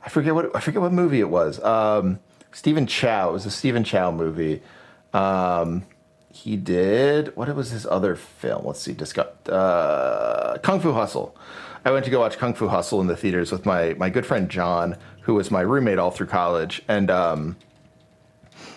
I 0.02 0.08
forget 0.08 0.34
what 0.34 0.56
I 0.56 0.60
forget 0.60 0.80
what 0.80 0.92
movie 0.92 1.20
it 1.20 1.28
was. 1.28 1.62
Um, 1.62 2.18
Stephen 2.50 2.86
Chow. 2.86 3.28
It 3.28 3.32
was 3.32 3.44
a 3.44 3.50
Stephen 3.50 3.84
Chow 3.84 4.10
movie. 4.10 4.62
Um, 5.12 5.84
he 6.32 6.56
did 6.56 7.36
what 7.36 7.50
it 7.50 7.56
was 7.56 7.70
his 7.70 7.86
other 7.86 8.16
film? 8.16 8.64
Let's 8.64 8.80
see. 8.80 8.94
Discuss, 8.94 9.26
uh, 9.48 10.56
Kung 10.62 10.80
Fu 10.80 10.92
Hustle. 10.92 11.36
I 11.84 11.90
went 11.90 12.06
to 12.06 12.10
go 12.10 12.20
watch 12.20 12.38
Kung 12.38 12.54
Fu 12.54 12.68
Hustle 12.68 13.02
in 13.02 13.06
the 13.06 13.16
theaters 13.16 13.52
with 13.52 13.66
my 13.66 13.92
my 13.98 14.08
good 14.08 14.24
friend 14.24 14.48
John, 14.48 14.96
who 15.20 15.34
was 15.34 15.50
my 15.50 15.60
roommate 15.60 15.98
all 15.98 16.10
through 16.10 16.28
college, 16.28 16.82
and 16.88 17.10
um, 17.10 17.56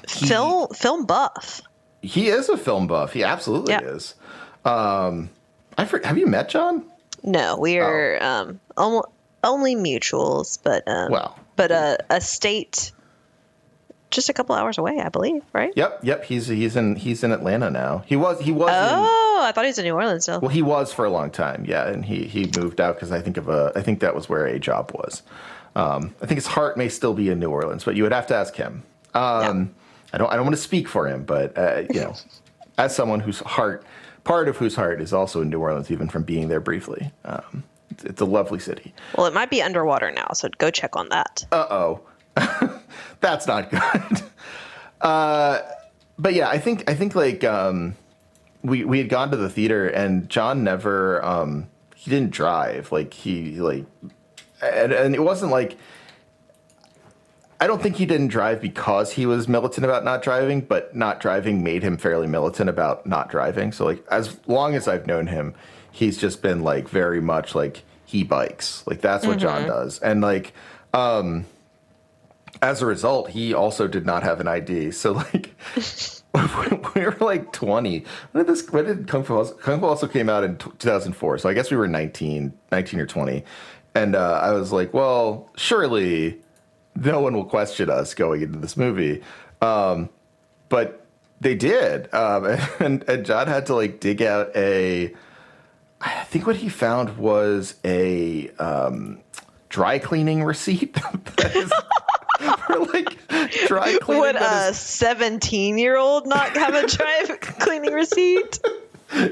film 0.09 0.67
film 0.69 1.05
buff 1.05 1.61
he 2.01 2.29
is 2.29 2.47
a 2.47 2.55
film 2.55 2.87
buff. 2.87 3.11
He 3.11 3.25
absolutely 3.25 3.73
Yeah. 3.73 3.81
is. 3.81 4.15
Um, 4.63 5.29
I 5.77 5.83
for, 5.85 5.99
have 6.05 6.17
you 6.17 6.27
met 6.27 6.47
John? 6.47 6.85
No, 7.23 7.57
we 7.57 7.77
are 7.79 8.17
um, 8.23 8.61
almo- 8.77 9.11
only 9.43 9.75
mutuals, 9.75 10.57
but 10.63 10.87
um, 10.87 11.11
Well. 11.11 11.37
but 11.57 11.71
a 11.71 11.97
a 12.09 12.21
state 12.21 12.93
just 14.11 14.29
a 14.29 14.33
couple 14.33 14.55
hours 14.55 14.77
away, 14.77 14.99
I 14.99 15.09
believe, 15.09 15.43
right? 15.53 15.71
Yep, 15.75 15.99
yep. 16.03 16.23
He's 16.23 16.47
he's 16.47 16.75
in 16.77 16.95
he's 16.95 17.21
in 17.23 17.31
Atlanta 17.33 17.69
now. 17.69 18.03
He 18.05 18.15
was 18.15 18.39
he 18.39 18.51
was 18.53 18.69
in, 18.69 18.75
Oh, 18.75 19.41
I 19.45 19.51
thought 19.51 19.65
he 19.65 19.69
was 19.69 19.77
in 19.79 19.83
New 19.85 19.93
Orleans 19.93 20.23
still. 20.23 20.39
well 20.39 20.49
he 20.49 20.61
was 20.61 20.93
for 20.93 21.03
a 21.05 21.09
long 21.09 21.29
time. 21.31 21.65
Yeah, 21.67 21.85
and 21.87 22.05
he 22.05 22.23
he 22.23 22.49
moved 22.57 22.79
out 22.79 22.95
because 22.95 23.11
I 23.11 23.19
think 23.21 23.35
of 23.37 23.49
a 23.49 23.73
I 23.75 23.81
think 23.81 23.99
that 23.99 24.15
was 24.15 24.29
where 24.29 24.45
a 24.45 24.57
job 24.57 24.91
was. 24.93 25.21
Um, 25.75 26.15
I 26.21 26.25
think 26.25 26.37
his 26.37 26.47
heart 26.47 26.77
may 26.77 26.87
still 26.89 27.13
be 27.13 27.29
in 27.29 27.39
New 27.39 27.49
Orleans, 27.49 27.83
but 27.83 27.95
you 27.97 28.03
would 28.03 28.13
have 28.13 28.27
to 28.27 28.35
ask 28.35 28.55
him. 28.55 28.83
Um, 29.13 29.75
I 30.13 30.17
don't 30.17 30.31
I 30.31 30.35
don't 30.35 30.45
want 30.45 30.55
to 30.55 30.61
speak 30.61 30.87
for 30.87 31.07
him, 31.07 31.23
but 31.23 31.57
uh, 31.57 31.83
you 31.91 32.01
know, 32.01 32.15
as 32.77 32.95
someone 32.95 33.19
whose 33.19 33.39
heart 33.39 33.85
part 34.23 34.47
of 34.47 34.57
whose 34.57 34.75
heart 34.75 35.01
is 35.01 35.13
also 35.13 35.41
in 35.41 35.49
New 35.49 35.59
Orleans, 35.59 35.89
even 35.91 36.09
from 36.09 36.23
being 36.23 36.49
there 36.49 36.59
briefly. 36.59 37.11
Um, 37.25 37.63
it's, 37.89 38.03
it's 38.03 38.21
a 38.21 38.25
lovely 38.25 38.59
city. 38.59 38.93
Well, 39.17 39.25
it 39.25 39.33
might 39.33 39.49
be 39.49 39.61
underwater 39.61 40.11
now, 40.11 40.27
so 40.33 40.49
go 40.57 40.69
check 40.69 40.95
on 40.95 41.09
that. 41.09 41.45
uh 41.51 41.65
oh, 41.69 42.01
that's 43.21 43.47
not 43.47 43.69
good. 43.69 44.23
Uh, 45.01 45.61
but 46.17 46.33
yeah, 46.33 46.49
I 46.49 46.57
think 46.57 46.89
I 46.89 46.93
think 46.93 47.15
like 47.15 47.45
um, 47.45 47.95
we 48.63 48.83
we 48.83 48.97
had 48.97 49.07
gone 49.07 49.31
to 49.31 49.37
the 49.37 49.49
theater 49.49 49.87
and 49.87 50.27
John 50.29 50.61
never 50.61 51.23
um, 51.23 51.69
he 51.95 52.11
didn't 52.11 52.31
drive 52.31 52.91
like 52.91 53.13
he 53.13 53.61
like 53.61 53.85
and, 54.61 54.91
and 54.91 55.15
it 55.15 55.21
wasn't 55.21 55.53
like 55.53 55.77
I 57.61 57.67
don't 57.67 57.81
think 57.81 57.97
he 57.97 58.05
didn't 58.05 58.29
drive 58.29 58.61
because 58.61 59.11
he 59.11 59.25
was 59.25 59.47
militant 59.47 59.83
about 59.83 60.05
not 60.05 60.21
driving, 60.21 60.61
but 60.61 60.95
not 60.95 61.19
driving 61.19 61.61
made 61.61 61.83
him 61.83 61.97
fairly 61.97 62.27
militant 62.27 62.69
about 62.69 63.05
not 63.05 63.29
driving. 63.29 63.73
So 63.73 63.85
like 63.85 64.05
as 64.09 64.37
long 64.47 64.75
as 64.75 64.87
I've 64.87 65.07
known 65.07 65.27
him, 65.27 65.53
he's 65.91 66.17
just 66.17 66.41
been 66.41 66.61
like 66.61 66.87
very 66.87 67.19
much 67.19 67.55
like 67.55 67.83
he 68.05 68.23
bikes. 68.23 68.85
Like 68.87 69.01
that's 69.01 69.25
what 69.25 69.39
John 69.39 69.67
does. 69.67 69.99
And 69.99 70.21
like 70.21 70.53
um 70.93 71.45
as 72.61 72.81
a 72.81 72.85
result, 72.85 73.29
he 73.29 73.53
also 73.53 73.87
did 73.87 74.05
not 74.05 74.23
have 74.23 74.39
an 74.39 74.47
ID. 74.47 74.91
So 74.91 75.11
like 75.11 75.53
we 76.95 77.01
were 77.01 77.17
like 77.19 77.51
20. 77.51 78.05
When 78.31 78.45
did 78.45 78.53
this 78.53 78.69
when 78.69 78.85
did 78.85 79.07
Kung 79.07 79.25
Fu 79.25 79.35
Hustle, 79.35 79.57
Kung 79.57 79.81
Fu 79.81 79.87
Hustle 79.87 80.07
came 80.07 80.29
out 80.29 80.45
in 80.45 80.57
2004. 80.57 81.39
So 81.39 81.49
I 81.49 81.53
guess 81.53 81.71
we 81.71 81.75
were 81.77 81.89
19, 81.89 82.53
19 82.71 82.99
or 83.01 83.05
20. 83.05 83.43
And 83.95 84.15
uh, 84.15 84.39
I 84.41 84.53
was 84.53 84.71
like, 84.71 84.93
well, 84.93 85.49
surely 85.57 86.39
no 86.99 87.21
one 87.21 87.33
will 87.33 87.45
question 87.45 87.89
us 87.89 88.13
going 88.13 88.41
into 88.41 88.59
this 88.59 88.77
movie. 88.77 89.21
Um, 89.61 90.09
but 90.69 91.05
they 91.41 91.55
did. 91.55 92.13
Um, 92.13 92.45
and, 92.79 93.07
and 93.07 93.25
John 93.25 93.47
had 93.47 93.65
to 93.67 93.75
like 93.75 93.99
dig 93.99 94.21
out 94.21 94.55
a, 94.55 95.13
I 96.01 96.23
think 96.25 96.47
what 96.47 96.57
he 96.57 96.69
found 96.69 97.17
was 97.17 97.75
a 97.83 98.49
um, 98.59 99.19
dry 99.69 99.99
cleaning 99.99 100.43
receipt. 100.43 100.97
for 102.39 102.79
like 102.79 103.17
dry 103.67 103.97
cleaning. 104.01 104.21
Would 104.21 104.35
a 104.35 104.73
17 104.73 105.77
year 105.77 105.97
old 105.97 106.25
not 106.25 106.55
have 106.55 106.73
a 106.73 106.87
dry 106.87 107.25
cleaning 107.41 107.93
receipt? 107.93 108.59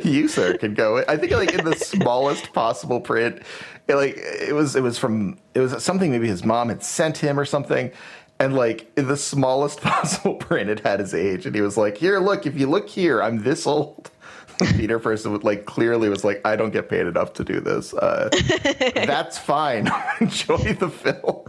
you 0.03 0.27
sir 0.27 0.57
can 0.57 0.73
go 0.73 1.03
i 1.07 1.15
think 1.15 1.31
like 1.31 1.53
in 1.53 1.63
the 1.63 1.75
smallest 1.75 2.51
possible 2.51 2.99
print 2.99 3.43
it, 3.87 3.95
like 3.95 4.17
it 4.17 4.53
was 4.53 4.75
it 4.75 4.83
was 4.83 4.97
from 4.97 5.37
it 5.53 5.59
was 5.59 5.83
something 5.83 6.11
maybe 6.11 6.27
his 6.27 6.43
mom 6.43 6.69
had 6.69 6.83
sent 6.83 7.17
him 7.17 7.39
or 7.39 7.45
something. 7.45 7.91
And 8.39 8.55
like 8.55 8.91
in 8.95 9.07
the 9.07 9.17
smallest 9.17 9.81
possible 9.81 10.35
print 10.35 10.69
it 10.69 10.81
had 10.81 10.99
his 10.99 11.13
age. 11.13 11.45
And 11.45 11.55
he 11.55 11.61
was 11.61 11.77
like 11.77 11.97
here 11.97 12.19
look 12.19 12.45
if 12.45 12.57
you 12.59 12.67
look 12.67 12.89
here 12.89 13.21
i'm 13.21 13.43
this 13.43 13.65
old. 13.65 14.11
Theater 14.59 14.97
person 14.97 15.31
would 15.33 15.43
like 15.43 15.65
clearly 15.65 16.09
was 16.09 16.23
like 16.23 16.41
i 16.43 16.55
don't 16.55 16.71
get 16.71 16.89
paid 16.89 17.05
enough 17.05 17.33
to 17.33 17.43
do 17.43 17.59
this. 17.59 17.93
Uh, 17.93 18.29
that's 18.95 19.37
fine. 19.37 19.87
Enjoy 20.19 20.73
the 20.73 20.89
film. 20.89 21.45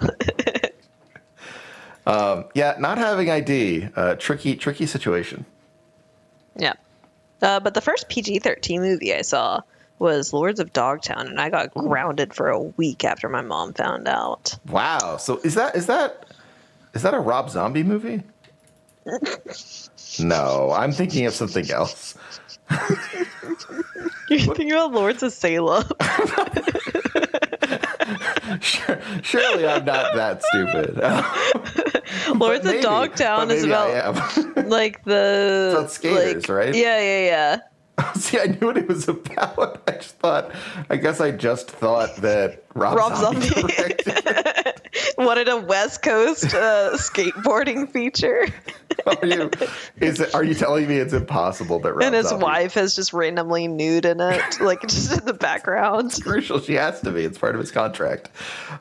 Um, 2.07 2.45
yeah 2.55 2.77
not 2.79 2.99
having 2.99 3.31
id 3.31 3.91
uh, 3.97 4.15
tricky 4.17 4.57
tricky 4.57 4.87
situation. 4.87 5.47
Yeah. 6.57 6.75
Uh, 7.41 7.61
but 7.61 7.75
the 7.75 7.81
first 7.81 8.09
PG 8.09 8.41
13 8.41 8.81
movie 8.81 9.15
I 9.15 9.23
saw 9.23 9.63
was 9.99 10.33
Lords 10.33 10.61
of 10.61 10.73
Dogtown, 10.73 11.27
and 11.29 11.41
I 11.41 11.51
got 11.51 11.75
grounded 11.75 12.35
for 12.35 12.49
a 12.49 12.61
week 12.61 13.05
after 13.05 13.29
my 13.29 13.43
mom 13.43 13.73
found 13.75 14.09
out. 14.09 14.57
Wow. 14.69 15.17
So 15.19 15.39
is 15.45 15.55
that 15.55 15.77
is 15.77 15.87
that 15.87 16.27
is 16.95 17.03
that 17.03 17.15
a 17.15 17.21
Rob 17.21 17.51
Zombie 17.51 17.83
movie? 17.83 18.23
no, 20.21 20.73
I'm 20.75 20.93
thinking 20.93 21.27
of 21.27 21.35
something 21.35 21.71
else. 21.71 22.15
You're 24.29 24.41
thinking 24.41 24.73
about 24.73 24.93
Lords 24.93 25.23
of 25.23 25.33
Salem. 25.33 25.85
Sure, 28.61 28.99
surely 29.23 29.67
I'm 29.67 29.85
not 29.85 30.15
that 30.15 30.43
stupid. 30.43 30.97
Lords 32.39 32.65
of 32.67 32.81
Dogtown 32.81 33.51
is 33.51 33.65
about 33.65 34.67
like 34.69 35.05
the 35.05 35.75
about 35.77 35.91
skaters, 35.91 36.49
like- 36.49 36.57
right? 36.57 36.75
Yeah, 36.75 36.99
yeah, 37.01 37.27
yeah. 37.27 37.59
See, 38.15 38.39
I 38.39 38.47
knew 38.47 38.67
what 38.69 38.77
it 38.77 38.89
was 38.89 39.09
about. 39.09 39.83
I 39.89 39.93
just 39.93 40.19
thought. 40.19 40.53
I 40.91 40.97
guess 40.97 41.21
I 41.21 41.31
just 41.31 41.71
thought 41.71 42.17
that 42.17 42.65
Rob, 42.75 42.97
Rob 42.97 43.17
Zombie, 43.17 43.47
Zombie. 43.47 43.75
Wanted 45.19 45.49
a 45.49 45.57
West 45.57 46.03
Coast 46.03 46.55
uh, 46.55 46.91
skateboarding 46.95 47.91
feature, 47.91 48.47
Are 49.07 49.27
you? 49.27 49.51
Is 50.01 50.21
it? 50.21 50.35
Are 50.35 50.45
you 50.45 50.55
telling 50.55 50.87
me 50.89 50.97
it's 50.99 51.13
impossible 51.13 51.79
that 51.81 51.93
Rob 51.95 52.03
and 52.03 52.15
his 52.15 52.29
Zombie- 52.29 52.45
wife 52.45 52.77
is 52.77 52.95
just 52.95 53.13
randomly 53.13 53.67
nude 53.69 54.05
in 54.05 54.21
it, 54.21 54.43
like 54.61 54.83
just 54.83 55.19
in 55.19 55.25
the 55.25 55.33
background. 55.35 56.19
crucial. 56.23 56.61
She 56.61 56.75
has 56.75 57.01
to 57.01 57.11
be. 57.11 57.25
It's 57.25 57.39
part 57.39 57.55
of 57.55 57.61
his 57.61 57.71
contract. 57.73 58.31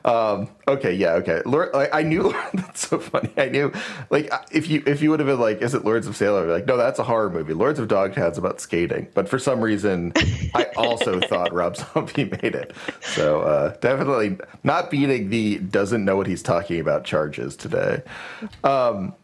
Um, 0.04 0.48
okay, 0.68 0.92
yeah, 0.94 1.14
okay. 1.14 1.42
Lord, 1.44 1.70
like, 1.74 1.92
I 1.92 2.02
knew 2.02 2.32
that's 2.54 2.86
so 2.88 2.98
funny. 2.98 3.30
I 3.36 3.48
knew, 3.48 3.72
like, 4.10 4.30
if 4.52 4.68
you 4.68 4.82
if 4.86 5.02
you 5.02 5.10
would 5.10 5.20
have 5.20 5.26
been 5.28 5.40
like, 5.40 5.60
is 5.60 5.74
it 5.74 5.84
Lords 5.84 6.06
of 6.06 6.16
Salem? 6.16 6.44
I'd 6.44 6.46
be 6.46 6.52
like, 6.52 6.66
no, 6.66 6.76
that's 6.76 6.98
a 6.98 7.04
horror 7.04 7.30
movie. 7.30 7.52
Lords 7.54 7.78
of 7.78 7.88
Dogtown's 7.88 8.38
about 8.38 8.60
skating. 8.60 9.08
But 9.14 9.28
for 9.28 9.38
some 9.38 9.60
reason, 9.60 10.12
I 10.54 10.66
also 10.76 11.20
thought 11.20 11.52
Rob 11.52 11.76
Zombie 11.76 12.24
made 12.42 12.54
it. 12.54 12.72
So 13.02 13.40
uh, 13.42 13.76
definitely 13.80 14.38
not 14.64 14.90
beating 14.90 15.30
the 15.30 15.58
doesn't 15.58 16.04
know 16.04 16.16
what 16.16 16.26
he's 16.26 16.42
talking 16.42 16.80
about 16.80 17.04
charges 17.04 17.56
today. 17.56 18.02
Um, 18.64 19.14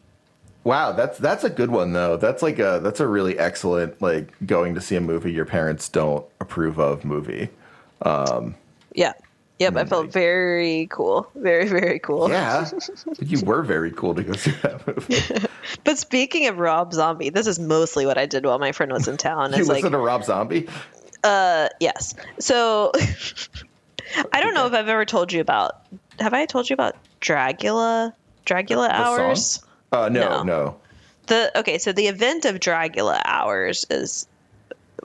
Wow, 0.63 0.93
that's 0.93 1.19
that's 1.19 1.43
a 1.43 1.49
good 1.51 1.69
one 1.69 1.93
though. 1.93 2.17
That's 2.17 2.41
like 2.41 2.57
a 2.57 2.79
that's 2.81 2.99
a 2.99 3.05
really 3.05 3.37
excellent 3.37 4.01
like 4.01 4.33
going 4.47 4.73
to 4.73 4.81
see 4.81 4.95
a 4.95 5.01
movie 5.01 5.31
your 5.31 5.45
parents 5.45 5.87
don't 5.87 6.25
approve 6.39 6.79
of 6.79 7.05
movie. 7.05 7.49
Yeah. 8.03 9.13
Yep, 9.59 9.77
I 9.77 9.85
felt 9.85 10.11
very 10.11 10.87
cool. 10.91 11.29
Very, 11.35 11.67
very 11.69 11.99
cool. 11.99 12.29
Yeah, 12.29 12.69
you 13.19 13.39
were 13.45 13.61
very 13.63 13.91
cool 13.91 14.13
to 14.13 14.21
go 14.23 14.33
see 14.33 14.51
that 14.63 14.85
movie. 14.87 15.47
But 15.83 15.97
speaking 15.97 16.47
of 16.47 16.57
Rob 16.57 16.93
Zombie, 16.93 17.29
this 17.29 17.47
is 17.47 17.57
mostly 17.57 18.05
what 18.05 18.17
I 18.17 18.25
did 18.25 18.45
while 18.45 18.59
my 18.59 18.71
friend 18.71 18.91
was 18.91 19.07
in 19.07 19.17
town. 19.17 19.51
You 19.53 19.59
It's 19.59 19.67
like, 19.69 19.77
listen 19.77 19.93
to 19.93 19.97
Rob 19.97 20.23
Zombie? 20.23 20.67
uh, 21.23 21.69
yes. 21.79 22.13
So 22.39 22.91
I 24.31 24.41
don't 24.41 24.53
know 24.53 24.67
if 24.67 24.73
I've 24.73 24.87
ever 24.87 25.05
told 25.05 25.31
you 25.33 25.41
about. 25.41 25.81
Have 26.19 26.33
I 26.33 26.45
told 26.45 26.69
you 26.69 26.73
about 26.73 26.95
Dragula? 27.21 28.13
Dragula 28.45 28.87
The 28.87 28.95
hours. 28.95 29.63
Uh, 29.91 30.09
no, 30.09 30.21
No. 30.29 30.43
no. 30.43 30.77
The 31.27 31.51
okay, 31.59 31.79
so 31.79 31.91
the 31.91 32.07
event 32.07 32.45
of 32.45 32.59
Dragula 32.59 33.19
hours 33.25 33.85
is 33.89 34.27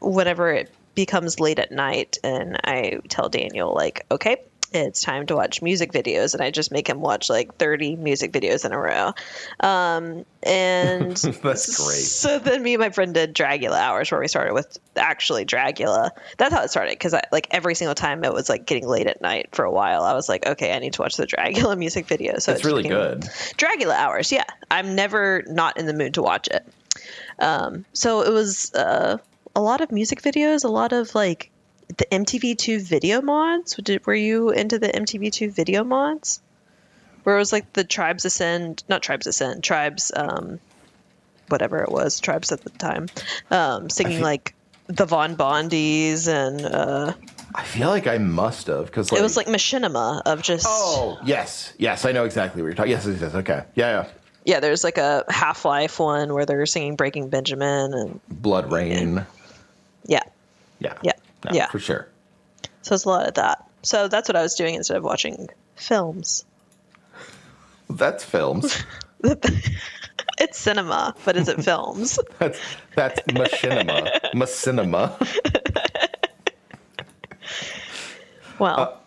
whenever 0.03 0.53
it 0.53 0.71
becomes 0.95 1.41
late 1.41 1.59
at 1.59 1.73
night, 1.73 2.19
and 2.23 2.59
I 2.65 2.99
tell 3.09 3.29
Daniel 3.31 3.73
like, 3.75 4.05
okay, 4.11 4.37
it's 4.73 5.03
time 5.03 5.27
to 5.27 5.37
watch 5.37 5.63
music 5.63 5.93
videos, 5.93 6.35
and 6.35 6.43
I 6.43 6.51
just 6.51 6.71
make 6.71 6.89
him 6.89 7.01
watch 7.01 7.29
like 7.29 7.57
thirty 7.57 7.97
music 7.97 8.33
videos 8.33 8.65
in 8.65 8.73
a 8.73 8.79
row. 8.79 9.13
Um, 9.61 10.25
and 10.43 11.17
That's 11.17 11.77
great. 11.77 12.05
So 12.05 12.39
then 12.39 12.63
me 12.63 12.75
and 12.75 12.81
my 12.81 12.91
friend 12.91 13.13
did 13.13 13.35
Dragula 13.35 13.79
hours, 13.79 14.11
where 14.11 14.21
we 14.21 14.29
started 14.29 14.55
with 14.55 14.79
actually 14.97 15.45
Dragula. 15.45 16.11
That's 16.39 16.55
how 16.55 16.63
it 16.63 16.71
started 16.71 16.93
because 16.93 17.15
I 17.15 17.23
like 17.33 17.49
every 17.51 17.75
single 17.75 17.95
time 17.95 18.25
it 18.25 18.33
was 18.33 18.49
like 18.49 18.67
getting 18.67 18.87
late 18.87 19.07
at 19.07 19.21
night 19.21 19.49
for 19.53 19.65
a 19.65 19.73
while. 19.73 20.03
I 20.03 20.15
was 20.15 20.29
like, 20.29 20.47
okay, 20.47 20.73
I 20.75 20.79
need 20.79 20.93
to 20.95 21.03
watch 21.03 21.17
the 21.17 21.27
Dragula 21.27 21.77
music 21.79 22.07
video. 22.07 22.39
So 22.39 22.53
It's 22.53 22.65
it 22.65 22.67
really 22.67 22.85
good. 22.85 23.23
Dragula 23.57 23.95
hours, 23.95 24.31
yeah. 24.33 24.45
I'm 24.71 24.95
never 24.95 25.43
not 25.47 25.77
in 25.79 25.87
the 25.87 25.95
mood 25.95 26.15
to 26.15 26.23
watch 26.23 26.49
it. 26.49 26.67
Um, 27.39 27.85
so 27.93 28.23
it 28.23 28.33
was 28.33 28.73
uh, 28.75 29.19
a 29.57 29.61
lot 29.61 29.81
of 29.81 29.91
music 29.91 30.23
videos, 30.23 30.65
a 30.65 30.69
lot 30.69 30.93
of 30.93 31.15
like 31.15 31.51
the 31.97 32.07
MTV2 32.07 32.81
video 32.81 33.21
mods. 33.23 33.75
Did, 33.77 34.07
were 34.07 34.15
you 34.15 34.51
into 34.51 34.79
the 34.79 34.89
MTV2 34.89 35.53
video 35.53 35.85
mods? 35.85 36.41
Where 37.23 37.37
it 37.37 37.39
was 37.39 37.53
like 37.53 37.73
the 37.75 37.85
Tribes 37.85 38.25
Ascend, 38.25 38.83
not 38.89 39.03
Tribes 39.03 39.27
Ascend, 39.27 39.63
Tribes, 39.63 40.11
um, 40.15 40.59
whatever 41.49 41.83
it 41.83 41.91
was, 41.91 42.19
Tribes 42.21 42.51
at 42.53 42.63
the 42.63 42.71
time, 42.71 43.09
um, 43.51 43.91
singing 43.91 44.15
think- 44.15 44.25
like 44.25 44.55
the 44.87 45.05
Von 45.07 45.37
Bondies 45.37 46.27
and 46.27 46.65
uh, 46.65 47.13
I 47.55 47.63
feel 47.63 47.89
like 47.89 48.07
I 48.09 48.19
must 48.19 48.67
have 48.67 48.87
because 48.87 49.13
like, 49.13 49.21
it 49.21 49.23
was 49.23 49.37
like 49.37 49.47
machinima 49.47 50.23
of 50.27 50.43
just 50.43 50.67
oh 50.69 51.19
yes, 51.25 51.73
yes, 51.79 52.05
I 52.05 52.11
know 52.13 52.25
exactly 52.25 52.61
what 52.63 52.69
you're 52.69 52.75
talking. 52.75 52.91
Yes, 52.93 53.07
yes, 53.07 53.21
yes. 53.21 53.35
Okay, 53.35 53.63
yeah, 53.77 54.03
yeah. 54.03 54.09
yeah. 54.45 54.61
There's 54.61 54.83
like 54.83 54.99
a 54.99 55.25
Half 55.29 55.65
Life 55.65 56.01
one 56.01 56.33
where 56.35 56.45
they're 56.45 56.67
singing 56.67 56.97
Breaking 56.97 57.29
Benjamin 57.29 57.95
and 57.95 58.21
Blood 58.29 58.73
Rain. 58.73 59.25
yeah. 60.07 60.23
Yeah, 60.81 60.95
Yeah, 61.03 61.13
No, 61.45 61.51
yeah. 61.53 61.69
for 61.69 61.79
sure. 61.79 62.09
So 62.83 62.95
it's 62.95 63.05
a 63.05 63.09
lot 63.09 63.27
of 63.27 63.35
that. 63.35 63.65
So 63.83 64.09
that's 64.09 64.29
what 64.29 64.37
I 64.37 64.43
was 64.43 64.55
doing 64.55 64.75
instead 64.75 64.97
of 64.97 65.05
watching 65.05 65.49
films. 65.77 66.45
That's 67.89 68.25
films. 68.25 68.85
It's 70.41 70.59
cinema, 70.59 71.15
but 71.27 71.37
is 71.37 71.49
it 71.49 71.63
films? 71.63 72.19
That's 72.39 72.59
that's 72.95 73.21
machinima. 73.21 74.33
Machinima. 74.33 75.13
Well, 78.59 79.03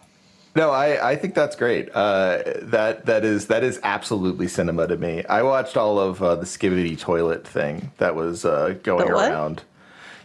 No, 0.56 0.70
I, 0.70 1.12
I 1.12 1.16
think 1.16 1.34
that's 1.34 1.56
great. 1.56 1.90
Uh, 1.92 2.44
that 2.62 3.08
that 3.08 3.26
is 3.26 3.48
that 3.48 3.64
is 3.64 3.80
absolutely 3.82 4.48
cinema 4.48 4.88
to 4.88 4.96
me. 4.96 5.26
I 5.26 5.42
watched 5.42 5.76
all 5.76 6.00
of 6.00 6.22
uh, 6.22 6.36
the 6.36 6.46
Skibidi 6.46 7.00
toilet 7.00 7.48
thing 7.48 7.92
that 7.98 8.14
was 8.14 8.46
uh, 8.46 8.76
going 8.84 9.08
The 9.08 9.14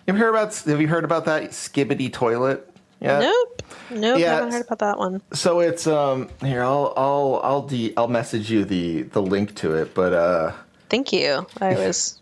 around. 0.09 0.19
You 0.19 0.25
heard 0.25 0.31
about? 0.31 0.55
Have 0.57 0.81
you 0.81 0.89
heard 0.89 1.05
about 1.05 1.25
that 1.27 1.51
Skibidi 1.51 2.13
toilet? 2.13 2.65
Yeah. 3.01 3.21
nope, 3.21 3.63
nope, 3.91 4.19
Yeah, 4.19 4.35
haven't 4.35 4.51
heard 4.53 4.67
about 4.67 4.81
that 4.81 4.99
one. 4.99 5.23
So 5.33 5.61
it's 5.61 5.87
um 5.87 6.29
here 6.41 6.63
I'll 6.65 6.93
I'll 6.97 7.41
I'll 7.45 7.63
de- 7.63 7.97
I'll 7.97 8.09
message 8.09 8.51
you 8.51 8.65
the 8.65 9.03
the 9.03 9.23
link 9.23 9.55
to 9.57 9.75
it, 9.75 9.95
but 9.95 10.13
uh 10.13 10.53
Thank 10.89 11.13
you. 11.13 11.47
I 11.61 11.75
was 11.75 12.19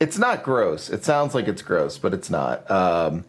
it's 0.00 0.18
not 0.18 0.42
gross. 0.42 0.90
It 0.90 1.04
sounds 1.04 1.34
like 1.34 1.46
it's 1.46 1.62
gross, 1.62 1.98
but 1.98 2.12
it's 2.14 2.30
not. 2.30 2.68
Um 2.70 3.24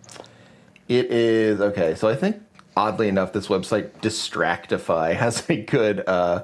it 0.88 1.12
is 1.12 1.62
okay. 1.62 1.94
So 1.94 2.10
I 2.10 2.16
think 2.16 2.42
oddly 2.76 3.08
enough 3.08 3.34
this 3.34 3.48
website 3.48 3.92
Distractify 4.02 5.16
has 5.24 5.48
a 5.48 5.58
good 5.58 6.04
uh 6.08 6.44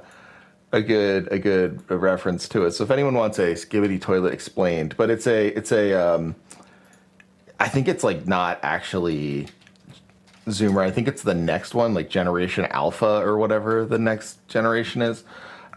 a 0.72 0.82
good 0.82 1.28
a 1.32 1.40
good 1.40 1.90
reference 1.90 2.48
to 2.50 2.66
it. 2.66 2.72
So 2.72 2.84
if 2.84 2.92
anyone 2.92 3.16
wants 3.16 3.40
a 3.40 3.54
Skibidi 3.54 4.00
toilet 4.00 4.34
explained, 4.34 4.96
but 4.98 5.10
it's 5.10 5.28
a 5.28 5.48
it's 5.48 5.72
a 5.72 5.94
um 5.94 6.36
I 7.60 7.68
think 7.68 7.88
it's 7.88 8.04
like 8.04 8.28
not 8.28 8.60
actually 8.64 9.48
Zoomer. 10.48 10.82
I 10.84 10.92
think 10.92 11.08
it's 11.08 11.24
the 11.24 11.34
next 11.34 11.74
one, 11.74 11.94
like 11.94 12.10
Generation 12.10 12.66
Alpha 12.68 13.22
or 13.22 13.38
whatever 13.38 13.86
the 13.86 14.00
next 14.00 14.48
generation 14.48 15.02
is. 15.02 15.24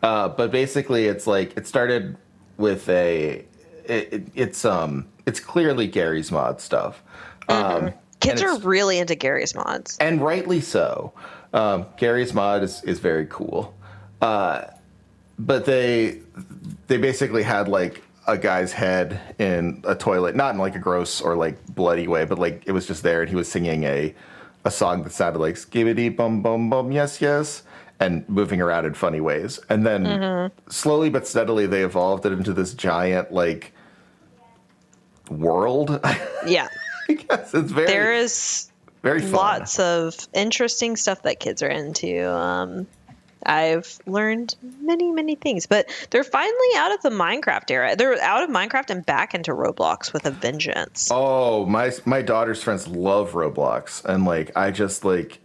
Uh, 0.02 0.28
but 0.28 0.50
basically, 0.50 1.06
it's 1.06 1.26
like 1.26 1.56
it 1.56 1.66
started 1.66 2.16
with 2.56 2.88
a. 2.88 3.44
It, 3.84 4.12
it, 4.12 4.22
it's 4.34 4.64
um 4.64 5.06
it's 5.26 5.40
clearly 5.40 5.86
Garry's 5.86 6.30
Mod 6.30 6.60
stuff. 6.60 7.02
Um, 7.48 7.92
kids 8.20 8.42
are 8.42 8.58
really 8.60 8.98
into 8.98 9.14
Garry's 9.14 9.54
Mods. 9.54 9.98
and 9.98 10.20
rightly 10.20 10.60
so. 10.60 11.12
Um, 11.52 11.86
Garry's 11.96 12.32
Mod 12.32 12.62
is, 12.62 12.82
is 12.84 12.98
very 12.98 13.26
cool, 13.28 13.74
uh, 14.22 14.64
but 15.46 15.64
they 15.64 16.20
they 16.86 16.96
basically 16.98 17.42
had 17.42 17.68
like 17.68 18.02
a 18.26 18.38
guy's 18.38 18.72
head 18.72 19.20
in 19.38 19.82
a 19.84 19.94
toilet, 19.94 20.36
not 20.36 20.54
in 20.54 20.60
like 20.60 20.76
a 20.76 20.78
gross 20.78 21.20
or 21.20 21.36
like 21.36 21.64
bloody 21.74 22.06
way, 22.06 22.24
but 22.24 22.38
like 22.38 22.62
it 22.66 22.72
was 22.72 22.86
just 22.86 23.02
there, 23.02 23.20
and 23.20 23.28
he 23.28 23.36
was 23.36 23.50
singing 23.50 23.84
a 23.84 24.14
a 24.64 24.70
song 24.70 25.02
that 25.02 25.10
sounded 25.10 25.40
like 25.40 25.56
skibbity 25.56 26.14
bum 26.14 26.40
bum 26.42 26.70
bum 26.70 26.92
yes 26.92 27.20
yes, 27.20 27.64
and 27.98 28.28
moving 28.28 28.60
around 28.60 28.86
in 28.86 28.94
funny 28.94 29.20
ways, 29.20 29.58
and 29.68 29.84
then 29.84 30.50
slowly 30.68 31.10
but 31.10 31.26
steadily 31.26 31.66
they 31.66 31.82
evolved 31.84 32.24
it 32.24 32.32
into 32.32 32.52
this 32.52 32.74
giant 32.74 33.32
like 33.32 33.72
world. 35.30 36.00
Yeah, 36.44 36.66
I 37.08 37.12
guess 37.12 37.54
it's 37.54 37.70
very 37.70 37.86
there 37.86 38.14
is 38.14 38.68
very 39.02 39.20
fun. 39.20 39.32
lots 39.32 39.78
of 39.78 40.16
interesting 40.32 40.96
stuff 40.96 41.22
that 41.22 41.38
kids 41.38 41.62
are 41.62 41.68
into. 41.68 42.28
Um, 42.28 42.88
I've 43.46 43.98
learned 44.06 44.54
many, 44.80 45.10
many 45.12 45.34
things, 45.34 45.66
but 45.66 45.88
they're 46.10 46.24
finally 46.24 46.76
out 46.76 46.92
of 46.92 47.02
the 47.02 47.10
Minecraft 47.10 47.70
era. 47.70 47.96
They're 47.96 48.20
out 48.22 48.42
of 48.42 48.50
Minecraft 48.50 48.90
and 48.90 49.04
back 49.06 49.34
into 49.34 49.52
Roblox 49.52 50.12
with 50.12 50.26
a 50.26 50.30
vengeance. 50.30 51.08
Oh, 51.12 51.66
my 51.66 51.92
my 52.04 52.22
daughter's 52.22 52.62
friends 52.62 52.86
love 52.88 53.32
Roblox, 53.32 54.04
and 54.04 54.24
like 54.24 54.56
I 54.56 54.70
just 54.70 55.04
like 55.04 55.38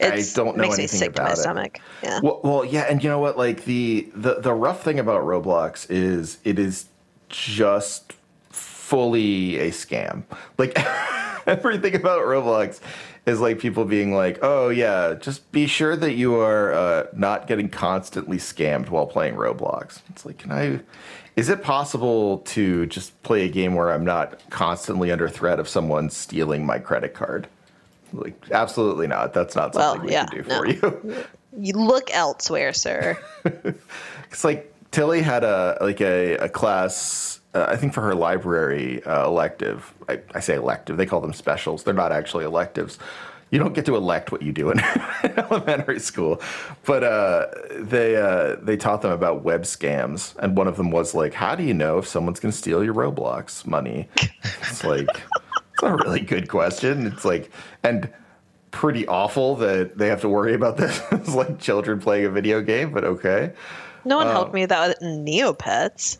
It's- 0.00 0.32
I 0.34 0.36
don't 0.36 0.56
know 0.56 0.62
makes 0.62 0.76
me 0.78 0.84
anything 0.84 0.98
sick 1.00 1.14
to 1.16 1.22
my 1.22 1.28
about 1.28 1.38
it. 1.38 1.40
stomach. 1.42 1.78
Yeah. 2.02 2.20
Well, 2.22 2.40
well, 2.44 2.64
yeah, 2.64 2.82
and 2.82 3.02
you 3.02 3.10
know 3.10 3.18
what? 3.18 3.36
Like 3.38 3.64
the 3.64 4.08
the 4.14 4.34
the 4.40 4.52
rough 4.54 4.82
thing 4.84 4.98
about 4.98 5.22
Roblox 5.24 5.86
is 5.90 6.38
it 6.44 6.58
is 6.58 6.86
just 7.28 8.12
fully 8.88 9.58
a 9.58 9.70
scam. 9.70 10.22
Like 10.56 10.72
everything 11.46 11.94
about 11.94 12.22
Roblox 12.22 12.80
is 13.26 13.40
like 13.40 13.58
people 13.58 13.84
being 13.84 14.12
like, 14.14 14.38
"Oh 14.42 14.70
yeah, 14.70 15.14
just 15.14 15.50
be 15.52 15.66
sure 15.66 15.94
that 15.96 16.14
you 16.14 16.36
are 16.40 16.72
uh, 16.72 17.06
not 17.14 17.46
getting 17.46 17.68
constantly 17.68 18.38
scammed 18.38 18.88
while 18.88 19.06
playing 19.06 19.34
Roblox." 19.34 20.00
It's 20.08 20.24
like, 20.24 20.38
can 20.38 20.52
I? 20.52 20.80
Is 21.36 21.48
it 21.50 21.62
possible 21.62 22.38
to 22.38 22.86
just 22.86 23.22
play 23.22 23.44
a 23.44 23.48
game 23.48 23.74
where 23.74 23.92
I'm 23.92 24.04
not 24.04 24.40
constantly 24.50 25.12
under 25.12 25.28
threat 25.28 25.60
of 25.60 25.68
someone 25.68 26.10
stealing 26.10 26.64
my 26.66 26.78
credit 26.78 27.14
card? 27.14 27.46
Like, 28.12 28.34
absolutely 28.50 29.06
not. 29.06 29.34
That's 29.34 29.54
not 29.54 29.74
Well, 29.74 29.92
something 29.92 30.06
we 30.06 30.12
yeah, 30.12 30.26
can 30.26 30.42
do 30.42 30.48
no. 30.48 30.58
for 30.58 30.66
you. 30.66 31.24
You 31.56 31.72
look 31.74 32.10
elsewhere, 32.14 32.72
sir. 32.74 33.16
It's 34.30 34.44
like 34.44 34.72
Tilly 34.90 35.22
had 35.22 35.44
a 35.44 35.78
like 35.80 36.00
a, 36.02 36.36
a 36.36 36.48
class. 36.48 37.37
Uh, 37.54 37.66
I 37.68 37.76
think 37.76 37.94
for 37.94 38.02
her 38.02 38.14
library 38.14 39.02
uh, 39.04 39.26
elective. 39.26 39.94
I, 40.08 40.20
I 40.34 40.40
say 40.40 40.54
elective. 40.56 40.96
They 40.98 41.06
call 41.06 41.20
them 41.20 41.32
specials. 41.32 41.82
They're 41.82 41.94
not 41.94 42.12
actually 42.12 42.44
electives. 42.44 42.98
You 43.50 43.58
don't 43.58 43.72
get 43.72 43.86
to 43.86 43.96
elect 43.96 44.30
what 44.30 44.42
you 44.42 44.52
do 44.52 44.70
in 44.70 44.78
elementary 45.24 46.00
school, 46.00 46.42
but 46.84 47.02
uh, 47.02 47.46
they 47.78 48.16
uh, 48.16 48.56
they 48.60 48.76
taught 48.76 49.00
them 49.00 49.10
about 49.12 49.42
web 49.42 49.62
scams, 49.62 50.36
and 50.36 50.54
one 50.54 50.68
of 50.68 50.76
them 50.76 50.90
was 50.90 51.14
like, 51.14 51.32
"How 51.32 51.54
do 51.54 51.62
you 51.62 51.72
know 51.72 51.96
if 51.96 52.06
someone's 52.06 52.40
going 52.40 52.52
to 52.52 52.58
steal 52.58 52.84
your 52.84 52.92
Roblox 52.92 53.66
money?" 53.66 54.06
It's 54.42 54.84
like 54.84 55.08
it's 55.08 55.82
a 55.82 55.92
really 55.94 56.20
good 56.20 56.48
question. 56.50 57.06
It's 57.06 57.24
like 57.24 57.50
and 57.82 58.10
pretty 58.70 59.06
awful 59.06 59.56
that 59.56 59.96
they 59.96 60.08
have 60.08 60.20
to 60.20 60.28
worry 60.28 60.52
about 60.52 60.76
this. 60.76 61.00
it's 61.12 61.34
like 61.34 61.58
children 61.58 61.98
playing 62.00 62.26
a 62.26 62.30
video 62.30 62.60
game, 62.60 62.92
but 62.92 63.04
okay. 63.04 63.54
No 64.04 64.18
one 64.18 64.26
Oh. 64.26 64.32
helped 64.32 64.52
me 64.52 64.60
with 64.60 64.68
that 64.70 64.88
with 64.88 64.98
Neopets. 65.00 66.18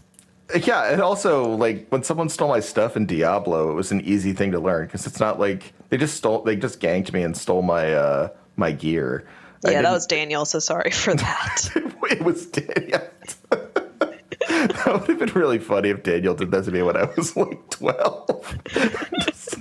Yeah, 0.54 0.90
and 0.92 1.02
also 1.02 1.50
like 1.56 1.88
when 1.90 2.02
someone 2.02 2.28
stole 2.28 2.48
my 2.48 2.60
stuff 2.60 2.96
in 2.96 3.04
Diablo, 3.06 3.70
it 3.70 3.74
was 3.74 3.92
an 3.92 4.00
easy 4.00 4.32
thing 4.32 4.52
to 4.52 4.60
learn 4.60 4.86
because 4.86 5.06
it's 5.06 5.20
not 5.20 5.38
like 5.38 5.72
they 5.90 5.96
just 5.98 6.16
stole, 6.16 6.42
they 6.42 6.56
just 6.56 6.80
ganked 6.80 7.12
me 7.12 7.22
and 7.22 7.36
stole 7.36 7.62
my 7.62 7.92
uh 7.92 8.28
my 8.56 8.72
gear. 8.72 9.26
Yeah, 9.64 9.82
that 9.82 9.90
was 9.90 10.06
Daniel, 10.06 10.44
so 10.44 10.58
sorry 10.58 10.90
for 10.90 11.14
that. 11.16 11.70
it 11.74 12.22
was 12.22 12.46
Daniel. 12.46 13.02
that 13.50 14.86
would 14.86 15.08
have 15.08 15.18
been 15.18 15.32
really 15.34 15.58
funny 15.58 15.90
if 15.90 16.02
Daniel 16.02 16.34
did 16.34 16.50
that 16.52 16.64
to 16.64 16.70
me 16.70 16.82
when 16.82 16.96
I 16.96 17.04
was 17.16 17.36
like 17.36 17.68
twelve. 17.70 18.58
Just, 18.68 19.54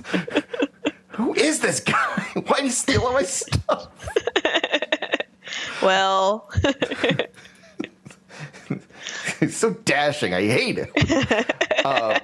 Who 1.10 1.34
is 1.34 1.60
this 1.60 1.80
guy? 1.80 2.22
Why 2.46 2.58
are 2.60 2.64
you 2.64 2.70
stealing 2.70 3.12
my 3.12 3.22
stuff? 3.24 3.88
well, 5.82 6.50
He's 9.40 9.56
so 9.56 9.70
dashing. 9.70 10.34
I 10.34 10.42
hate 10.46 10.78
him. 10.78 10.88
uh, 11.84 12.18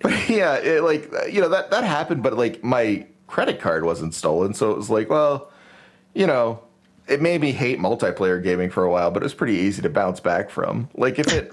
but 0.00 0.28
yeah, 0.28 0.56
it, 0.56 0.82
like 0.82 1.10
you 1.30 1.40
know 1.40 1.48
that 1.48 1.70
that 1.70 1.84
happened, 1.84 2.22
but 2.22 2.34
like 2.34 2.62
my 2.64 3.06
credit 3.26 3.60
card 3.60 3.84
wasn't 3.84 4.14
stolen, 4.14 4.54
so 4.54 4.70
it 4.70 4.76
was 4.76 4.88
like, 4.88 5.10
well, 5.10 5.50
you 6.14 6.26
know, 6.26 6.62
it 7.08 7.20
made 7.20 7.40
me 7.40 7.52
hate 7.52 7.78
multiplayer 7.78 8.42
gaming 8.42 8.70
for 8.70 8.84
a 8.84 8.90
while, 8.90 9.10
but 9.10 9.22
it 9.22 9.26
was 9.26 9.34
pretty 9.34 9.54
easy 9.54 9.82
to 9.82 9.90
bounce 9.90 10.20
back 10.20 10.50
from. 10.50 10.88
Like 10.94 11.18
if 11.18 11.32
it 11.32 11.52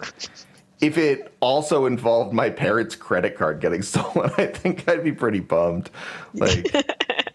if 0.80 0.98
it 0.98 1.34
also 1.40 1.86
involved 1.86 2.34
my 2.34 2.50
parents' 2.50 2.96
credit 2.96 3.36
card 3.38 3.60
getting 3.60 3.82
stolen, 3.82 4.32
I 4.38 4.48
think 4.48 4.88
I'd 4.88 5.04
be 5.04 5.12
pretty 5.12 5.40
bummed. 5.40 5.90
Like 6.34 6.74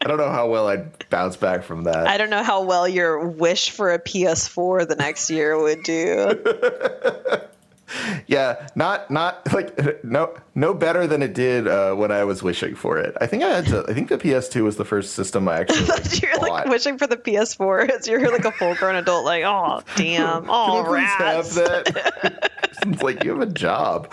I 0.02 0.08
don't 0.08 0.18
know 0.18 0.30
how 0.30 0.48
well 0.48 0.66
I'd 0.68 1.08
bounce 1.10 1.36
back 1.36 1.62
from 1.62 1.84
that. 1.84 2.06
I 2.06 2.16
don't 2.16 2.30
know 2.30 2.42
how 2.42 2.62
well 2.62 2.88
your 2.88 3.28
wish 3.28 3.70
for 3.70 3.92
a 3.92 3.98
PS4 3.98 4.88
the 4.88 4.96
next 4.96 5.30
year 5.30 5.60
would 5.60 5.82
do. 5.82 6.42
Yeah, 8.26 8.68
not 8.74 9.10
not 9.10 9.52
like 9.52 10.04
no 10.04 10.34
no 10.54 10.74
better 10.74 11.06
than 11.06 11.22
it 11.22 11.34
did 11.34 11.66
uh, 11.66 11.94
when 11.94 12.12
I 12.12 12.24
was 12.24 12.42
wishing 12.42 12.74
for 12.74 12.98
it. 12.98 13.16
I 13.20 13.26
think 13.26 13.42
I 13.42 13.48
had 13.48 13.66
to. 13.66 13.84
I 13.88 13.94
think 13.94 14.08
the 14.08 14.18
PS2 14.18 14.62
was 14.62 14.76
the 14.76 14.84
first 14.84 15.14
system 15.14 15.48
I 15.48 15.58
actually 15.60 15.86
like, 15.86 16.22
you're 16.22 16.38
like 16.38 16.66
wishing 16.66 16.98
for 16.98 17.06
the 17.06 17.16
PS4 17.16 17.90
as 17.90 18.06
you're 18.08 18.30
like 18.30 18.44
a 18.44 18.52
full 18.52 18.74
grown 18.76 18.94
adult, 18.96 19.24
like, 19.24 19.44
oh, 19.44 19.82
damn. 19.96 20.48
Oh, 20.48 20.88
rats. 20.90 21.56
have 21.56 21.64
that? 21.64 22.50
it's 22.86 23.02
like 23.02 23.24
you 23.24 23.32
have 23.32 23.40
a 23.40 23.52
job. 23.52 24.12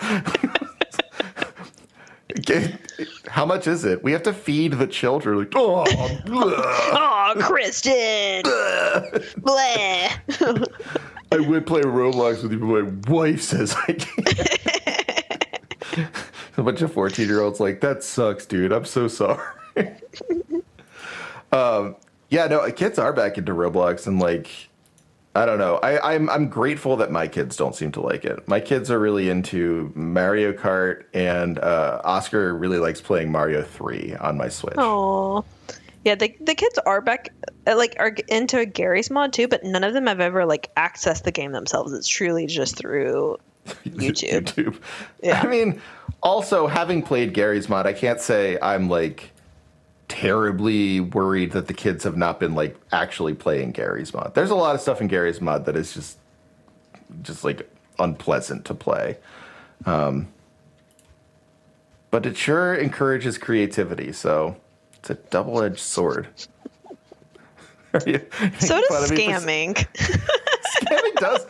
How 3.28 3.46
much 3.46 3.66
is 3.66 3.84
it? 3.84 4.02
We 4.02 4.12
have 4.12 4.22
to 4.24 4.32
feed 4.32 4.74
the 4.74 4.86
children. 4.86 5.38
Like, 5.38 5.52
oh. 5.54 5.84
Oh, 6.26 7.34
Kristen. 7.40 8.42
Bleh. 9.42 10.66
I 11.32 11.38
would 11.38 11.66
play 11.66 11.82
Roblox 11.82 12.42
with 12.42 12.52
you, 12.52 12.58
but 12.58 12.66
my 12.66 13.12
wife 13.12 13.42
says 13.42 13.74
I 13.86 13.92
can't. 13.92 14.48
a 16.56 16.62
bunch 16.62 16.82
of 16.82 16.92
14 16.92 17.26
year 17.26 17.40
olds 17.40 17.60
like, 17.60 17.80
that 17.80 18.02
sucks, 18.02 18.46
dude. 18.46 18.72
I'm 18.72 18.84
so 18.84 19.08
sorry. 19.08 19.42
um, 21.52 21.96
yeah, 22.30 22.46
no, 22.46 22.70
kids 22.72 22.98
are 22.98 23.12
back 23.12 23.38
into 23.38 23.52
Roblox 23.52 24.06
and 24.06 24.18
like, 24.18 24.67
I 25.38 25.46
don't 25.46 25.58
know. 25.58 25.76
I, 25.76 26.14
I'm 26.14 26.28
I'm 26.30 26.48
grateful 26.48 26.96
that 26.96 27.12
my 27.12 27.28
kids 27.28 27.56
don't 27.56 27.72
seem 27.72 27.92
to 27.92 28.00
like 28.00 28.24
it. 28.24 28.48
My 28.48 28.58
kids 28.58 28.90
are 28.90 28.98
really 28.98 29.28
into 29.30 29.92
Mario 29.94 30.52
Kart, 30.52 31.04
and 31.14 31.60
uh, 31.60 32.00
Oscar 32.02 32.56
really 32.56 32.78
likes 32.78 33.00
playing 33.00 33.30
Mario 33.30 33.62
Three 33.62 34.16
on 34.16 34.36
my 34.36 34.48
Switch. 34.48 34.74
Oh, 34.78 35.44
yeah. 36.04 36.16
The 36.16 36.34
the 36.40 36.56
kids 36.56 36.80
are 36.84 37.00
back, 37.00 37.28
uh, 37.68 37.76
like 37.76 37.94
are 38.00 38.16
into 38.26 38.66
Garry's 38.66 39.10
Mod 39.10 39.32
too, 39.32 39.46
but 39.46 39.62
none 39.62 39.84
of 39.84 39.94
them 39.94 40.08
have 40.08 40.18
ever 40.18 40.44
like 40.44 40.74
accessed 40.76 41.22
the 41.22 41.30
game 41.30 41.52
themselves. 41.52 41.92
It's 41.92 42.08
truly 42.08 42.46
just 42.46 42.76
through 42.76 43.38
YouTube. 43.86 44.42
YouTube. 44.42 44.80
Yeah. 45.22 45.40
I 45.40 45.46
mean, 45.46 45.80
also 46.20 46.66
having 46.66 47.00
played 47.00 47.32
Garry's 47.32 47.68
Mod, 47.68 47.86
I 47.86 47.92
can't 47.92 48.20
say 48.20 48.58
I'm 48.60 48.88
like 48.88 49.30
terribly 50.08 51.00
worried 51.00 51.52
that 51.52 51.66
the 51.68 51.74
kids 51.74 52.04
have 52.04 52.16
not 52.16 52.40
been 52.40 52.54
like 52.54 52.76
actually 52.92 53.34
playing 53.34 53.72
Garry's 53.72 54.12
Mod. 54.14 54.34
There's 54.34 54.50
a 54.50 54.54
lot 54.56 54.74
of 54.74 54.80
stuff 54.80 55.00
in 55.00 55.08
Garry's 55.08 55.40
Mod 55.40 55.66
that 55.66 55.76
is 55.76 55.94
just 55.94 56.18
just 57.22 57.44
like 57.44 57.70
unpleasant 57.98 58.64
to 58.66 58.74
play. 58.74 59.18
Um, 59.86 60.28
but 62.10 62.26
it 62.26 62.36
sure 62.36 62.74
encourages 62.74 63.38
creativity, 63.38 64.12
so 64.12 64.56
it's 64.96 65.10
a 65.10 65.14
double-edged 65.14 65.78
sword. 65.80 66.28
You- 68.06 68.26
So 68.60 68.80
does 68.80 68.88
fun 68.88 69.04
of 69.04 69.10
me 69.10 69.20
for 69.20 69.32
scamming. 69.32 69.74
scamming 70.78 71.16
does. 71.16 71.46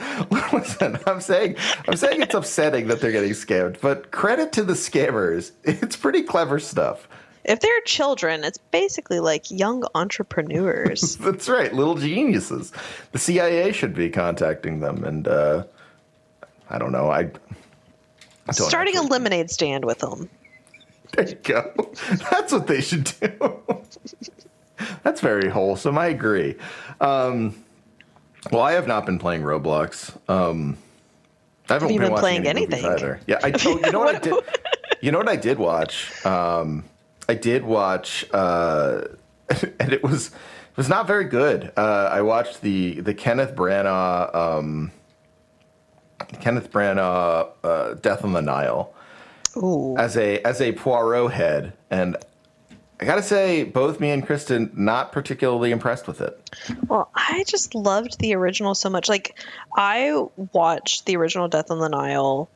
Listen, 0.53 0.99
I'm 1.07 1.21
saying, 1.21 1.57
I'm 1.89 1.97
saying 1.97 2.23
it's 2.23 2.35
upsetting 2.35 2.89
that 2.89 3.01
they're 3.01 3.13
getting 3.13 3.33
scammed, 3.33 3.81
but 3.81 4.11
credit 4.13 4.53
to 4.53 4.63
the 4.65 4.75
scammers. 4.75 5.53
It's 5.65 5.97
pretty 5.97 6.23
clever 6.23 6.59
stuff. 6.61 7.09
If 7.49 7.61
they're 7.61 7.81
children, 7.81 8.45
it's 8.45 8.59
basically 8.59 9.21
like 9.21 9.51
young 9.51 9.83
entrepreneurs. 9.95 11.17
That's 11.21 11.49
right, 11.49 11.73
little 11.73 11.95
geniuses. 11.95 12.73
The 13.13 13.19
CIA 13.19 13.73
should 13.73 13.95
be 13.95 14.11
contacting 14.11 14.81
them, 14.81 15.03
and 15.03 15.27
uh, 15.27 15.65
I 16.69 16.79
don't 16.79 16.93
know. 16.93 17.11
I, 17.11 17.23
don't 17.23 18.55
Starting 18.55 18.97
a 18.97 19.03
lemonade 19.03 19.51
stand 19.51 19.85
with 19.87 19.99
them. 20.01 20.29
There 21.13 21.27
you 21.27 21.37
go. 21.37 21.73
That's 22.31 22.53
what 22.53 22.67
they 22.67 22.83
should 22.83 23.05
do. 23.21 23.57
That's 25.03 25.21
very 25.23 25.49
wholesome. 25.49 25.97
I 25.97 26.07
agree. 26.07 26.55
Um, 27.01 27.65
well, 28.53 28.63
I 28.63 28.73
have 28.73 28.87
not 28.87 29.07
been 29.07 29.19
playing 29.19 29.43
Roblox. 29.43 30.15
Um, 30.31 30.77
I 31.69 31.75
haven't 31.75 31.91
Have 31.91 31.99
been 31.99 32.11
watching 32.11 32.21
playing 32.21 32.47
any 32.47 32.63
anything? 32.65 32.85
either. 32.85 33.21
Yeah, 33.27 33.41
I. 33.43 33.53
Oh, 33.65 33.81
you 33.85 33.93
know 33.93 34.01
what 34.01 34.17
I 34.17 34.19
did? 34.19 34.35
You 35.01 35.13
know 35.13 35.19
what 35.19 35.29
I 35.29 35.37
did 35.37 35.59
watch? 35.59 36.25
Um, 36.27 36.85
I 37.29 37.35
did 37.35 37.65
watch, 37.65 38.25
uh, 38.33 39.03
and 39.81 39.93
it 39.93 40.03
was 40.03 40.29
it 40.29 40.77
was 40.77 40.89
not 40.89 41.07
very 41.07 41.25
good. 41.25 41.73
Uh, 41.77 42.09
I 42.11 42.23
watched 42.23 42.63
the 42.63 43.01
the 43.01 43.15
Kenneth 43.15 43.55
Branagh 43.55 44.35
um, 44.35 44.93
Kenneth 46.41 46.71
Branagh 46.71 47.51
uh, 47.63 47.95
Death 47.95 48.25
on 48.25 48.33
the 48.33 48.43
Nile 48.43 48.93
Ooh. 49.57 49.97
as 49.97 50.17
a 50.17 50.41
as 50.43 50.61
a 50.61 50.73
Poirot 50.73 51.33
head, 51.33 51.73
and 51.91 52.17
I 53.01 53.05
gotta 53.05 53.23
say, 53.23 53.63
both 53.63 54.01
me 54.01 54.11
and 54.11 54.27
Kristen 54.27 54.73
not 54.75 55.13
particularly 55.13 55.71
impressed 55.71 56.09
with 56.09 56.21
it. 56.21 56.51
Well, 56.89 57.11
I 57.15 57.45
just 57.47 57.75
loved 57.75 58.19
the 58.19 58.35
original 58.35 58.75
so 58.75 58.91
much. 58.91 59.09
Like, 59.09 59.39
I 59.77 60.25
watched 60.53 61.07
the 61.07 61.17
original 61.17 61.47
Death 61.47 61.71
on 61.71 61.79
the 61.79 61.89
Nile 61.89 62.49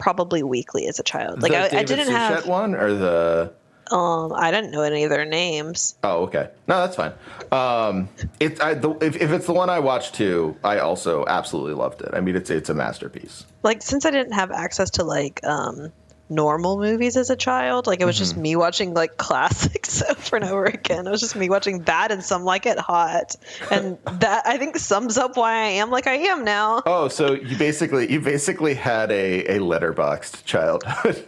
probably 0.00 0.42
weekly 0.42 0.88
as 0.88 0.98
a 0.98 1.02
child. 1.04 1.42
Like, 1.42 1.52
I, 1.52 1.66
I 1.66 1.84
didn't 1.84 2.06
Suchet 2.06 2.12
have, 2.12 2.46
one 2.46 2.74
or 2.74 2.92
the 2.94 3.52
um, 3.90 4.32
I 4.32 4.50
didn't 4.50 4.70
know 4.70 4.82
any 4.82 5.04
of 5.04 5.10
their 5.10 5.24
names. 5.24 5.96
oh 6.04 6.24
okay 6.24 6.48
no 6.68 6.78
that's 6.78 6.96
fine. 6.96 7.12
Um, 7.52 8.08
it 8.38 8.60
I, 8.60 8.74
the, 8.74 8.90
if 9.00 9.16
if 9.16 9.30
it's 9.32 9.46
the 9.46 9.52
one 9.52 9.68
I 9.68 9.80
watched 9.80 10.14
too, 10.14 10.56
I 10.64 10.78
also 10.78 11.24
absolutely 11.26 11.74
loved 11.74 12.02
it. 12.02 12.10
I 12.12 12.20
mean, 12.20 12.36
it's 12.36 12.50
it's 12.50 12.70
a 12.70 12.74
masterpiece. 12.74 13.44
Like, 13.62 13.82
since 13.82 14.04
I 14.06 14.10
didn't 14.10 14.32
have 14.32 14.50
access 14.50 14.90
to 14.90 15.04
like 15.04 15.44
um, 15.44 15.92
normal 16.30 16.78
movies 16.78 17.16
as 17.16 17.30
a 17.30 17.36
child, 17.36 17.86
like 17.86 18.00
it 18.00 18.04
was 18.04 18.16
just 18.16 18.32
mm-hmm. 18.32 18.42
me 18.42 18.56
watching 18.56 18.94
like 18.94 19.16
classics 19.16 20.02
over 20.08 20.36
and 20.36 20.44
over 20.44 20.64
again. 20.64 21.06
It 21.06 21.10
was 21.10 21.20
just 21.20 21.36
me 21.36 21.50
watching 21.50 21.82
that 21.82 22.12
and 22.12 22.22
some 22.24 22.44
like 22.44 22.66
it 22.66 22.78
hot, 22.78 23.36
and 23.70 23.98
that 24.04 24.46
I 24.46 24.56
think 24.56 24.76
sums 24.78 25.18
up 25.18 25.36
why 25.36 25.52
I 25.52 25.68
am 25.68 25.90
like 25.90 26.06
I 26.06 26.14
am 26.14 26.44
now. 26.44 26.82
Oh, 26.86 27.08
so 27.08 27.34
you 27.34 27.56
basically 27.56 28.10
you 28.10 28.20
basically 28.20 28.74
had 28.74 29.10
a 29.10 29.44
a 29.46 29.58
letterboxed 29.58 30.44
childhood. 30.44 31.26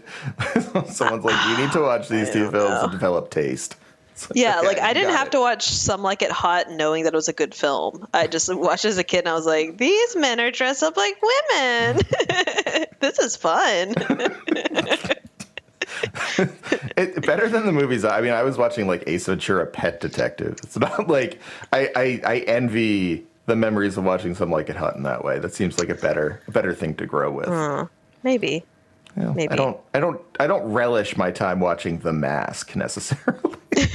Someone's 0.89 1.25
like, 1.25 1.49
you 1.49 1.65
need 1.65 1.73
to 1.73 1.81
watch 1.81 2.09
these 2.09 2.31
two 2.31 2.51
films 2.51 2.71
know. 2.71 2.87
to 2.87 2.93
develop 2.93 3.31
taste. 3.31 3.77
It's 4.31 4.31
Yeah, 4.35 4.59
okay, 4.59 4.67
like 4.69 4.79
I 4.79 4.93
didn't 4.93 5.15
have 5.15 5.29
it. 5.29 5.33
to 5.33 5.41
watch 5.41 5.69
Some 5.69 6.03
Like 6.03 6.23
It 6.23 6.31
Hot 6.31 6.71
knowing 6.71 7.05
that 7.05 7.15
it 7.15 7.17
was 7.17 7.29
a 7.29 7.33
good 7.33 7.55
film. 7.55 8.07
I 8.13 8.27
just 8.27 8.55
watched 8.55 8.85
as 8.85 8.99
a 8.99 9.05
kid 9.05 9.21
and 9.21 9.29
I 9.29 9.35
was 9.35 9.47
like, 9.47 9.79
these 9.79 10.17
men 10.17 10.41
are 10.41 10.51
dressed 10.51 10.83
up 10.83 10.97
like 10.97 11.17
women. 11.23 12.03
this 13.01 13.19
is 13.19 13.37
fun. 13.37 13.95
it, 16.97 17.25
better 17.27 17.49
than 17.49 17.67
the 17.67 17.73
movies. 17.73 18.05
I 18.05 18.21
mean, 18.21 18.33
I 18.33 18.43
was 18.43 18.59
watching 18.59 18.87
like 18.87 19.05
Ace 19.07 19.27
Ventura: 19.27 19.67
Pet 19.67 20.01
Detective. 20.01 20.59
It's 20.63 20.79
not 20.79 21.09
like 21.09 21.41
I, 21.73 21.91
I, 21.97 22.21
I 22.25 22.39
envy 22.41 23.25
the 23.47 23.57
memories 23.57 23.97
of 23.97 24.05
watching 24.05 24.35
some 24.35 24.51
like 24.51 24.69
it 24.69 24.77
hot 24.77 24.97
in 24.97 25.03
that 25.05 25.25
way. 25.25 25.39
That 25.39 25.55
seems 25.55 25.79
like 25.79 25.89
a 25.89 25.95
better 25.95 26.43
a 26.47 26.51
better 26.51 26.75
thing 26.75 26.95
to 26.97 27.07
grow 27.07 27.31
with. 27.31 27.49
Maybe. 28.23 28.65
Maybe. 29.17 29.49
I 29.53 29.57
don't 29.57 29.79
I 29.95 30.01
don't 30.01 30.21
I 30.41 30.47
don't 30.47 30.73
relish 30.73 31.17
my 31.17 31.31
time 31.31 31.61
watching 31.61 31.99
The 31.99 32.13
Mask 32.13 32.75
necessarily. 32.77 33.57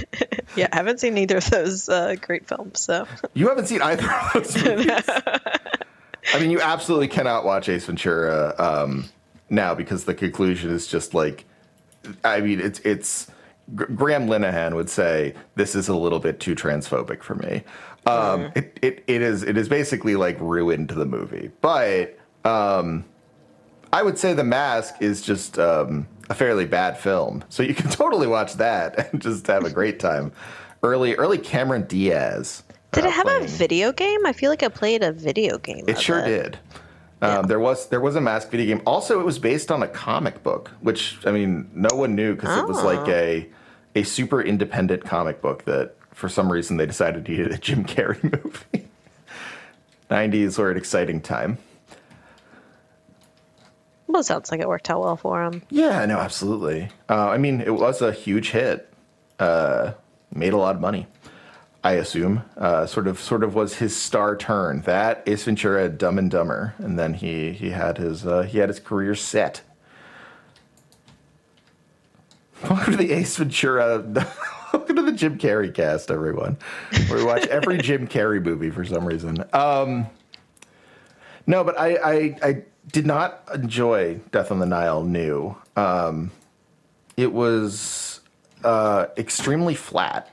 Yeah, 0.58 0.68
I 0.72 0.78
haven't 0.78 1.00
seen 1.00 1.18
either 1.20 1.38
of 1.38 1.50
those 1.52 1.88
uh, 1.88 2.16
great 2.20 2.48
films. 2.48 2.80
So 2.80 3.08
you 3.36 3.48
haven't 3.48 3.68
seen 3.68 3.82
either 3.82 4.10
of 4.10 4.34
those 4.34 4.64
movies. 4.64 5.04
I 5.08 6.40
mean, 6.40 6.50
you 6.50 6.60
absolutely 6.60 7.08
cannot 7.08 7.46
watch 7.46 7.70
Ace 7.70 7.86
Ventura 7.86 8.56
um, 8.58 9.06
now 9.52 9.76
because 9.76 10.06
the 10.06 10.16
conclusion 10.16 10.72
is 10.72 10.88
just 10.88 11.14
like, 11.14 11.46
I 12.24 12.42
mean, 12.42 12.60
it's 12.60 12.80
it's. 12.80 13.32
Graham 13.76 14.28
Linehan 14.28 14.76
would 14.76 14.90
say 14.90 15.36
this 15.56 15.76
is 15.76 15.90
a 15.90 15.96
little 15.96 16.20
bit 16.20 16.40
too 16.40 16.56
transphobic 16.56 17.22
for 17.22 17.36
me. 17.36 17.64
Um, 18.06 18.50
it, 18.56 18.80
it 18.82 19.04
it 19.08 19.22
is 19.22 19.44
it 19.44 19.58
is 19.58 19.68
basically 19.68 20.16
like 20.16 20.40
ruined 20.40 20.88
the 20.88 21.06
movie, 21.06 21.52
but 21.60 22.18
um, 22.46 23.04
I 23.94 24.04
would 24.04 24.18
say 24.18 24.34
The 24.34 24.44
Mask 24.44 24.96
is 25.02 25.22
just 25.22 25.58
um, 25.60 26.08
a 26.30 26.34
fairly 26.34 26.66
bad 26.66 26.98
film, 26.98 27.44
so 27.50 27.64
you 27.64 27.74
can 27.74 27.90
totally 27.92 28.28
watch 28.28 28.54
that 28.56 29.12
and 29.12 29.22
just 29.22 29.48
have 29.48 29.64
a 29.66 29.70
great 29.70 30.00
time. 30.00 30.32
Early 30.84 31.16
early 31.16 31.38
Cameron 31.38 31.86
Diaz. 31.88 32.64
did 32.92 33.06
uh, 33.06 33.08
it 33.08 33.12
have 33.14 33.26
playing- 33.26 33.46
a 33.46 33.48
video 33.48 33.92
game? 33.92 34.26
I 34.26 34.34
feel 34.34 34.50
like 34.50 34.64
I 34.64 34.68
played 34.70 35.04
a 35.04 35.12
video 35.12 35.58
game. 35.58 35.86
It 35.88 36.00
sure 36.00 36.24
did. 36.24 36.60
Um, 37.22 37.48
There 37.48 37.60
was 37.60 37.88
there 37.90 38.00
was 38.02 38.16
a 38.16 38.22
mask 38.22 38.52
video 38.52 38.76
game. 38.76 38.84
Also, 38.86 39.20
it 39.20 39.26
was 39.26 39.40
based 39.40 39.72
on 39.72 39.82
a 39.82 39.88
comic 39.88 40.44
book, 40.44 40.70
which 40.82 41.18
I 41.26 41.32
mean, 41.32 41.70
no 41.74 41.96
one 41.96 42.14
knew 42.14 42.36
because 42.36 42.56
it 42.60 42.68
was 42.68 42.84
like 42.84 43.08
Oh. 43.08 43.12
a 43.12 43.50
a 43.96 44.04
super 44.04 44.40
independent 44.42 45.04
comic 45.04 45.42
book 45.42 45.66
that 45.66 45.96
for 46.14 46.30
some 46.30 46.52
reason 46.52 46.78
they 46.78 46.86
decided 46.86 47.28
needed 47.28 47.52
a 47.52 47.58
Jim 47.58 47.84
Carrey 47.86 48.22
movie. 48.44 48.88
Nineties 50.12 50.58
were 50.60 50.70
an 50.72 50.78
exciting 50.78 51.20
time. 51.22 51.58
Well, 54.08 54.22
it 54.22 54.26
sounds 54.26 54.52
like 54.52 54.62
it 54.62 54.68
worked 54.68 54.90
out 54.90 55.02
well 55.02 55.18
for 55.18 55.44
him. 55.44 55.62
Yeah, 55.70 56.06
no, 56.06 56.18
absolutely. 56.18 56.90
Uh, 57.10 57.30
I 57.30 57.38
mean, 57.38 57.62
it 57.62 57.74
was 57.76 58.02
a 58.02 58.12
huge 58.12 58.52
hit. 58.52 58.92
Uh, 59.38 59.92
made 60.34 60.54
a 60.54 60.58
lot 60.58 60.76
of 60.76 60.82
money. 60.82 61.08
I 61.84 61.94
assume. 61.94 62.44
Uh, 62.58 62.86
sort 62.86 63.08
of, 63.08 63.20
sort 63.20 63.44
of 63.44 63.54
was 63.54 63.76
his 63.78 63.96
star 63.96 64.36
turn. 64.36 64.82
That 64.82 65.24
Ace 65.28 65.44
Ventura, 65.44 65.90
Dumb 65.90 66.18
and 66.18 66.32
Dumber, 66.32 66.74
and 66.80 66.98
then 66.98 67.14
he 67.14 67.52
he 67.52 67.70
had 67.70 67.98
his 67.98 68.26
uh, 68.26 68.42
he 68.44 68.58
had 68.58 68.70
his 68.70 68.80
career 68.80 69.14
set. 69.16 69.62
Welcome 72.70 72.94
to 72.94 72.98
the 72.98 73.12
Ace 73.14 73.38
Ventura. 73.38 74.00
Welcome 74.74 74.96
to 74.98 75.02
the 75.04 75.12
Jim 75.14 75.38
Carrey 75.38 75.74
cast, 75.74 76.12
everyone. 76.12 76.58
Where 77.08 77.20
we 77.20 77.24
watch 77.26 77.46
every 77.48 77.78
Jim 77.82 78.08
Carrey 78.08 78.44
movie 78.44 78.70
for 78.72 78.84
some 78.84 79.06
reason. 79.06 79.44
Um, 79.54 80.08
no, 81.48 81.64
but 81.64 81.80
I, 81.80 81.96
I 81.96 82.36
I 82.44 82.64
did 82.92 83.06
not 83.06 83.44
enjoy 83.54 84.16
Death 84.32 84.52
on 84.52 84.60
the 84.60 84.66
Nile. 84.66 85.04
New. 85.04 85.56
Um, 85.76 86.32
it 87.18 87.34
was 87.34 88.22
uh, 88.64 89.08
extremely 89.18 89.76
flat. 89.76 90.30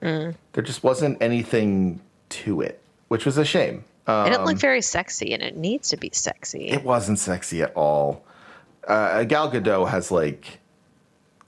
There 0.00 0.34
just 0.62 0.84
wasn't 0.84 1.20
anything 1.20 2.00
to 2.28 2.60
it, 2.60 2.80
which 3.08 3.26
was 3.26 3.36
a 3.38 3.44
shame. 3.44 3.84
it 4.06 4.24
didn't 4.24 4.40
Um, 4.40 4.44
look 4.46 4.58
very 4.58 4.80
sexy, 4.82 5.32
and 5.34 5.42
it 5.42 5.56
needs 5.56 5.88
to 5.88 5.96
be 5.96 6.10
sexy. 6.12 6.68
It 6.68 6.84
wasn't 6.84 7.18
sexy 7.18 7.60
at 7.62 7.72
all. 7.74 8.24
Uh, 8.86 9.24
Gal 9.24 9.50
Gadot 9.50 9.88
has 9.88 10.12
like 10.12 10.60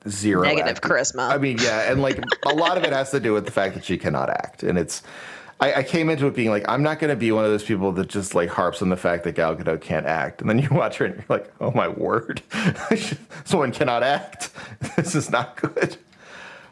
zero 0.09 0.43
Negative 0.43 0.77
acting- 0.77 0.91
charisma. 0.91 1.31
I 1.31 1.39
mean, 1.39 1.59
yeah, 1.61 1.91
and 1.93 2.03
like 2.03 2.19
a 2.47 2.55
lot 2.55 2.77
of 2.77 2.83
it 2.85 2.93
has 2.93 3.13
to 3.13 3.21
do 3.21 3.33
with 3.33 3.45
the 3.45 3.53
fact 3.53 3.75
that 3.75 3.85
she 3.85 3.97
cannot 3.97 4.29
act, 4.29 4.63
and 4.65 4.77
it's. 4.77 5.03
I, 5.61 5.75
I 5.75 5.83
came 5.83 6.09
into 6.09 6.27
it 6.27 6.35
being 6.35 6.51
like, 6.51 6.65
I'm 6.69 6.83
not 6.83 6.99
going 7.01 7.11
to 7.11 7.17
be 7.17 7.33
one 7.33 7.45
of 7.45 7.51
those 7.51 7.65
people 7.65 7.91
that 7.93 8.09
just 8.09 8.35
like 8.35 8.49
harps 8.49 8.81
on 8.81 8.91
the 8.91 8.97
fact 8.97 9.25
that 9.25 9.33
Gal 9.33 9.57
Gadot 9.57 9.81
can't 9.81 10.07
act, 10.07 10.41
and 10.41 10.49
then 10.49 10.59
you 10.59 10.69
watch 10.73 10.99
her 10.99 11.07
and 11.07 11.17
you're 11.17 11.25
like, 11.29 11.53
oh 11.61 11.73
my 11.73 11.89
word, 11.89 12.43
someone 13.45 13.73
cannot 13.73 14.03
act. 14.03 14.51
This 14.97 15.15
is 15.15 15.31
not 15.31 15.57
good. 15.57 15.97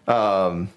Um, 0.07 0.69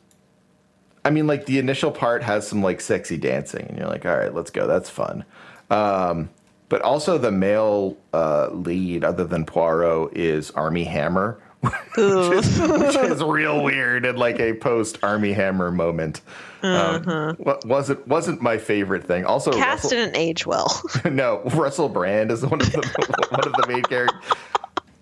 I 1.03 1.09
mean, 1.09 1.27
like 1.27 1.45
the 1.45 1.59
initial 1.59 1.91
part 1.91 2.23
has 2.23 2.47
some 2.47 2.61
like 2.61 2.81
sexy 2.81 3.17
dancing, 3.17 3.65
and 3.67 3.77
you're 3.77 3.87
like, 3.87 4.05
all 4.05 4.15
right, 4.15 4.33
let's 4.33 4.51
go. 4.51 4.67
That's 4.67 4.89
fun. 4.89 5.25
Um, 5.69 6.29
but 6.69 6.81
also 6.81 7.17
the 7.17 7.31
male 7.31 7.97
uh, 8.13 8.49
lead, 8.51 9.03
other 9.03 9.25
than 9.25 9.45
Poirot, 9.45 10.15
is 10.15 10.51
Armie 10.51 10.83
Hammer, 10.83 11.39
which 11.61 11.73
is, 11.97 12.59
which 12.59 12.95
is 12.95 13.23
real 13.23 13.63
weird 13.63 14.05
and 14.05 14.17
like 14.17 14.39
a 14.39 14.53
post 14.53 14.99
Armie 15.03 15.33
Hammer 15.33 15.71
moment. 15.71 16.21
Um, 16.61 17.37
wasn't 17.65 18.05
wasn't 18.07 18.41
my 18.41 18.57
favorite 18.57 19.05
thing. 19.05 19.25
Also, 19.25 19.51
Cast 19.51 19.83
Russell, 19.85 19.89
didn't 19.91 20.15
age 20.17 20.45
well. 20.45 20.81
no, 21.05 21.41
Russell 21.53 21.89
Brand 21.89 22.31
is 22.31 22.45
one 22.45 22.61
of 22.61 22.71
the 22.71 22.77
one 23.29 23.47
of 23.47 23.53
the 23.53 23.65
main 23.67 23.83
characters. 23.83 24.19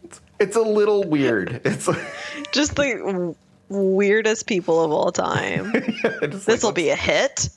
It's, 0.04 0.22
it's 0.40 0.56
a 0.56 0.62
little 0.62 1.04
weird. 1.04 1.62
It's 1.66 1.88
like, 1.88 2.02
Just 2.52 2.76
the 2.76 3.36
weirdest 3.70 4.48
people 4.48 4.84
of 4.84 4.92
all 4.92 5.12
time. 5.12 5.74
just 5.74 6.46
This 6.46 6.62
will 6.62 6.70
like, 6.70 6.76
be 6.76 6.90
a 6.90 6.96
hit. 6.96 7.50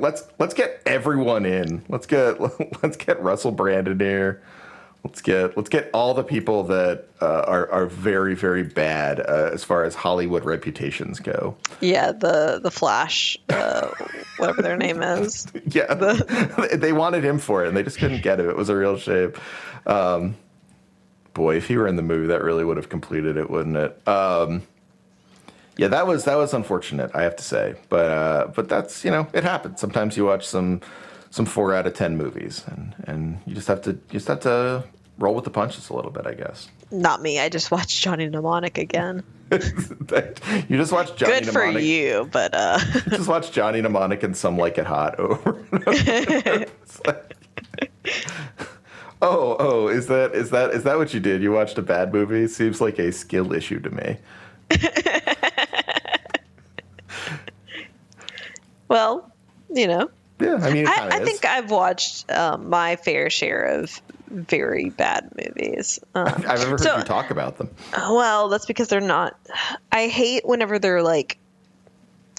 let's 0.00 0.24
let's 0.38 0.54
get 0.54 0.80
everyone 0.86 1.46
in. 1.46 1.84
Let's 1.88 2.06
get 2.06 2.40
let's 2.82 2.96
get 2.96 3.20
Russell 3.22 3.52
Brand 3.52 3.88
in 3.88 3.98
here. 4.00 4.42
Let's 5.06 5.22
get 5.22 5.56
let's 5.56 5.68
get 5.68 5.88
all 5.94 6.14
the 6.14 6.24
people 6.24 6.64
that 6.64 7.06
uh, 7.22 7.42
are 7.46 7.70
are 7.70 7.86
very 7.86 8.34
very 8.34 8.64
bad 8.64 9.20
uh, 9.20 9.50
as 9.52 9.62
far 9.62 9.84
as 9.84 9.94
Hollywood 9.94 10.44
reputations 10.44 11.20
go. 11.20 11.56
Yeah, 11.80 12.10
the 12.10 12.58
the 12.60 12.72
Flash, 12.72 13.38
uh, 13.48 13.88
whatever 14.38 14.62
their 14.62 14.76
name 14.76 15.00
is. 15.02 15.46
Yeah, 15.66 15.94
they 16.74 16.92
wanted 16.92 17.22
him 17.22 17.38
for 17.38 17.64
it 17.64 17.68
and 17.68 17.76
they 17.76 17.84
just 17.84 17.98
couldn't 17.98 18.22
get 18.22 18.40
him. 18.40 18.50
It 18.50 18.56
was 18.56 18.68
a 18.68 18.74
real 18.74 18.96
shame. 18.96 19.32
Um, 19.86 20.34
boy, 21.34 21.54
if 21.56 21.68
he 21.68 21.76
were 21.76 21.86
in 21.86 21.94
the 21.94 22.02
movie, 22.02 22.26
that 22.26 22.42
really 22.42 22.64
would 22.64 22.76
have 22.76 22.88
completed 22.88 23.36
it, 23.36 23.48
wouldn't 23.48 23.76
it? 23.76 24.08
Um, 24.08 24.62
yeah, 25.76 25.86
that 25.86 26.08
was 26.08 26.24
that 26.24 26.36
was 26.36 26.52
unfortunate, 26.52 27.12
I 27.14 27.22
have 27.22 27.36
to 27.36 27.44
say. 27.44 27.76
But 27.88 28.10
uh, 28.10 28.46
but 28.56 28.68
that's 28.68 29.04
you 29.04 29.12
know 29.12 29.28
it 29.32 29.44
happens. 29.44 29.80
Sometimes 29.80 30.16
you 30.16 30.24
watch 30.24 30.48
some 30.48 30.80
some 31.30 31.46
four 31.46 31.72
out 31.72 31.86
of 31.86 31.94
ten 31.94 32.16
movies, 32.16 32.64
and 32.66 32.92
and 33.06 33.38
you 33.46 33.54
just 33.54 33.68
have 33.68 33.82
to 33.82 33.92
you 33.92 34.14
just 34.14 34.26
have 34.26 34.40
to 34.40 34.82
roll 35.18 35.34
with 35.34 35.44
the 35.44 35.50
punches 35.50 35.88
a 35.90 35.94
little 35.94 36.10
bit, 36.10 36.26
I 36.26 36.34
guess. 36.34 36.68
Not 36.90 37.22
me. 37.22 37.40
I 37.40 37.48
just 37.48 37.70
watched 37.70 38.00
Johnny 38.00 38.28
Mnemonic 38.28 38.78
again. 38.78 39.22
you 39.52 40.76
just 40.76 40.92
watched 40.92 41.16
Johnny 41.16 41.40
Good 41.40 41.48
for 41.52 41.66
you, 41.66 42.28
but 42.32 42.52
uh, 42.54 42.78
just 43.08 43.28
watch 43.28 43.52
Johnny 43.52 43.80
Mnemonic 43.80 44.22
and 44.22 44.36
Some 44.36 44.58
Like 44.58 44.78
It 44.78 44.86
Hot 44.86 45.18
over 45.18 45.64
and 45.72 45.88
over. 45.88 46.66
Like- 47.06 47.36
oh, 49.22 49.56
oh, 49.58 49.88
is 49.88 50.06
that 50.08 50.34
is 50.34 50.50
that 50.50 50.70
is 50.70 50.82
that 50.84 50.96
what 50.98 51.12
you 51.14 51.20
did? 51.20 51.42
You 51.42 51.52
watched 51.52 51.78
a 51.78 51.82
bad 51.82 52.12
movie? 52.12 52.48
Seems 52.48 52.80
like 52.80 52.98
a 52.98 53.12
skill 53.12 53.52
issue 53.52 53.80
to 53.80 53.90
me. 53.90 54.16
well, 58.88 59.32
you 59.72 59.86
know, 59.86 60.10
Yeah, 60.40 60.58
I 60.62 60.72
mean, 60.72 60.86
I, 60.86 61.08
I 61.12 61.24
think 61.24 61.44
I've 61.44 61.70
watched 61.70 62.30
um, 62.30 62.68
my 62.70 62.96
fair 62.96 63.30
share 63.30 63.62
of 63.64 64.00
very 64.28 64.90
bad 64.90 65.30
movies. 65.36 65.98
Um, 66.14 66.26
I've 66.26 66.60
ever 66.60 66.70
heard 66.70 66.80
so- 66.80 66.96
you 66.98 67.04
talk 67.04 67.30
about 67.30 67.58
them. 67.58 67.70
Well, 67.92 68.48
that's 68.48 68.66
because 68.66 68.88
they're 68.88 69.00
not. 69.00 69.38
I 69.92 70.08
hate 70.08 70.46
whenever 70.46 70.78
they're 70.78 71.02
like. 71.02 71.38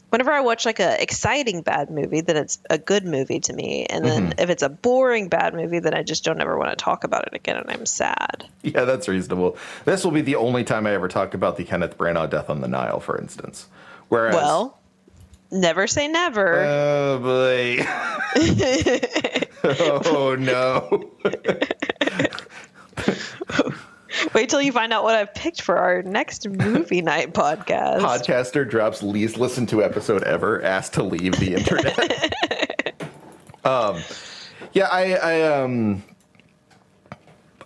Whenever 0.09 0.31
I 0.31 0.39
watch 0.39 0.65
like 0.65 0.79
a 0.79 1.01
exciting 1.03 1.63
bad 1.63 1.89
movie, 1.91 2.21
then 2.21 2.37
it's 2.37 2.59
a 2.69 2.77
good 2.77 3.03
movie 3.03 3.41
to 3.41 3.51
me. 3.53 3.85
And 3.87 4.05
then 4.05 4.29
Mm-hmm. 4.29 4.39
if 4.39 4.49
it's 4.49 4.63
a 4.63 4.69
boring 4.69 5.27
bad 5.27 5.53
movie, 5.53 5.79
then 5.79 5.93
I 5.93 6.01
just 6.03 6.23
don't 6.23 6.39
ever 6.39 6.57
want 6.57 6.69
to 6.69 6.77
talk 6.81 7.03
about 7.03 7.27
it 7.27 7.33
again, 7.33 7.57
and 7.57 7.69
I'm 7.69 7.85
sad. 7.85 8.45
Yeah, 8.63 8.85
that's 8.85 9.09
reasonable. 9.09 9.57
This 9.83 10.05
will 10.05 10.13
be 10.13 10.21
the 10.21 10.35
only 10.37 10.63
time 10.63 10.87
I 10.87 10.93
ever 10.93 11.09
talk 11.09 11.33
about 11.33 11.57
the 11.57 11.65
Kenneth 11.65 11.97
Branagh 11.97 12.29
Death 12.29 12.49
on 12.49 12.61
the 12.61 12.69
Nile, 12.69 13.01
for 13.01 13.19
instance. 13.19 13.67
Whereas, 14.07 14.33
Well, 14.35 14.76
never 15.51 15.87
say 15.87 16.07
never. 16.07 16.63
oh 16.65 17.19
boy, 17.19 17.85
oh 20.11 20.35
no. 20.37 21.11
Wait 24.33 24.49
till 24.49 24.61
you 24.61 24.71
find 24.71 24.91
out 24.93 25.03
what 25.03 25.15
I've 25.15 25.33
picked 25.33 25.61
for 25.61 25.77
our 25.77 26.01
next 26.01 26.47
movie 26.49 27.01
night 27.01 27.33
podcast. 27.33 27.99
podcaster 27.99 28.67
drops 28.67 29.03
least 29.03 29.37
listened 29.37 29.69
to 29.69 29.83
episode 29.83 30.23
ever 30.23 30.61
asked 30.63 30.93
to 30.95 31.03
leave 31.03 31.33
the 31.39 31.53
internet 31.55 33.03
um 33.65 34.01
yeah 34.73 34.87
i 34.91 35.13
i 35.15 35.41
um 35.41 36.03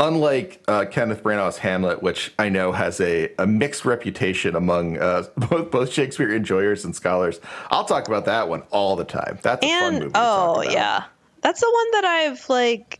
unlike 0.01 0.61
uh, 0.67 0.83
kenneth 0.91 1.23
branagh's 1.23 1.57
hamlet 1.59 2.01
which 2.03 2.33
i 2.39 2.49
know 2.49 2.73
has 2.73 2.99
a, 2.99 3.31
a 3.39 3.47
mixed 3.47 3.85
reputation 3.85 4.55
among 4.55 4.97
uh, 4.97 5.23
both, 5.37 5.71
both 5.71 5.91
shakespeare 5.93 6.33
enjoyers 6.33 6.83
and 6.83 6.93
scholars 6.95 7.39
i'll 7.69 7.85
talk 7.85 8.07
about 8.09 8.25
that 8.25 8.49
one 8.49 8.63
all 8.71 8.97
the 8.97 9.05
time 9.05 9.39
that's 9.41 9.63
a 9.65 9.69
fun 9.69 9.93
movie 9.93 10.05
and 10.05 10.13
oh 10.15 10.61
yeah, 10.63 11.03
that's 11.41 11.59
the 11.59 11.71
one 11.71 11.91
that 12.01 12.05
I've 12.05 12.49
like. 12.49 12.99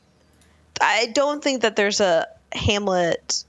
I 0.82 1.08
don't 1.14 1.43
think 1.43 1.62
that 1.62 1.76
there's 1.76 1.99
a 2.02 2.26
Hamlet. 2.54 3.43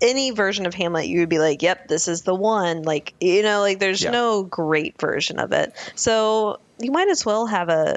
Any 0.00 0.32
version 0.32 0.66
of 0.66 0.74
Hamlet, 0.74 1.06
you 1.06 1.20
would 1.20 1.28
be 1.28 1.38
like, 1.38 1.62
"Yep, 1.62 1.86
this 1.88 2.08
is 2.08 2.22
the 2.22 2.34
one." 2.34 2.82
Like 2.82 3.14
you 3.20 3.42
know, 3.42 3.60
like 3.60 3.78
there's 3.78 4.02
Yeah. 4.02 4.10
no 4.10 4.42
great 4.42 5.00
version 5.00 5.38
of 5.38 5.52
it, 5.52 5.72
so 5.94 6.58
you 6.80 6.90
might 6.90 7.08
as 7.08 7.24
well 7.24 7.46
have 7.46 7.68
a. 7.68 7.96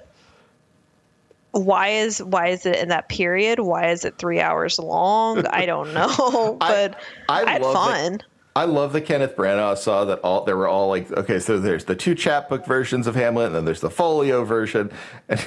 Why 1.58 1.90
is 1.90 2.22
why 2.22 2.48
is 2.48 2.66
it 2.66 2.78
in 2.78 2.90
that 2.90 3.10
period? 3.10 3.60
Why 3.60 3.90
is 3.90 4.06
it 4.06 4.18
three 4.18 4.40
hours 4.40 4.80
long? 4.80 5.46
I 5.48 5.66
don't 5.66 5.94
know, 5.94 6.56
but 6.60 7.00
I 7.30 7.44
I, 7.44 7.52
had 7.52 7.62
love 7.62 7.74
that- 7.74 8.02
fun. 8.10 8.20
I 8.56 8.64
love 8.66 8.92
that 8.94 9.02
Kenneth 9.02 9.36
Branagh 9.36 9.78
saw 9.78 10.06
that 10.06 10.18
all 10.22 10.44
there 10.44 10.58
were 10.58 10.68
all 10.68 10.88
like 10.88 11.12
okay, 11.12 11.40
so 11.40 11.60
there's 11.60 11.86
the 11.86 11.96
two 11.96 12.16
chapbook 12.16 12.66
versions 12.66 13.06
of 13.06 13.14
Hamlet, 13.14 13.48
and 13.48 13.56
then 13.56 13.66
there's 13.66 13.82
the 13.82 13.92
folio 13.92 14.44
version, 14.44 14.92
and 15.30 15.46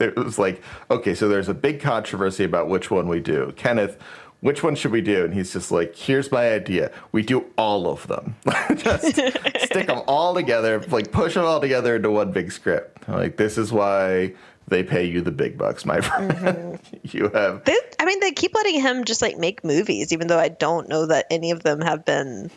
it 0.00 0.16
was 0.16 0.38
like 0.40 0.60
okay, 0.90 1.14
so 1.14 1.28
there's 1.28 1.48
a 1.48 1.54
big 1.54 1.80
controversy 1.80 2.42
about 2.42 2.68
which 2.68 2.90
one 2.90 3.06
we 3.06 3.20
do. 3.20 3.52
Kenneth, 3.56 3.96
which 4.40 4.64
one 4.64 4.74
should 4.74 4.90
we 4.90 5.00
do? 5.00 5.24
And 5.24 5.32
he's 5.32 5.52
just 5.52 5.70
like, 5.70 5.94
here's 5.94 6.32
my 6.32 6.50
idea: 6.50 6.90
we 7.12 7.22
do 7.22 7.44
all 7.56 7.86
of 7.88 8.04
them, 8.08 8.34
just 8.74 9.06
stick 9.14 9.86
them 9.86 10.02
all 10.08 10.34
together, 10.34 10.80
like 10.88 11.12
push 11.12 11.34
them 11.34 11.44
all 11.44 11.60
together 11.60 11.94
into 11.94 12.10
one 12.10 12.32
big 12.32 12.50
script. 12.50 13.08
Like 13.08 13.36
this 13.36 13.56
is 13.56 13.72
why 13.72 14.34
they 14.68 14.82
pay 14.82 15.04
you 15.04 15.20
the 15.20 15.30
big 15.30 15.58
bucks, 15.58 15.84
my 15.84 16.00
friend. 16.02 16.78
you 17.02 17.28
have 17.30 17.64
They, 17.64 17.76
I 17.98 18.04
mean, 18.04 18.20
they 18.20 18.32
keep 18.32 18.54
letting 18.54 18.80
him 18.80 19.04
just 19.04 19.22
like 19.22 19.38
make 19.38 19.64
movies, 19.64 20.12
even 20.12 20.26
though 20.26 20.38
I 20.38 20.48
don't 20.48 20.88
know 20.88 21.06
that 21.06 21.26
any 21.30 21.50
of 21.50 21.62
them 21.62 21.80
have 21.80 22.04
been, 22.04 22.50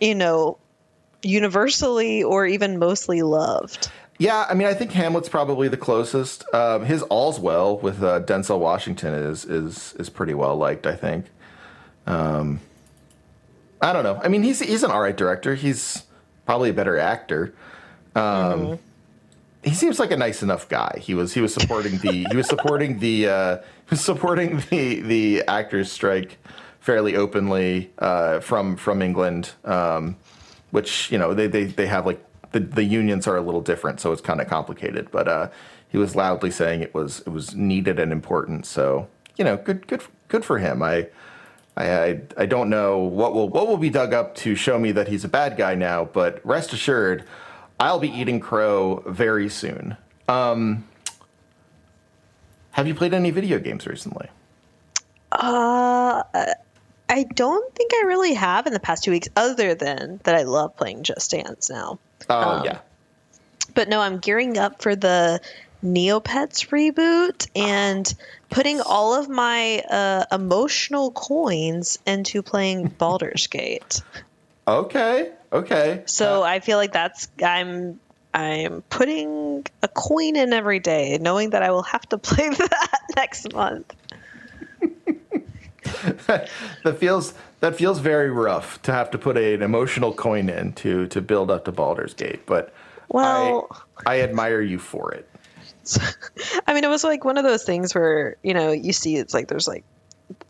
you 0.00 0.14
know, 0.14 0.58
universally 1.22 2.22
or 2.22 2.46
even 2.46 2.78
mostly 2.78 3.22
loved. 3.22 3.90
Yeah, 4.18 4.46
I 4.48 4.54
mean, 4.54 4.68
I 4.68 4.74
think 4.74 4.92
Hamlet's 4.92 5.28
probably 5.28 5.68
the 5.68 5.76
closest. 5.76 6.44
Um, 6.54 6.84
his 6.84 7.02
All's 7.04 7.40
Well 7.40 7.78
with 7.78 8.02
uh, 8.02 8.20
Denzel 8.20 8.58
Washington 8.58 9.14
is 9.14 9.44
is 9.44 9.94
is 9.98 10.10
pretty 10.10 10.34
well 10.34 10.56
liked. 10.56 10.86
I 10.86 10.94
think. 10.94 11.26
Um, 12.06 12.60
I 13.80 13.92
don't 13.92 14.04
know. 14.04 14.20
I 14.22 14.28
mean, 14.28 14.42
he's 14.42 14.60
he's 14.60 14.82
an 14.82 14.90
all 14.90 15.00
right 15.00 15.16
director. 15.16 15.54
He's 15.54 16.04
probably 16.46 16.70
a 16.70 16.74
better 16.74 16.98
actor. 16.98 17.54
Um, 18.14 18.78
He 19.62 19.74
seems 19.74 19.98
like 19.98 20.10
a 20.10 20.16
nice 20.16 20.42
enough 20.42 20.68
guy. 20.68 20.98
He 21.00 21.14
was 21.14 21.34
he 21.34 21.40
was 21.40 21.54
supporting 21.54 21.98
the 21.98 22.26
he 22.30 22.36
was 22.36 22.48
supporting 22.48 22.98
the 22.98 23.28
uh, 23.28 23.58
supporting 23.94 24.62
the 24.70 25.00
the 25.00 25.42
actors 25.46 25.90
strike 25.90 26.38
fairly 26.80 27.16
openly 27.16 27.92
uh, 27.98 28.40
from 28.40 28.76
from 28.76 29.02
England, 29.02 29.52
um, 29.64 30.16
which 30.70 31.10
you 31.12 31.18
know 31.18 31.32
they 31.32 31.46
they 31.46 31.64
they 31.64 31.86
have 31.86 32.06
like 32.06 32.24
the 32.50 32.60
the 32.60 32.84
unions 32.84 33.26
are 33.26 33.36
a 33.36 33.42
little 33.42 33.60
different, 33.60 34.00
so 34.00 34.12
it's 34.12 34.20
kind 34.20 34.40
of 34.40 34.48
complicated. 34.48 35.10
But 35.10 35.28
uh, 35.28 35.48
he 35.88 35.98
was 35.98 36.16
loudly 36.16 36.50
saying 36.50 36.82
it 36.82 36.94
was 36.94 37.20
it 37.20 37.28
was 37.28 37.54
needed 37.54 37.98
and 37.98 38.12
important. 38.12 38.66
So 38.66 39.08
you 39.36 39.44
know, 39.44 39.56
good 39.56 39.86
good 39.86 40.02
good 40.28 40.44
for 40.44 40.58
him. 40.58 40.82
I, 40.82 41.08
I, 41.76 42.20
I 42.36 42.46
don't 42.46 42.68
know 42.68 42.98
what 42.98 43.34
will 43.34 43.48
what 43.48 43.68
will 43.68 43.76
be 43.76 43.90
dug 43.90 44.12
up 44.12 44.34
to 44.36 44.54
show 44.54 44.78
me 44.78 44.92
that 44.92 45.08
he's 45.08 45.24
a 45.24 45.28
bad 45.28 45.56
guy 45.56 45.74
now, 45.74 46.04
but 46.04 46.44
rest 46.44 46.72
assured, 46.72 47.24
I'll 47.82 47.98
be 47.98 48.08
eating 48.10 48.38
crow 48.38 49.02
very 49.06 49.48
soon. 49.48 49.96
Um, 50.28 50.86
have 52.70 52.86
you 52.86 52.94
played 52.94 53.12
any 53.12 53.32
video 53.32 53.58
games 53.58 53.88
recently? 53.88 54.28
Uh, 55.32 56.22
I 57.08 57.24
don't 57.34 57.74
think 57.74 57.90
I 57.92 58.04
really 58.06 58.34
have 58.34 58.68
in 58.68 58.72
the 58.72 58.78
past 58.78 59.02
two 59.02 59.10
weeks, 59.10 59.28
other 59.34 59.74
than 59.74 60.20
that 60.22 60.36
I 60.36 60.42
love 60.44 60.76
playing 60.76 61.02
Just 61.02 61.32
Dance 61.32 61.68
now. 61.68 61.98
Oh 62.30 62.40
Um, 62.58 62.64
yeah, 62.64 62.78
But 63.74 63.88
no, 63.88 64.00
I'm 64.00 64.18
gearing 64.18 64.58
up 64.58 64.80
for 64.80 64.94
the 64.94 65.40
Neopets 65.84 66.68
reboot 66.68 67.48
and 67.56 68.14
putting 68.48 68.80
all 68.80 69.14
of 69.18 69.28
my 69.28 69.80
uh, 69.90 70.24
emotional 70.30 71.10
coins 71.10 71.98
into 72.06 72.42
playing 72.42 72.86
Baldur's 72.98 73.48
Gate. 73.48 74.00
okay, 74.68 75.32
okay. 75.52 76.02
So 76.06 76.42
uh, 76.42 76.46
I 76.46 76.60
feel 76.60 76.78
like 76.78 76.92
that's 76.92 77.28
I'm 77.42 78.00
I'm 78.34 78.82
putting 78.82 79.66
a 79.82 79.88
coin 79.88 80.36
in 80.36 80.52
every 80.52 80.78
day, 80.80 81.18
knowing 81.20 81.50
that 81.50 81.62
I 81.62 81.70
will 81.70 81.82
have 81.82 82.08
to 82.10 82.18
play 82.30 82.48
that 82.48 83.00
next 83.16 83.52
month. 83.52 83.94
that 86.26 86.96
feels 86.98 87.34
that 87.60 87.76
feels 87.76 87.98
very 87.98 88.30
rough 88.30 88.80
to 88.82 88.92
have 88.92 89.10
to 89.10 89.18
put 89.18 89.36
a, 89.36 89.54
an 89.54 89.62
emotional 89.62 90.12
coin 90.12 90.48
in 90.48 90.72
to 90.74 91.06
to 91.08 91.20
build 91.20 91.50
up 91.50 91.64
to 91.66 91.72
Baldur's 91.72 92.14
Gate. 92.14 92.46
But 92.46 92.72
Well, 93.08 93.68
I, 94.06 94.16
I 94.16 94.20
admire 94.22 94.60
you 94.60 94.78
for 94.78 95.12
it. 95.12 95.28
I 96.66 96.74
mean, 96.74 96.84
it 96.84 96.88
was 96.90 97.04
like 97.04 97.24
one 97.24 97.38
of 97.38 97.44
those 97.44 97.64
things 97.64 97.94
where 97.94 98.36
you 98.42 98.54
know 98.54 98.72
you 98.72 98.92
see 98.92 99.16
it's 99.16 99.34
like 99.34 99.48
there's 99.48 99.68
like 99.68 99.84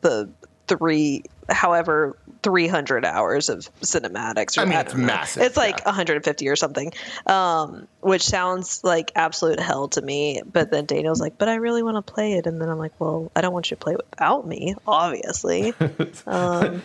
the 0.02 0.30
three, 0.66 1.24
however, 1.48 2.16
three 2.42 2.66
hundred 2.66 3.04
hours 3.04 3.48
of 3.48 3.68
cinematics. 3.80 4.58
Or, 4.58 4.62
I 4.62 4.64
mean, 4.64 4.78
it's 4.78 4.94
know. 4.94 5.06
massive, 5.06 5.42
It's 5.42 5.56
like 5.56 5.78
yeah. 5.78 5.86
150 5.86 6.48
or 6.48 6.56
something, 6.56 6.92
um, 7.26 7.86
which 8.00 8.22
sounds 8.22 8.82
like 8.84 9.12
absolute 9.14 9.60
hell 9.60 9.88
to 9.88 10.02
me. 10.02 10.42
But 10.50 10.70
then 10.70 10.86
Daniel's 10.86 11.20
like, 11.20 11.38
"But 11.38 11.48
I 11.48 11.56
really 11.56 11.82
want 11.82 12.04
to 12.04 12.12
play 12.12 12.34
it," 12.34 12.46
and 12.46 12.60
then 12.60 12.68
I'm 12.68 12.78
like, 12.78 12.98
"Well, 12.98 13.30
I 13.36 13.40
don't 13.40 13.52
want 13.52 13.70
you 13.70 13.76
to 13.76 13.80
play 13.80 13.94
it 13.94 14.00
without 14.10 14.46
me, 14.46 14.74
obviously." 14.86 15.74
um, 16.26 16.82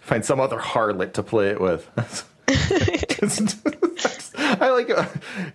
Find 0.00 0.24
some 0.24 0.40
other 0.40 0.58
harlot 0.58 1.12
to 1.14 1.22
play 1.22 1.48
it 1.48 1.60
with. 1.60 1.88
I 4.40 4.70
like 4.70 4.90
uh, 4.90 5.06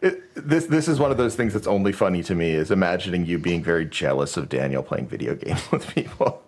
it, 0.01 0.21
this. 0.35 0.67
This 0.67 0.87
is 0.87 0.99
one 0.99 1.09
of 1.11 1.17
those 1.17 1.35
things 1.35 1.53
that's 1.53 1.67
only 1.67 1.91
funny 1.91 2.21
to 2.23 2.35
me 2.35 2.51
is 2.51 2.69
imagining 2.69 3.25
you 3.25 3.39
being 3.39 3.63
very 3.63 3.85
jealous 3.85 4.37
of 4.37 4.49
Daniel 4.49 4.83
playing 4.83 5.07
video 5.07 5.35
games 5.35 5.61
with 5.71 5.87
people. 5.87 6.43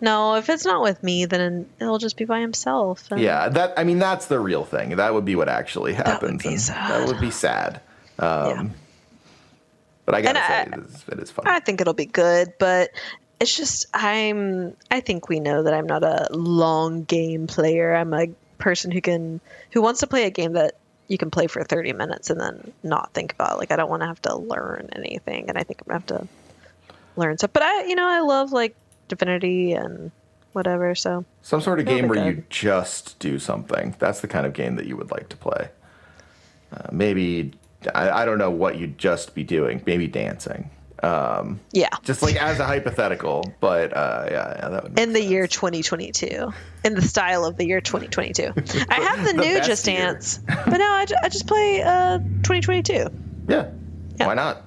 No, 0.00 0.34
if 0.36 0.48
it's 0.48 0.64
not 0.64 0.82
with 0.82 1.02
me, 1.02 1.24
then 1.26 1.68
he'll 1.78 1.98
just 1.98 2.16
be 2.16 2.24
by 2.24 2.40
himself. 2.40 3.08
Yeah, 3.16 3.48
that 3.48 3.74
I 3.78 3.84
mean 3.84 3.98
that's 3.98 4.26
the 4.26 4.38
real 4.38 4.64
thing. 4.64 4.96
That 4.96 5.12
would 5.14 5.24
be 5.24 5.34
what 5.36 5.48
actually 5.48 5.92
happens. 5.94 6.42
be 6.42 6.56
sad. 6.56 6.90
That 6.90 7.08
would 7.08 7.20
be 7.20 7.30
sad. 7.30 7.80
Um, 8.18 8.48
yeah. 8.48 8.64
But 10.04 10.14
I 10.14 10.22
gotta 10.22 10.38
And 10.38 10.46
say, 10.48 10.54
I- 10.54 10.80
it 10.80 10.84
is, 10.88 11.04
it 11.12 11.18
is 11.20 11.30
fun. 11.30 11.46
I 11.48 11.60
think 11.60 11.80
it'll 11.80 11.94
be 11.94 12.06
good, 12.06 12.54
but 12.58 12.90
it's 13.40 13.56
just 13.56 13.86
I'm 13.92 14.76
I 14.90 15.00
think 15.00 15.28
we 15.28 15.40
know 15.40 15.64
that 15.64 15.74
I'm 15.74 15.86
not 15.86 16.02
a 16.02 16.28
long 16.32 17.04
game 17.04 17.46
player. 17.46 17.94
I'm 17.94 18.14
a 18.14 18.28
person 18.58 18.90
who 18.90 19.00
can 19.00 19.40
who 19.72 19.82
wants 19.82 20.00
to 20.00 20.06
play 20.06 20.24
a 20.24 20.30
game 20.30 20.54
that 20.54 20.74
you 21.08 21.18
can 21.18 21.30
play 21.30 21.46
for 21.46 21.62
30 21.64 21.92
minutes 21.94 22.30
and 22.30 22.40
then 22.40 22.72
not 22.82 23.12
think 23.14 23.32
about. 23.32 23.54
it. 23.54 23.58
Like 23.58 23.70
I 23.72 23.76
don't 23.76 23.88
want 23.90 24.02
to 24.02 24.06
have 24.06 24.20
to 24.22 24.36
learn 24.36 24.90
anything 24.94 25.48
and 25.48 25.56
I 25.58 25.62
think 25.62 25.80
I'm 25.82 25.88
to 25.88 25.92
have 25.94 26.06
to 26.06 26.28
learn 27.16 27.36
stuff. 27.38 27.52
But 27.52 27.62
I 27.64 27.84
you 27.84 27.94
know, 27.94 28.06
I 28.08 28.20
love 28.20 28.52
like 28.52 28.74
Divinity 29.08 29.72
and 29.72 30.10
whatever, 30.52 30.94
so 30.94 31.24
Some 31.42 31.60
sort 31.60 31.78
of 31.80 31.86
That'll 31.86 32.00
game 32.00 32.08
where 32.08 32.24
you 32.30 32.44
just 32.50 33.18
do 33.18 33.38
something. 33.38 33.94
That's 33.98 34.20
the 34.20 34.28
kind 34.28 34.46
of 34.46 34.52
game 34.52 34.76
that 34.76 34.86
you 34.86 34.96
would 34.96 35.10
like 35.10 35.28
to 35.30 35.36
play. 35.36 35.68
Uh, 36.72 36.88
maybe 36.92 37.52
I, 37.94 38.10
I 38.10 38.24
don't 38.24 38.38
know 38.38 38.50
what 38.50 38.76
you'd 38.78 38.98
just 38.98 39.34
be 39.34 39.44
doing. 39.44 39.82
Maybe 39.86 40.06
dancing. 40.06 40.70
Um, 41.00 41.60
yeah. 41.70 41.90
just 42.02 42.22
like 42.22 42.34
as 42.34 42.58
a 42.58 42.64
hypothetical, 42.64 43.54
but 43.60 43.96
uh, 43.96 44.26
yeah, 44.28 44.56
yeah, 44.58 44.68
that 44.68 44.82
would. 44.82 44.98
In 44.98 45.12
the 45.12 45.20
sense. 45.20 45.30
year 45.30 45.46
2022 45.46 46.52
in 46.84 46.94
the 46.94 47.02
style 47.02 47.44
of 47.44 47.56
the 47.56 47.64
year 47.66 47.80
2022 47.80 48.52
i 48.88 48.94
have 48.94 49.24
the, 49.24 49.32
The 49.32 49.40
new 49.40 49.60
just 49.62 49.86
year. 49.86 49.96
dance 49.98 50.38
but 50.46 50.76
no 50.78 50.84
I, 50.84 51.06
I 51.22 51.28
just 51.28 51.46
play 51.46 51.82
uh 51.82 52.18
2022 52.18 52.92
yeah. 53.48 53.68
Yeah. 54.16 54.26
Why 54.26 54.34
not? 54.34 54.62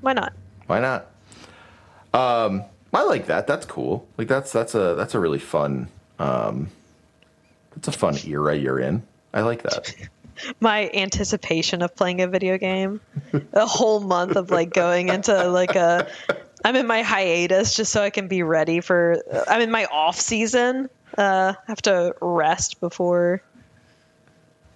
why 0.00 0.12
not 0.12 0.32
Why 0.66 0.80
not? 0.80 1.06
Um, 2.12 2.64
I 2.96 3.04
like 3.04 3.26
that. 3.26 3.46
That's 3.46 3.66
cool. 3.66 4.06
Like 4.16 4.28
that's 4.28 4.52
that's 4.52 4.74
a 4.74 4.94
that's 4.94 5.14
a 5.14 5.20
really 5.20 5.38
fun. 5.38 5.88
Um, 6.18 6.70
it's 7.76 7.88
a 7.88 7.92
fun 7.92 8.16
era 8.26 8.56
you're 8.56 8.80
in. 8.80 9.02
I 9.34 9.42
like 9.42 9.62
that. 9.62 9.94
my 10.60 10.90
anticipation 10.92 11.82
of 11.82 11.94
playing 11.94 12.20
a 12.20 12.26
video 12.26 12.58
game 12.58 13.00
a 13.54 13.64
whole 13.64 14.00
month 14.00 14.36
of 14.36 14.50
like 14.50 14.70
going 14.70 15.08
into 15.08 15.48
like 15.48 15.74
a 15.76 16.06
i'm 16.62 16.76
in 16.76 16.86
my 16.86 17.00
hiatus 17.00 17.74
just 17.74 17.90
so 17.90 18.02
i 18.02 18.10
can 18.10 18.28
be 18.28 18.42
ready 18.42 18.82
for 18.82 19.16
i'm 19.48 19.62
in 19.62 19.70
my 19.70 19.86
off 19.86 20.20
season 20.20 20.90
uh 21.16 21.54
I 21.56 21.62
have 21.68 21.80
to 21.82 22.14
rest 22.20 22.80
before 22.80 23.40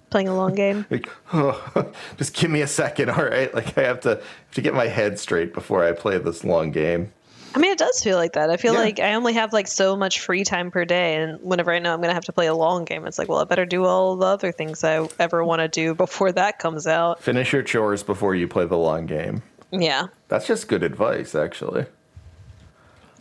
playing 0.09 0.27
a 0.27 0.35
long 0.35 0.55
game 0.55 0.85
Like, 0.89 1.09
just 2.17 2.35
give 2.35 2.51
me 2.51 2.61
a 2.61 2.67
second, 2.67 3.09
all 3.09 3.23
right? 3.23 3.53
Like 3.53 3.77
I 3.77 3.83
have 3.83 4.01
to 4.01 4.09
have 4.09 4.23
to 4.53 4.61
get 4.61 4.73
my 4.73 4.87
head 4.87 5.19
straight 5.19 5.53
before 5.53 5.83
I 5.83 5.93
play 5.93 6.17
this 6.17 6.43
long 6.43 6.71
game. 6.71 7.11
I 7.53 7.59
mean, 7.59 7.71
it 7.71 7.77
does 7.77 8.01
feel 8.01 8.17
like 8.17 8.33
that. 8.33 8.49
I 8.49 8.57
feel 8.57 8.73
Yeah. 8.73 8.79
like 8.79 8.99
I 8.99 9.13
only 9.13 9.33
have 9.33 9.51
like 9.51 9.67
so 9.67 9.95
much 9.97 10.19
free 10.21 10.43
time 10.45 10.71
per 10.71 10.85
day, 10.85 11.15
and 11.15 11.41
whenever 11.41 11.71
I 11.71 11.79
know 11.79 11.93
I'm 11.93 11.99
going 11.99 12.09
to 12.09 12.13
have 12.13 12.25
to 12.25 12.31
play 12.33 12.47
a 12.47 12.53
long 12.53 12.85
game, 12.85 13.05
it's 13.05 13.19
like, 13.19 13.27
well, 13.27 13.39
I 13.39 13.43
better 13.43 13.65
do 13.65 13.83
all 13.85 14.15
the 14.15 14.25
other 14.27 14.51
things 14.53 14.83
I 14.83 15.07
ever 15.19 15.43
want 15.43 15.59
to 15.59 15.67
do 15.67 15.93
before 15.93 16.31
that 16.31 16.59
comes 16.59 16.87
out. 16.87 17.21
Finish 17.21 17.51
your 17.51 17.63
chores 17.63 18.03
before 18.03 18.35
you 18.35 18.47
play 18.47 18.65
the 18.65 18.77
long 18.77 19.05
game. 19.05 19.43
Yeah. 19.71 20.07
That's 20.29 20.47
just 20.47 20.67
good 20.69 20.81
advice, 20.83 21.35
actually. 21.35 21.85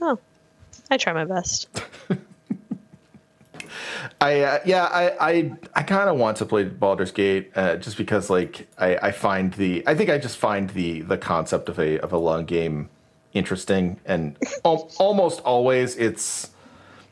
Oh, 0.01 0.19
I 0.91 0.97
try 0.97 1.13
my 1.13 1.25
best. 1.25 1.69
I 4.21 4.41
uh, 4.41 4.59
yeah, 4.65 4.85
I 4.85 5.11
I, 5.31 5.53
I 5.75 5.83
kind 5.83 6.09
of 6.11 6.17
want 6.19 6.37
to 6.39 6.47
play 6.47 6.65
Baldur's 6.65 7.11
Gate 7.13 7.51
uh, 7.55 7.77
just 7.77 7.97
because 7.97 8.29
like 8.31 8.69
I, 8.79 8.97
I 8.97 9.13
find 9.13 9.53
the 9.55 9.83
I 9.87 9.95
think 9.95 10.11
I 10.11 10.19
just 10.19 10.37
find 10.37 10.71
the 10.71 11.01
the 11.03 11.17
concept 11.19 11.69
of 11.69 11.79
a 11.79 11.99
of 12.01 12.13
a 12.13 12.19
long 12.19 12.45
game 12.45 12.91
interesting 13.33 13.99
and 14.05 14.37
al- 14.65 14.91
almost 14.99 15.41
always 15.41 15.97
it's 15.97 16.51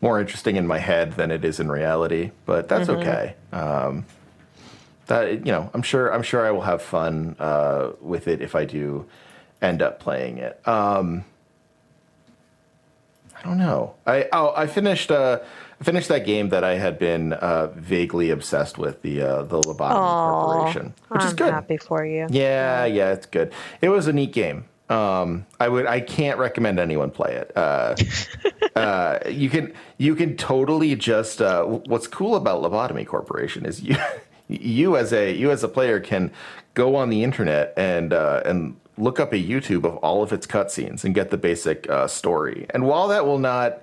more 0.00 0.20
interesting 0.20 0.56
in 0.56 0.66
my 0.66 0.78
head 0.78 1.12
than 1.14 1.30
it 1.30 1.44
is 1.44 1.58
in 1.60 1.70
reality, 1.70 2.30
but 2.46 2.68
that's 2.68 2.88
okay. 2.88 3.34
Um, 3.52 4.06
that 5.06 5.44
you 5.46 5.52
know, 5.52 5.70
I'm 5.74 5.82
sure 5.82 6.12
I'm 6.12 6.22
sure 6.22 6.46
I 6.46 6.50
will 6.50 6.62
have 6.62 6.82
fun 6.82 7.34
uh, 7.38 7.92
with 8.00 8.28
it 8.28 8.40
if 8.40 8.54
I 8.54 8.64
do 8.64 9.06
end 9.60 9.82
up 9.82 9.98
playing 9.98 10.38
it. 10.38 10.60
Um, 10.68 11.24
I 13.36 13.42
don't 13.42 13.58
know. 13.58 13.94
I 14.06 14.28
oh 14.32 14.52
I 14.56 14.66
finished 14.66 15.10
uh 15.10 15.40
I 15.80 15.84
finished 15.84 16.08
that 16.08 16.26
game 16.26 16.48
that 16.48 16.64
I 16.64 16.74
had 16.74 16.98
been 16.98 17.32
uh, 17.32 17.68
vaguely 17.68 18.30
obsessed 18.30 18.78
with 18.78 19.02
the 19.02 19.22
uh, 19.22 19.42
the 19.42 19.60
Lobotomy 19.60 19.92
Aw, 19.94 20.44
Corporation, 20.44 20.94
which 21.08 21.22
I'm 21.22 21.26
is 21.28 21.34
good. 21.34 21.52
happy 21.52 21.76
for 21.76 22.04
you. 22.04 22.26
Yeah, 22.30 22.84
yeah, 22.84 23.12
it's 23.12 23.26
good. 23.26 23.52
It 23.80 23.88
was 23.90 24.06
a 24.08 24.12
neat 24.12 24.32
game. 24.32 24.64
Um, 24.88 25.46
I 25.60 25.68
would 25.68 25.86
I 25.86 26.00
can't 26.00 26.38
recommend 26.38 26.78
anyone 26.78 27.10
play 27.10 27.34
it. 27.34 27.52
Uh, 27.54 27.94
uh, 28.76 29.18
you 29.28 29.50
can 29.50 29.72
you 29.98 30.14
can 30.14 30.36
totally 30.36 30.94
just 30.96 31.42
uh, 31.42 31.64
what's 31.64 32.06
cool 32.06 32.36
about 32.36 32.62
Lobotomy 32.62 33.06
Corporation 33.06 33.66
is 33.66 33.82
you 33.82 33.96
you 34.48 34.96
as 34.96 35.12
a 35.12 35.32
you 35.32 35.50
as 35.50 35.62
a 35.62 35.68
player 35.68 36.00
can 36.00 36.30
go 36.74 36.96
on 36.96 37.10
the 37.10 37.22
internet 37.22 37.74
and 37.76 38.12
uh, 38.12 38.42
and 38.46 38.76
look 38.96 39.20
up 39.20 39.32
a 39.32 39.36
YouTube 39.36 39.84
of 39.84 39.96
all 39.98 40.22
of 40.22 40.32
its 40.32 40.46
cutscenes 40.46 41.04
and 41.04 41.14
get 41.14 41.30
the 41.30 41.36
basic 41.36 41.88
uh, 41.88 42.08
story. 42.08 42.66
And 42.70 42.84
while 42.84 43.08
that 43.08 43.26
will 43.26 43.38
not 43.38 43.82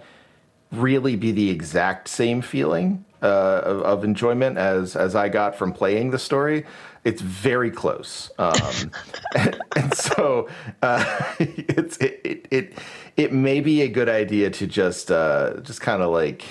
really 0.72 1.16
be 1.16 1.32
the 1.32 1.50
exact 1.50 2.08
same 2.10 2.42
feeling 2.42 3.06
uh, 3.22 3.62
of, 3.64 3.82
of 3.82 4.04
enjoyment 4.04 4.58
as 4.58 4.96
as 4.96 5.16
I 5.16 5.30
got 5.30 5.56
from 5.56 5.72
playing 5.72 6.12
the 6.12 6.20
story. 6.20 6.66
It's 7.06 7.22
very 7.22 7.72
close, 7.72 8.32
um, 8.40 8.92
and, 9.36 9.62
and 9.76 9.94
so 9.94 10.50
uh, 10.82 11.06
it's 11.40 11.98
it, 11.98 12.20
it 12.24 12.48
it 12.52 12.74
it 13.16 13.34
may 13.34 13.62
be 13.62 13.82
a 13.84 13.88
good 13.88 14.10
idea 14.10 14.50
to 14.50 14.68
just 14.68 15.12
uh, 15.12 15.62
just 15.62 15.82
kind 15.82 16.02
of 16.02 16.12
like 16.12 16.44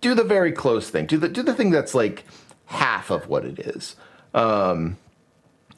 do 0.00 0.14
the 0.14 0.24
very 0.24 0.52
close 0.52 0.88
thing. 0.88 1.06
Do 1.06 1.18
the 1.18 1.28
do 1.28 1.42
the 1.42 1.54
thing 1.54 1.70
that's 1.70 1.94
like 1.94 2.24
half 2.66 3.10
of 3.10 3.28
what 3.28 3.44
it 3.44 3.58
is. 3.58 3.96
Um, 4.34 4.98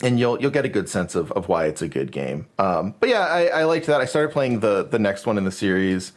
and 0.03 0.19
you'll 0.19 0.41
you'll 0.41 0.51
get 0.51 0.65
a 0.65 0.69
good 0.69 0.89
sense 0.89 1.15
of, 1.15 1.33
of 1.33 1.49
why 1.49 1.67
it's 1.67 1.83
a 1.83 1.89
good 1.89 2.13
game. 2.13 2.47
Um, 2.59 2.95
but 3.01 3.09
yeah, 3.09 3.21
I, 3.21 3.47
I 3.47 3.65
liked 3.65 3.87
that. 3.87 4.01
I 4.01 4.05
started 4.05 4.33
playing 4.33 4.61
the 4.61 4.85
the 4.85 4.99
next 4.99 5.27
one 5.27 5.39
in 5.39 5.45
the 5.45 5.51
series 5.53 6.13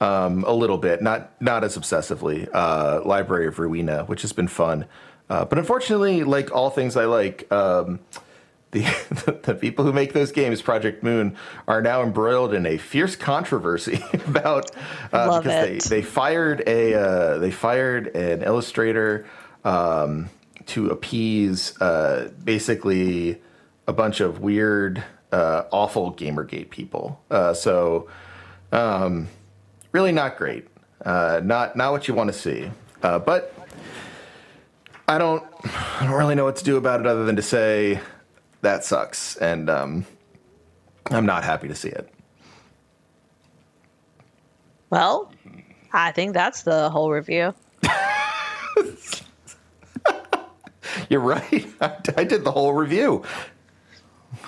um, 0.00 0.44
a 0.44 0.52
little 0.52 0.78
bit, 0.78 1.02
not 1.02 1.40
not 1.40 1.64
as 1.64 1.78
obsessively. 1.78 2.48
Uh, 2.52 3.00
Library 3.04 3.46
of 3.46 3.56
Ruina, 3.56 4.06
which 4.08 4.22
has 4.22 4.32
been 4.32 4.48
fun, 4.48 4.86
uh, 5.32 5.46
but 5.46 5.56
unfortunately, 5.56 6.24
like 6.24 6.54
all 6.54 6.68
things 6.68 6.94
I 6.94 7.06
like, 7.06 7.50
um, 7.50 8.00
the 8.70 9.40
the 9.44 9.54
people 9.54 9.82
who 9.82 9.90
make 9.90 10.12
those 10.12 10.30
games, 10.30 10.60
Project 10.60 11.02
Moon, 11.02 11.38
are 11.66 11.80
now 11.80 12.02
embroiled 12.02 12.52
in 12.52 12.66
a 12.66 12.76
fierce 12.76 13.16
controversy 13.16 14.04
about 14.26 14.70
uh, 15.10 15.40
because 15.40 15.46
it. 15.68 15.82
they 15.84 16.00
they 16.00 16.02
fired 16.02 16.62
a 16.66 16.92
uh, 16.92 17.38
they 17.38 17.50
fired 17.50 18.14
an 18.14 18.42
illustrator 18.42 19.24
um, 19.64 20.28
to 20.66 20.90
appease 20.90 21.80
uh, 21.80 22.30
basically 22.44 23.40
a 23.86 23.92
bunch 23.94 24.20
of 24.20 24.40
weird, 24.40 25.02
uh, 25.32 25.62
awful 25.72 26.12
GamerGate 26.12 26.68
people. 26.68 27.22
Uh, 27.30 27.54
so 27.54 28.10
um, 28.70 29.28
really 29.92 30.12
not 30.12 30.36
great. 30.36 30.68
Uh, 31.02 31.40
not 31.42 31.74
not 31.74 31.90
what 31.90 32.06
you 32.06 32.12
want 32.12 32.30
to 32.30 32.38
see. 32.38 32.70
Uh, 33.02 33.18
but 33.18 33.54
I 35.12 35.18
don't 35.18 35.44
I 36.00 36.06
don't 36.06 36.16
really 36.16 36.34
know 36.34 36.44
what 36.44 36.56
to 36.56 36.64
do 36.64 36.78
about 36.78 37.00
it 37.00 37.06
other 37.06 37.26
than 37.26 37.36
to 37.36 37.42
say 37.42 38.00
that 38.62 38.82
sucks, 38.82 39.36
and 39.36 39.68
um, 39.68 40.06
I'm 41.10 41.26
not 41.26 41.44
happy 41.44 41.68
to 41.68 41.74
see 41.74 41.90
it. 41.90 42.08
Well, 44.88 45.30
I 45.92 46.12
think 46.12 46.32
that's 46.32 46.62
the 46.62 46.88
whole 46.88 47.10
review. 47.10 47.54
You're 51.10 51.20
right. 51.20 51.66
I, 51.82 51.98
I 52.16 52.24
did 52.24 52.44
the 52.44 52.52
whole 52.52 52.72
review. 52.72 53.22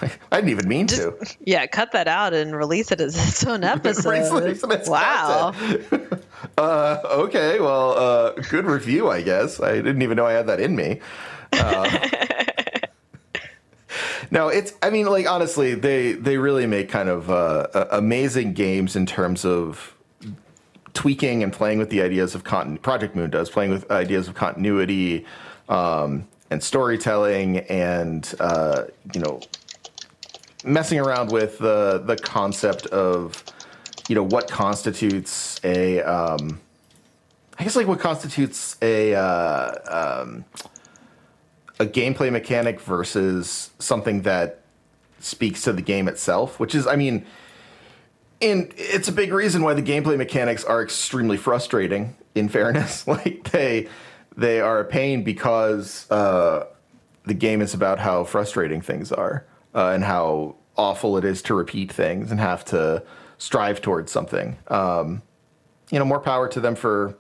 I 0.01 0.11
didn't 0.37 0.49
even 0.49 0.67
mean 0.67 0.87
to. 0.89 1.15
Yeah, 1.45 1.67
cut 1.67 1.93
that 1.93 2.09
out 2.09 2.33
and 2.33 2.57
release 2.57 2.91
it 2.91 3.03
as 3.03 3.15
its 3.17 3.45
own 3.47 3.65
episode. 3.65 4.59
Wow. 4.87 5.53
Uh, 6.57 6.99
okay, 7.05 7.59
well, 7.59 7.99
uh, 7.99 8.31
good 8.49 8.65
review, 8.65 9.11
I 9.11 9.23
guess. 9.23 9.61
I 9.61 9.75
didn't 9.75 10.03
even 10.03 10.17
know 10.17 10.27
I 10.27 10.33
had 10.33 10.47
that 10.47 10.61
in 10.61 10.77
me. 10.77 11.01
Uh, 11.53 12.09
no, 14.31 14.49
it's. 14.49 14.73
I 14.83 14.91
mean, 14.91 15.07
like 15.07 15.29
honestly, 15.29 15.75
they 15.75 16.13
they 16.13 16.39
really 16.39 16.67
make 16.67 16.89
kind 16.89 17.09
of 17.09 17.31
uh, 17.31 17.87
amazing 17.91 18.53
games 18.53 18.95
in 18.95 19.05
terms 19.05 19.45
of 19.45 19.95
tweaking 20.93 21.43
and 21.43 21.53
playing 21.53 21.79
with 21.79 21.91
the 21.91 22.03
ideas 22.03 22.35
of. 22.35 22.45
Project 22.45 23.17
Moon 23.17 23.31
does 23.31 23.51
playing 23.51 23.73
with 23.73 23.91
ideas 23.91 24.29
of 24.29 24.35
continuity 24.35 25.27
um, 25.69 26.29
and 26.51 26.63
storytelling, 26.63 27.59
and 27.59 28.33
uh, 28.39 28.85
you 29.13 29.21
know, 29.21 29.41
messing 30.65 31.01
around 31.01 31.33
with 31.33 31.59
the 31.59 32.01
the 32.07 32.17
concept 32.17 32.87
of 32.87 33.43
you 34.09 34.15
know 34.15 34.23
what 34.23 34.51
constitutes 34.51 35.61
a 35.65 36.01
um, 36.03 36.61
I 37.59 37.65
guess 37.65 37.77
like 37.77 37.87
what 37.87 38.01
constitutes 38.01 38.77
a 38.83 39.15
uh, 39.15 40.23
um, 40.23 40.45
a 41.79 41.87
gameplay 41.87 42.31
mechanic 42.31 42.81
versus 42.81 43.71
something 43.79 44.23
that 44.23 44.61
speaks 45.21 45.63
to 45.63 45.73
the 45.73 45.83
game 45.83 46.09
itself, 46.09 46.61
which 46.61 46.75
is 46.75 46.87
I 46.87 46.97
mean 46.97 47.25
and 48.43 48.73
it's 48.77 49.09
a 49.09 49.13
big 49.13 49.33
reason 49.33 49.63
why 49.63 49.75
the 49.75 49.83
gameplay 49.83 50.19
mechanics 50.19 50.65
are 50.65 50.83
extremely 50.83 51.37
frustrating 51.37 52.17
in 52.35 52.49
fairness. 52.51 53.07
Like 53.07 53.51
they 53.51 53.89
they 54.37 54.61
are 54.61 54.81
a 54.81 54.85
pain 54.85 55.23
because 55.23 56.11
uh, 56.11 56.67
the 57.25 57.35
game 57.35 57.63
is 57.63 57.73
about 57.73 58.01
how 58.01 58.25
frustrating 58.25 58.81
things 58.81 59.13
are 59.13 59.47
uh, 59.75 59.91
and 59.91 60.05
how 60.05 60.57
awful 60.77 61.17
it 61.17 61.25
is 61.25 61.41
to 61.43 61.55
repeat 61.55 61.93
things 61.93 62.33
and 62.33 62.41
have 62.41 62.65
to 62.65 63.03
strive 63.39 63.81
towards 63.81 64.11
something 64.11 64.57
um, 64.69 65.23
you 65.91 65.99
know 65.99 66.05
more 66.05 66.21
power 66.21 66.49
to 66.49 66.61
them 66.61 66.75
for 66.75 67.15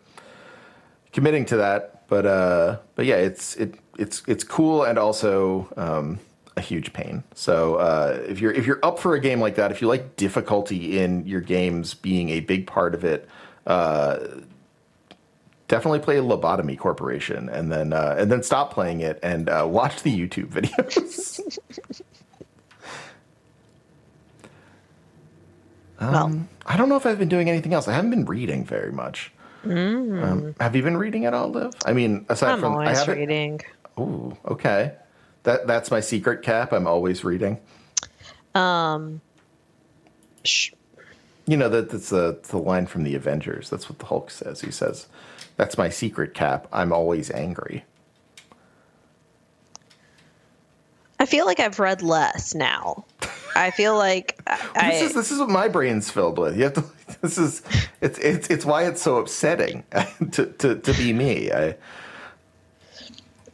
committing 1.12 1.44
to 1.44 1.56
that 1.56 2.06
but 2.08 2.26
uh, 2.26 2.78
but 2.94 3.06
yeah 3.06 3.16
it's 3.16 3.56
it 3.56 3.74
it's 3.98 4.22
it's 4.26 4.44
cool 4.44 4.84
and 4.84 4.98
also 4.98 5.68
um, 5.76 6.18
a 6.56 6.60
huge 6.60 6.92
pain. 6.92 7.24
So 7.34 7.76
uh, 7.76 8.22
if 8.28 8.40
you're 8.40 8.52
if 8.52 8.66
you're 8.66 8.80
up 8.82 8.98
for 8.98 9.14
a 9.14 9.20
game 9.20 9.40
like 9.40 9.56
that, 9.56 9.70
if 9.70 9.80
you 9.80 9.88
like 9.88 10.16
difficulty 10.16 10.98
in 10.98 11.26
your 11.26 11.40
games 11.40 11.94
being 11.94 12.30
a 12.30 12.40
big 12.40 12.66
part 12.66 12.94
of 12.94 13.04
it, 13.04 13.28
uh, 13.66 14.18
definitely 15.68 16.00
play 16.00 16.16
Lobotomy 16.16 16.78
Corporation, 16.78 17.48
and 17.48 17.72
then 17.72 17.92
uh, 17.92 18.16
and 18.18 18.30
then 18.30 18.42
stop 18.42 18.72
playing 18.72 19.00
it 19.00 19.18
and 19.22 19.48
uh, 19.48 19.66
watch 19.68 20.02
the 20.02 20.16
YouTube 20.16 20.48
videos. 20.50 21.58
Um, 26.04 26.12
well, 26.12 26.48
I 26.66 26.76
don't 26.76 26.88
know 26.88 26.96
if 26.96 27.06
I've 27.06 27.18
been 27.18 27.28
doing 27.28 27.48
anything 27.48 27.74
else. 27.74 27.88
I 27.88 27.92
haven't 27.92 28.10
been 28.10 28.24
reading 28.24 28.64
very 28.64 28.92
much. 28.92 29.32
Mm. 29.64 30.22
Um, 30.22 30.54
have 30.60 30.76
you 30.76 30.82
been 30.82 30.96
reading 30.96 31.24
at 31.24 31.34
all, 31.34 31.48
Liv? 31.48 31.72
I 31.86 31.92
mean, 31.92 32.26
aside 32.28 32.52
I'm 32.52 32.60
from 32.60 32.72
always 32.74 32.88
I 32.88 33.00
haven't, 33.00 33.18
reading. 33.18 33.60
Ooh, 33.98 34.36
okay. 34.46 34.94
That 35.44 35.66
that's 35.66 35.90
my 35.90 36.00
secret 36.00 36.42
cap. 36.42 36.72
I'm 36.72 36.86
always 36.86 37.24
reading. 37.24 37.60
Um. 38.54 39.20
Sh- 40.44 40.72
you 41.46 41.56
know 41.56 41.68
that 41.68 41.90
that's 41.90 42.10
the 42.10 42.40
the 42.48 42.58
line 42.58 42.86
from 42.86 43.04
the 43.04 43.14
Avengers. 43.14 43.70
That's 43.70 43.88
what 43.88 43.98
the 43.98 44.06
Hulk 44.06 44.30
says. 44.30 44.60
He 44.60 44.70
says, 44.70 45.06
"That's 45.56 45.76
my 45.76 45.88
secret 45.88 46.34
cap. 46.34 46.66
I'm 46.72 46.92
always 46.92 47.30
angry." 47.30 47.84
I 51.20 51.26
feel 51.26 51.46
like 51.46 51.60
I've 51.60 51.78
read 51.78 52.02
less 52.02 52.54
now. 52.54 53.04
I 53.54 53.70
feel 53.70 53.96
like 53.96 54.40
I, 54.46 54.90
this 54.90 55.02
is 55.02 55.14
this 55.14 55.30
is 55.30 55.38
what 55.38 55.48
my 55.48 55.68
brain's 55.68 56.10
filled 56.10 56.38
with. 56.38 56.56
You 56.56 56.64
have 56.64 56.74
to. 56.74 56.84
This 57.20 57.36
is 57.38 57.62
it's 58.00 58.18
it's 58.18 58.48
it's 58.48 58.64
why 58.64 58.86
it's 58.86 59.00
so 59.00 59.18
upsetting 59.18 59.84
to 60.32 60.46
to 60.46 60.76
to 60.76 60.92
be 60.94 61.12
me. 61.12 61.52
I 61.52 61.76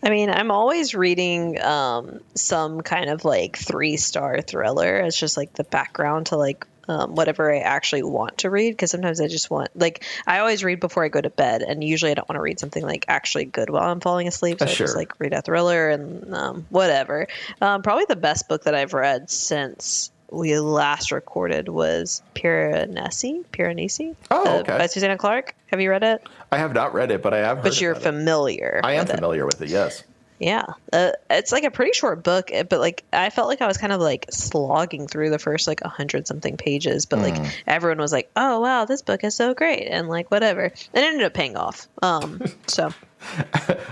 I 0.02 0.08
mean, 0.08 0.30
I'm 0.30 0.50
always 0.50 0.94
reading 0.94 1.60
um, 1.60 2.20
some 2.34 2.80
kind 2.80 3.10
of 3.10 3.24
like 3.24 3.56
three 3.56 3.96
star 3.96 4.40
thriller. 4.40 4.98
It's 4.98 5.18
just 5.18 5.36
like 5.36 5.52
the 5.52 5.64
background 5.64 6.26
to 6.26 6.36
like 6.36 6.66
um, 6.88 7.14
whatever 7.14 7.52
I 7.52 7.58
actually 7.58 8.02
want 8.02 8.38
to 8.38 8.50
read 8.50 8.70
because 8.70 8.90
sometimes 8.90 9.20
I 9.20 9.28
just 9.28 9.50
want 9.50 9.70
like 9.74 10.04
I 10.26 10.40
always 10.40 10.64
read 10.64 10.80
before 10.80 11.04
I 11.04 11.08
go 11.08 11.20
to 11.20 11.30
bed, 11.30 11.62
and 11.62 11.82
usually 11.82 12.10
I 12.10 12.14
don't 12.14 12.28
want 12.28 12.36
to 12.36 12.42
read 12.42 12.58
something 12.58 12.82
like 12.82 13.04
actually 13.08 13.44
good 13.44 13.70
while 13.70 13.90
I'm 13.90 14.00
falling 14.00 14.28
asleep. 14.28 14.58
So 14.58 14.64
uh, 14.64 14.68
sure. 14.68 14.84
I 14.84 14.86
just 14.86 14.96
like 14.96 15.20
read 15.20 15.32
a 15.32 15.42
thriller 15.42 15.90
and 15.90 16.34
um, 16.34 16.66
whatever. 16.70 17.28
Um, 17.60 17.82
probably 17.82 18.06
the 18.08 18.16
best 18.16 18.48
book 18.48 18.64
that 18.64 18.74
I've 18.74 18.94
read 18.94 19.30
since 19.30 20.10
we 20.30 20.58
last 20.58 21.12
recorded 21.12 21.68
was 21.68 22.22
Piranesi. 22.34 23.44
Piranesi. 23.52 24.14
Oh, 24.30 24.58
okay. 24.60 24.72
Uh, 24.72 24.78
by 24.78 24.86
Susanna 24.86 25.18
Clarke 25.18 25.54
Have 25.66 25.80
you 25.80 25.90
read 25.90 26.02
it? 26.02 26.22
I 26.52 26.58
have 26.58 26.72
not 26.72 26.94
read 26.94 27.10
it, 27.10 27.22
but 27.22 27.34
I 27.34 27.38
have. 27.38 27.62
but 27.62 27.80
you're 27.80 27.94
familiar. 27.94 28.80
It. 28.82 28.86
I 28.86 28.94
am 28.94 29.06
familiar 29.06 29.42
it. 29.42 29.46
with 29.46 29.62
it. 29.62 29.68
Yes. 29.68 30.04
Yeah, 30.40 30.64
uh, 30.90 31.12
it's 31.28 31.52
like 31.52 31.64
a 31.64 31.70
pretty 31.70 31.92
short 31.92 32.24
book, 32.24 32.50
eh, 32.50 32.62
but 32.62 32.80
like 32.80 33.04
I 33.12 33.28
felt 33.28 33.48
like 33.48 33.60
I 33.60 33.66
was 33.66 33.76
kind 33.76 33.92
of 33.92 34.00
like 34.00 34.24
slogging 34.30 35.06
through 35.06 35.28
the 35.28 35.38
first 35.38 35.66
like 35.66 35.82
a 35.82 35.88
hundred 35.88 36.26
something 36.26 36.56
pages, 36.56 37.04
but 37.04 37.18
like 37.18 37.34
mm. 37.34 37.52
everyone 37.66 37.98
was 37.98 38.10
like, 38.10 38.30
"Oh 38.34 38.60
wow, 38.60 38.86
this 38.86 39.02
book 39.02 39.22
is 39.22 39.34
so 39.34 39.52
great," 39.52 39.86
and 39.86 40.08
like 40.08 40.30
whatever. 40.30 40.64
It 40.64 40.74
ended 40.94 41.26
up 41.26 41.34
paying 41.34 41.58
off. 41.58 41.88
Um, 42.00 42.40
so 42.66 42.94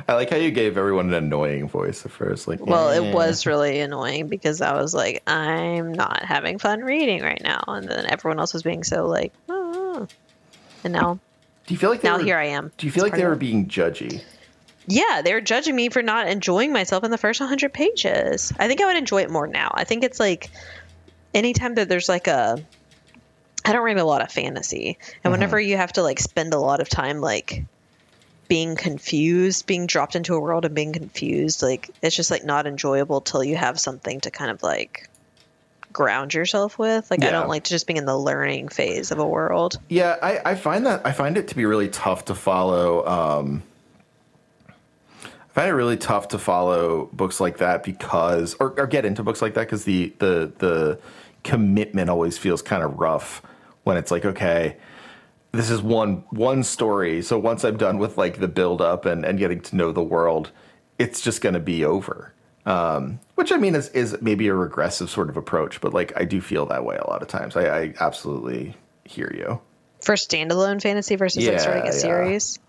I 0.09 0.14
like 0.14 0.30
how 0.30 0.36
you 0.36 0.51
gave 0.51 0.78
everyone 0.78 1.09
an 1.09 1.22
annoying 1.22 1.68
voice 1.68 2.07
at 2.07 2.12
first. 2.12 2.49
Like, 2.49 2.64
well, 2.64 2.88
it 2.88 3.12
was 3.12 3.44
really 3.44 3.80
annoying 3.80 4.28
because 4.28 4.62
I 4.62 4.80
was 4.80 4.94
like, 4.94 5.22
I'm 5.26 5.92
not 5.92 6.24
having 6.24 6.59
fun 6.59 6.80
reading 6.80 7.22
right 7.22 7.42
now, 7.42 7.62
and 7.68 7.86
then 7.86 8.07
everyone 8.07 8.40
else 8.40 8.55
was 8.55 8.62
being 8.62 8.84
so 8.84 9.07
like, 9.07 9.34
oh. 9.51 10.09
and 10.82 10.94
now, 10.94 11.18
do 11.66 11.74
you 11.74 11.78
feel 11.78 11.90
like 11.90 12.03
now 12.03 12.16
were, 12.16 12.24
here 12.24 12.38
I 12.38 12.46
am? 12.46 12.72
Do 12.78 12.86
you 12.86 12.92
feel 12.92 13.05
like 13.05 13.16
they 13.16 13.26
were 13.26 13.36
being 13.36 13.66
judgy? 13.66 14.22
Yeah, 14.89 15.20
they 15.22 15.34
were 15.34 15.43
judging 15.43 15.76
me 15.76 15.91
for 15.91 16.03
not 16.03 16.28
enjoying 16.28 16.72
myself 16.72 17.05
in 17.05 17.11
the 17.11 17.18
first 17.18 17.41
100 17.41 17.72
pages. 17.72 18.53
I 18.59 18.68
think 18.68 18.80
I 18.80 18.86
would 18.86 18.97
enjoy 18.97 19.22
it 19.22 19.30
more 19.30 19.47
now. 19.47 19.70
I 19.74 19.84
think 19.84 20.03
it's 20.03 20.18
like 20.18 20.51
anytime 21.34 21.74
that 21.74 21.91
there's 21.91 22.09
like 22.09 22.26
a 22.26 22.59
I 23.66 23.72
don't 23.72 23.84
read 23.84 23.99
a 23.99 24.05
lot 24.05 24.22
of 24.22 24.32
fantasy. 24.32 24.97
And 24.99 24.99
mm-hmm. 24.99 25.32
whenever 25.32 25.61
you 25.61 25.76
have 25.76 25.93
to 25.95 26.03
like 26.03 26.18
spend 26.18 26.55
a 26.55 26.59
lot 26.59 26.80
of 26.80 26.89
time 26.89 27.20
like 27.20 27.64
being 28.49 28.76
confused, 28.76 29.66
being 29.66 29.86
dropped 29.86 30.16
into 30.16 30.34
a 30.34 30.41
world 30.41 30.64
and 30.64 30.74
being 30.74 30.95
confused, 30.95 31.62
like 31.62 31.91
it's 32.01 32.16
just 32.16 32.30
like 32.30 32.45
not 32.45 32.66
enjoyable 32.66 33.20
till 33.20 33.45
you 33.45 33.57
have 33.57 33.78
something 33.78 34.20
to 34.20 34.30
kind 34.30 34.51
of 34.51 34.62
like 34.62 35.11
ground 35.93 36.32
yourself 36.32 36.78
with. 36.78 37.11
Like 37.11 37.20
yeah. 37.20 37.28
I 37.28 37.30
don't 37.32 37.49
like 37.49 37.64
just 37.64 37.86
being 37.86 37.99
in 37.99 38.07
the 38.07 38.16
learning 38.16 38.68
phase 38.68 39.11
of 39.11 39.18
a 39.18 39.26
world. 39.26 39.78
Yeah, 39.89 40.16
I, 40.22 40.53
I 40.53 40.55
find 40.55 40.86
that 40.86 41.07
I 41.07 41.12
find 41.12 41.36
it 41.36 41.49
to 41.49 41.55
be 41.55 41.66
really 41.66 41.89
tough 41.89 42.24
to 42.26 42.34
follow 42.34 43.07
um 43.07 43.62
find 45.59 45.70
it 45.70 45.74
really 45.74 45.96
tough 45.96 46.28
to 46.28 46.38
follow 46.38 47.11
books 47.12 47.40
like 47.40 47.59
that 47.59 47.82
because 47.82 48.54
or, 48.61 48.78
or 48.78 48.86
get 48.86 49.04
into 49.04 49.24
books 49.24 49.42
like 49.42 49.54
that 49.54 49.62
because 49.62 49.84
the 49.84 50.14
the 50.20 50.52
the 50.59 51.00
commitment 51.42 52.09
always 52.09 52.38
feels 52.38 52.62
kind 52.62 52.80
of 52.80 53.00
rough 53.00 53.42
when 53.82 53.96
it's 53.96 54.12
like, 54.12 54.24
okay, 54.24 54.76
this 55.50 55.68
is 55.68 55.82
one 55.82 56.22
one 56.30 56.62
story. 56.62 57.22
So 57.22 57.40
once 57.40 57.64
I'm 57.64 57.76
done 57.76 57.98
with 57.98 58.16
like 58.16 58.38
the 58.38 58.46
build 58.46 58.80
up 58.80 59.04
and, 59.04 59.24
and 59.24 59.36
getting 59.36 59.61
to 59.62 59.74
know 59.74 59.90
the 59.90 60.00
world, 60.00 60.52
it's 60.96 61.20
just 61.20 61.40
going 61.40 61.54
to 61.54 61.61
be 61.61 61.84
over. 61.84 62.32
Um, 62.64 63.18
which 63.34 63.50
I 63.50 63.56
mean 63.56 63.74
is 63.74 63.88
is 63.88 64.16
maybe 64.20 64.46
a 64.46 64.54
regressive 64.54 65.11
sort 65.11 65.28
of 65.28 65.36
approach, 65.36 65.80
but 65.80 65.92
like 65.92 66.12
I 66.16 66.24
do 66.24 66.40
feel 66.40 66.66
that 66.66 66.84
way 66.84 66.98
a 66.98 67.11
lot 67.11 67.20
of 67.20 67.26
times. 67.26 67.56
I, 67.56 67.62
I 67.62 67.94
absolutely 67.98 68.76
hear 69.02 69.34
you. 69.36 69.61
For 70.04 70.14
standalone 70.14 70.80
fantasy 70.80 71.16
versus 71.16 71.44
yeah, 71.44 71.50
like 71.50 71.61
starting 71.61 71.82
a 71.82 71.86
yeah. 71.86 71.90
series. 71.90 72.61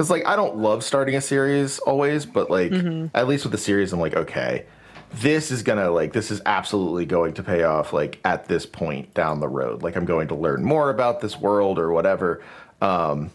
Because 0.00 0.08
like 0.08 0.24
I 0.24 0.34
don't 0.34 0.56
love 0.56 0.82
starting 0.82 1.14
a 1.14 1.20
series 1.20 1.78
always, 1.80 2.24
but 2.24 2.50
like 2.50 2.70
mm-hmm. 2.70 3.14
at 3.14 3.28
least 3.28 3.44
with 3.44 3.52
the 3.52 3.58
series, 3.58 3.92
I'm 3.92 4.00
like 4.00 4.16
okay, 4.16 4.64
this 5.12 5.50
is 5.50 5.62
gonna 5.62 5.90
like 5.90 6.14
this 6.14 6.30
is 6.30 6.40
absolutely 6.46 7.04
going 7.04 7.34
to 7.34 7.42
pay 7.42 7.64
off 7.64 7.92
like 7.92 8.18
at 8.24 8.48
this 8.48 8.64
point 8.64 9.12
down 9.12 9.40
the 9.40 9.48
road. 9.48 9.82
Like 9.82 9.96
i'm 9.96 10.06
going 10.06 10.28
to 10.28 10.34
learn 10.34 10.64
more 10.64 10.88
about 10.88 11.20
this 11.20 11.36
world 11.36 11.78
or 11.78 11.92
whatever. 11.92 12.42
Um 12.80 13.30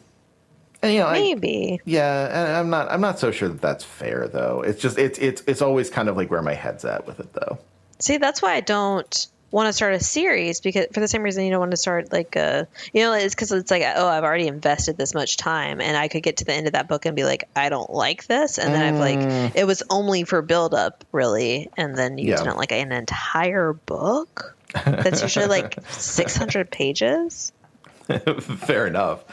and 0.82 0.91
you 0.91 1.01
know 1.01 1.11
maybe. 1.11 1.74
I, 1.74 1.84
yeah 1.86 2.47
and 2.47 2.57
i'm 2.57 2.72
not 2.72 2.89
i'm 2.89 3.01
not 3.01 3.20
so 3.20 3.30
sure 3.30 3.47
that 3.47 3.61
that's 3.61 3.84
fair 3.84 4.28
though. 4.28 4.63
It's 4.63 4.82
just 4.82 4.97
it's 4.97 5.20
it's 5.20 5.43
it's 5.45 5.61
always 5.61 5.91
kind 5.91 6.09
of 6.09 6.18
like 6.18 6.32
where 6.32 6.41
my 6.41 6.55
head's 6.55 6.84
at 6.84 7.05
with 7.05 7.20
it 7.20 7.32
though. 7.34 7.59
See 7.99 8.18
that's 8.18 8.41
why 8.41 8.55
i 8.55 8.61
don't 8.61 9.28
want 9.55 9.67
to 9.67 9.73
start 9.73 9.93
a 9.93 10.01
series 10.01 10.59
because 10.59 10.87
for 10.91 10.99
the 10.99 11.07
same 11.07 11.23
reason 11.23 11.45
you 11.45 11.49
don't 11.49 11.61
want 11.61 11.71
to 11.71 11.77
start 11.77 12.11
like 12.11 12.35
a 12.35 12.67
you 12.91 13.01
know 13.01 13.13
it's 13.13 13.33
because 13.33 13.53
it's 13.53 13.71
like 13.71 13.83
oh 13.95 14.05
i've 14.05 14.25
already 14.25 14.47
invested 14.47 14.97
this 14.97 15.13
much 15.13 15.37
time 15.37 15.79
and 15.79 15.95
i 15.95 16.09
could 16.09 16.21
get 16.21 16.35
to 16.37 16.43
the 16.43 16.51
end 16.51 16.67
of 16.67 16.73
that 16.73 16.89
book 16.89 17.05
and 17.05 17.15
be 17.15 17.23
like 17.23 17.45
i 17.55 17.69
don't 17.69 17.89
like 17.89 18.27
this 18.27 18.57
and 18.57 18.73
then 18.73 18.81
mm. 18.81 18.87
i've 18.93 18.99
like 18.99 19.17
mm. 19.17 19.55
it 19.55 19.63
was 19.63 19.81
only 19.89 20.25
for 20.25 20.41
build 20.41 20.73
up 20.73 21.05
really 21.13 21.69
and 21.77 21.97
then 21.97 22.17
you 22.17 22.31
yeah. 22.31 22.35
didn't 22.35 22.57
like 22.57 22.73
an 22.73 22.91
entire 22.91 23.71
book 23.71 24.57
that's 24.83 25.21
usually 25.21 25.47
like 25.47 25.77
600 25.87 26.69
pages 26.69 27.53
fair 28.41 28.85
enough 28.85 29.23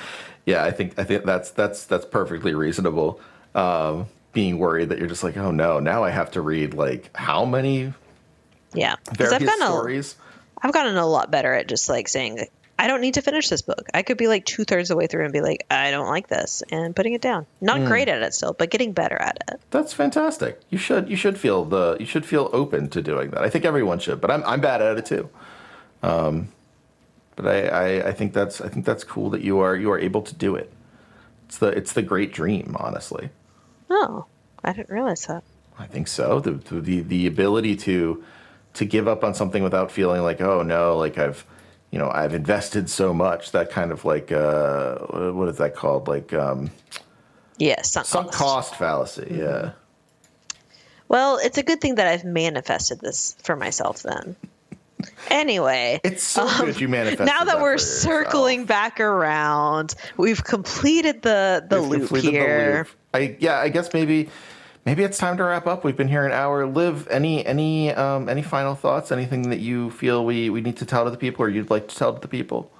yeah 0.46 0.62
i 0.62 0.70
think 0.70 0.96
i 1.00 1.02
think 1.02 1.24
that's 1.24 1.50
that's 1.50 1.84
that's 1.86 2.04
perfectly 2.04 2.54
reasonable 2.54 3.20
um, 3.56 4.06
being 4.32 4.58
worried 4.58 4.90
that 4.90 5.00
you're 5.00 5.08
just 5.08 5.24
like 5.24 5.36
oh 5.36 5.50
no 5.50 5.80
now 5.80 6.04
i 6.04 6.10
have 6.10 6.30
to 6.30 6.40
read 6.40 6.74
like 6.74 7.10
how 7.16 7.44
many 7.44 7.92
yeah, 8.74 8.96
because 9.10 9.32
I've 9.32 9.44
gotten 9.44 9.66
stories. 9.66 10.16
A, 10.62 10.66
I've 10.66 10.72
gotten 10.72 10.96
a 10.96 11.06
lot 11.06 11.30
better 11.30 11.52
at 11.52 11.66
just 11.68 11.88
like 11.88 12.08
saying 12.08 12.46
I 12.78 12.88
don't 12.88 13.00
need 13.00 13.14
to 13.14 13.22
finish 13.22 13.48
this 13.48 13.62
book. 13.62 13.86
I 13.94 14.02
could 14.02 14.16
be 14.16 14.26
like 14.28 14.44
two 14.44 14.64
thirds 14.64 14.90
of 14.90 14.94
the 14.94 14.98
way 14.98 15.06
through 15.06 15.24
and 15.24 15.32
be 15.32 15.40
like, 15.40 15.66
I 15.70 15.90
don't 15.92 16.08
like 16.08 16.26
this, 16.28 16.62
and 16.72 16.96
putting 16.96 17.12
it 17.12 17.20
down. 17.20 17.46
Not 17.60 17.78
Hmm. 17.80 17.84
great 17.86 18.08
at 18.08 18.22
it 18.22 18.34
still, 18.34 18.54
but 18.54 18.70
getting 18.70 18.92
better 18.92 19.16
at 19.16 19.38
it. 19.48 19.60
That's 19.70 19.92
fantastic. 19.92 20.60
You 20.70 20.78
should 20.78 21.08
you 21.08 21.16
should 21.16 21.38
feel 21.38 21.64
the 21.64 21.96
you 22.00 22.06
should 22.06 22.24
feel 22.26 22.50
open 22.52 22.88
to 22.90 23.02
doing 23.02 23.30
that. 23.30 23.42
I 23.42 23.50
think 23.50 23.64
everyone 23.64 23.98
should, 23.98 24.20
but 24.20 24.30
I'm 24.30 24.42
I'm 24.44 24.60
bad 24.60 24.82
at 24.82 24.98
it 24.98 25.06
too. 25.06 25.28
Um, 26.02 26.48
but 27.36 27.46
I, 27.46 27.66
I, 27.68 28.08
I 28.08 28.12
think 28.12 28.32
that's 28.32 28.60
I 28.60 28.68
think 28.68 28.84
that's 28.84 29.04
cool 29.04 29.30
that 29.30 29.42
you 29.42 29.58
are 29.60 29.76
you 29.76 29.90
are 29.90 29.98
able 29.98 30.22
to 30.22 30.34
do 30.34 30.56
it. 30.56 30.72
It's 31.46 31.58
the 31.58 31.68
it's 31.68 31.92
the 31.92 32.02
great 32.02 32.32
dream, 32.32 32.74
honestly. 32.78 33.30
Oh, 33.90 34.26
I 34.64 34.72
didn't 34.72 34.90
realize 34.90 35.26
that. 35.26 35.44
I 35.78 35.86
think 35.86 36.08
so. 36.08 36.40
The 36.40 36.52
the 36.52 37.00
the 37.02 37.26
ability 37.26 37.76
to 37.76 38.24
to 38.74 38.84
give 38.84 39.06
up 39.08 39.22
on 39.24 39.34
something 39.34 39.62
without 39.62 39.90
feeling 39.90 40.22
like 40.22 40.40
oh 40.40 40.62
no, 40.62 40.96
like 40.96 41.18
I've 41.18 41.44
you 41.90 41.98
know 41.98 42.10
I've 42.10 42.34
invested 42.34 42.88
so 42.90 43.12
much. 43.14 43.52
That 43.52 43.70
kind 43.70 43.92
of 43.92 44.04
like 44.04 44.32
uh, 44.32 44.98
what 45.32 45.48
is 45.48 45.58
that 45.58 45.74
called? 45.74 46.08
Like 46.08 46.32
um, 46.32 46.70
Yeah, 47.58 47.82
sunk, 47.82 48.06
sunk 48.06 48.26
cost. 48.32 48.38
cost 48.70 48.76
fallacy. 48.76 49.28
Yeah. 49.38 49.72
Well, 51.08 51.38
it's 51.42 51.58
a 51.58 51.62
good 51.62 51.80
thing 51.80 51.96
that 51.96 52.06
I've 52.06 52.24
manifested 52.24 53.00
this 53.00 53.36
for 53.42 53.54
myself 53.54 54.02
then. 54.02 54.34
Anyway, 55.28 56.00
It's 56.04 56.22
so 56.22 56.46
good 56.64 56.80
you 56.80 56.88
manifested 56.88 57.20
Um, 57.22 57.26
now 57.26 57.44
that 57.44 57.54
that 57.56 57.62
we're 57.62 57.72
yourself. 57.72 58.24
circling 58.24 58.64
back 58.66 59.00
around, 59.00 59.94
we've 60.16 60.42
completed 60.44 61.22
the 61.22 61.66
the 61.68 61.80
We've 61.82 61.90
loop 61.90 61.98
completed 62.08 62.28
the 62.34 62.38
here. 62.38 62.76
loop. 62.78 62.88
I 63.12 63.36
yeah, 63.40 63.58
I 63.58 63.68
guess 63.68 63.92
maybe 63.92 64.28
maybe 64.84 65.02
it's 65.02 65.18
time 65.18 65.36
to 65.36 65.44
wrap 65.44 65.66
up. 65.66 65.84
We've 65.84 65.96
been 65.96 66.08
here 66.08 66.24
an 66.26 66.32
hour. 66.32 66.66
Liv, 66.66 67.08
any 67.08 67.44
any 67.46 67.92
um, 67.92 68.28
any 68.28 68.42
final 68.42 68.74
thoughts? 68.74 69.12
Anything 69.12 69.50
that 69.50 69.60
you 69.60 69.90
feel 69.90 70.24
we 70.24 70.50
we 70.50 70.60
need 70.60 70.76
to 70.78 70.86
tell 70.86 71.04
to 71.04 71.10
the 71.10 71.16
people, 71.16 71.44
or 71.44 71.48
you'd 71.48 71.70
like 71.70 71.88
to 71.88 71.96
tell 71.96 72.14
to 72.14 72.20
the 72.20 72.28
people? 72.28 72.70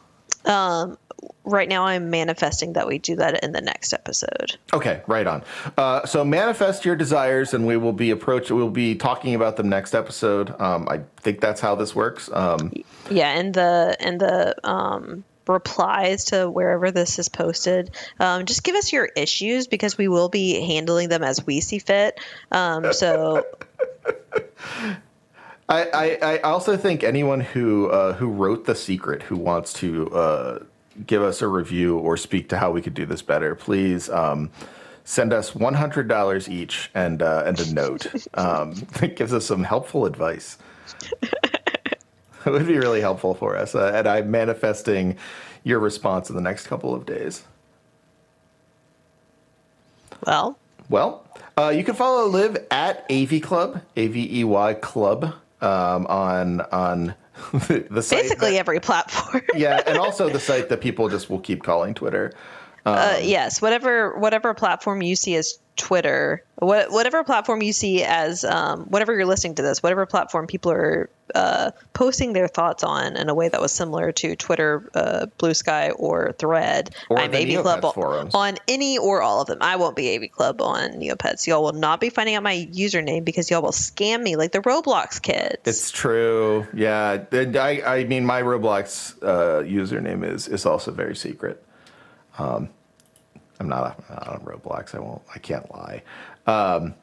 Right 1.44 1.68
now, 1.68 1.84
I'm 1.84 2.08
manifesting 2.10 2.72
that 2.74 2.86
we 2.86 2.98
do 2.98 3.16
that 3.16 3.42
in 3.44 3.52
the 3.52 3.60
next 3.60 3.92
episode. 3.92 4.56
Okay, 4.72 5.02
right 5.06 5.26
on. 5.26 5.42
Uh, 5.76 6.06
so 6.06 6.24
manifest 6.24 6.84
your 6.84 6.94
desires, 6.94 7.52
and 7.52 7.66
we 7.66 7.76
will 7.76 7.92
be 7.92 8.10
approach. 8.10 8.50
We'll 8.50 8.70
be 8.70 8.94
talking 8.94 9.34
about 9.34 9.56
them 9.56 9.68
next 9.68 9.94
episode. 9.94 10.58
Um, 10.60 10.88
I 10.88 11.00
think 11.16 11.40
that's 11.40 11.60
how 11.60 11.74
this 11.74 11.94
works. 11.94 12.30
Um, 12.32 12.72
Yeah, 13.10 13.36
and 13.36 13.54
the 13.54 13.96
and 14.00 14.20
the 14.20 14.54
um, 14.68 15.24
replies 15.46 16.26
to 16.26 16.48
wherever 16.48 16.90
this 16.90 17.18
is 17.18 17.28
posted, 17.28 17.90
um, 18.20 18.46
just 18.46 18.62
give 18.62 18.76
us 18.76 18.92
your 18.92 19.06
issues 19.06 19.66
because 19.66 19.98
we 19.98 20.08
will 20.08 20.28
be 20.28 20.60
handling 20.60 21.08
them 21.08 21.22
as 21.22 21.44
we 21.44 21.60
see 21.60 21.78
fit. 21.78 22.20
Um, 22.50 22.92
so 22.92 23.46
I, 25.68 26.18
I, 26.22 26.34
I 26.34 26.38
also 26.40 26.76
think 26.76 27.02
anyone 27.02 27.40
who 27.40 27.88
uh, 27.88 28.12
who 28.14 28.28
wrote 28.28 28.66
the 28.66 28.74
secret 28.74 29.22
who 29.22 29.36
wants 29.36 29.72
to 29.74 30.10
uh, 30.10 30.58
give 31.06 31.22
us 31.22 31.42
a 31.42 31.48
review 31.48 31.98
or 31.98 32.16
speak 32.16 32.48
to 32.50 32.58
how 32.58 32.70
we 32.70 32.82
could 32.82 32.94
do 32.94 33.06
this 33.06 33.22
better, 33.22 33.54
please 33.54 34.10
um, 34.10 34.50
send 35.04 35.32
us 35.32 35.54
one 35.54 35.74
hundred 35.74 36.08
dollars 36.08 36.48
each 36.48 36.90
and 36.94 37.22
uh, 37.22 37.44
and 37.46 37.58
a 37.60 37.72
note 37.72 38.06
um, 38.34 38.74
that 39.00 39.16
gives 39.16 39.32
us 39.32 39.46
some 39.46 39.64
helpful 39.64 40.06
advice. 40.06 40.58
It 42.46 42.50
would 42.50 42.66
be 42.66 42.78
really 42.78 43.00
helpful 43.00 43.34
for 43.34 43.56
us, 43.56 43.74
uh, 43.74 43.92
and 43.94 44.06
I'm 44.06 44.30
manifesting 44.30 45.16
your 45.64 45.78
response 45.78 46.28
in 46.30 46.36
the 46.36 46.42
next 46.42 46.66
couple 46.66 46.94
of 46.94 47.06
days. 47.06 47.42
well, 50.26 50.58
Well, 50.88 51.24
uh, 51.56 51.68
you 51.74 51.84
can 51.84 51.94
follow 51.94 52.26
Liv 52.28 52.56
at 52.70 53.04
AV 53.10 53.40
Club, 53.42 53.80
A 53.96 54.06
V 54.08 54.40
E 54.40 54.44
Y 54.44 54.74
Club, 54.74 55.34
um, 55.60 56.06
on 56.06 56.60
on 56.72 57.14
the, 57.52 57.86
the 57.90 58.02
site. 58.02 58.22
basically 58.22 58.52
that- 58.52 58.58
every 58.58 58.80
platform. 58.80 59.42
yeah, 59.54 59.80
and 59.86 59.98
also 59.98 60.28
the 60.28 60.40
site 60.40 60.68
that 60.68 60.80
people 60.80 61.08
just 61.08 61.30
will 61.30 61.40
keep 61.40 61.62
calling 61.62 61.94
Twitter. 61.94 62.32
Uh, 62.84 63.18
yes, 63.22 63.62
whatever 63.62 64.18
whatever 64.18 64.54
platform 64.54 65.02
you 65.02 65.14
see 65.14 65.36
as 65.36 65.58
Twitter, 65.76 66.44
what, 66.56 66.92
whatever 66.92 67.24
platform 67.24 67.62
you 67.62 67.72
see 67.72 68.04
as 68.04 68.44
um, 68.44 68.84
whatever 68.84 69.14
you're 69.14 69.26
listening 69.26 69.54
to 69.56 69.62
this, 69.62 69.82
whatever 69.82 70.04
platform 70.06 70.46
people 70.46 70.70
are 70.70 71.08
uh, 71.34 71.70
posting 71.94 72.34
their 72.34 72.46
thoughts 72.46 72.84
on 72.84 73.16
in 73.16 73.28
a 73.28 73.34
way 73.34 73.48
that 73.48 73.60
was 73.60 73.72
similar 73.72 74.12
to 74.12 74.36
Twitter, 74.36 74.90
uh, 74.94 75.26
Bluesky, 75.38 75.92
or 75.96 76.32
Thread. 76.38 76.94
Or 77.08 77.18
I'm 77.18 77.34
AV 77.34 77.62
Club 77.62 77.80
Neopets 77.80 77.94
forums. 77.94 78.34
on 78.34 78.58
any 78.68 78.98
or 78.98 79.22
all 79.22 79.40
of 79.40 79.46
them. 79.46 79.58
I 79.60 79.76
won't 79.76 79.96
be 79.96 80.14
AV 80.14 80.30
Club 80.30 80.60
on 80.60 80.92
Neopets. 80.92 81.46
Y'all 81.46 81.62
will 81.62 81.72
not 81.72 82.00
be 82.00 82.10
finding 82.10 82.34
out 82.34 82.42
my 82.42 82.68
username 82.72 83.24
because 83.24 83.50
y'all 83.50 83.62
will 83.62 83.70
scam 83.70 84.22
me 84.22 84.36
like 84.36 84.52
the 84.52 84.60
Roblox 84.60 85.20
kids. 85.22 85.56
It's 85.64 85.90
true. 85.90 86.66
Yeah, 86.74 87.24
and 87.32 87.56
I 87.56 87.82
I 88.00 88.04
mean 88.04 88.26
my 88.26 88.42
Roblox 88.42 89.16
uh, 89.22 89.62
username 89.62 90.24
is 90.24 90.48
is 90.48 90.66
also 90.66 90.90
very 90.90 91.16
secret. 91.16 91.64
Um, 92.38 92.68
I'm 93.62 93.68
not, 93.68 93.96
I'm 94.08 94.14
not 94.16 94.28
on 94.28 94.40
Roblox. 94.40 94.92
I 94.94 94.98
won't. 94.98 95.22
I 95.32 95.38
can't 95.38 95.70
lie. 95.72 96.02
Um, 96.48 96.94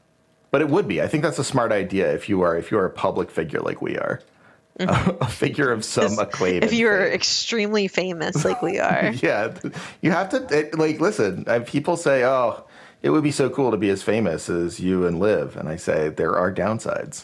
but 0.51 0.59
it 0.61 0.67
would 0.69 0.87
be. 0.89 1.01
I 1.01 1.07
think 1.07 1.23
that's 1.23 1.39
a 1.39 1.43
smart 1.43 1.71
idea 1.71 2.13
if 2.13 2.27
you 2.27 2.41
are 2.41 2.57
if 2.57 2.69
you 2.69 2.77
are 2.77 2.85
a 2.85 2.89
public 2.89 3.31
figure 3.31 3.61
like 3.61 3.81
we 3.81 3.97
are, 3.97 4.19
a 4.79 5.27
figure 5.27 5.71
of 5.71 5.85
some 5.85 6.19
acclaim. 6.19 6.63
if 6.63 6.73
you're 6.73 7.05
fame. 7.05 7.13
extremely 7.13 7.87
famous 7.87 8.43
like 8.43 8.61
we 8.61 8.77
are. 8.89 9.11
yeah, 9.13 9.53
you 10.01 10.11
have 10.11 10.29
to 10.29 10.45
it, 10.57 10.77
like 10.77 10.99
listen. 10.99 11.45
People 11.65 11.95
say, 11.95 12.25
"Oh, 12.25 12.65
it 13.01 13.11
would 13.11 13.23
be 13.23 13.31
so 13.31 13.49
cool 13.49 13.71
to 13.71 13.77
be 13.77 13.89
as 13.89 14.03
famous 14.03 14.49
as 14.49 14.79
you 14.81 15.05
and 15.05 15.17
Liv," 15.19 15.55
and 15.55 15.69
I 15.69 15.77
say 15.77 16.09
there 16.09 16.35
are 16.35 16.51
downsides. 16.53 17.23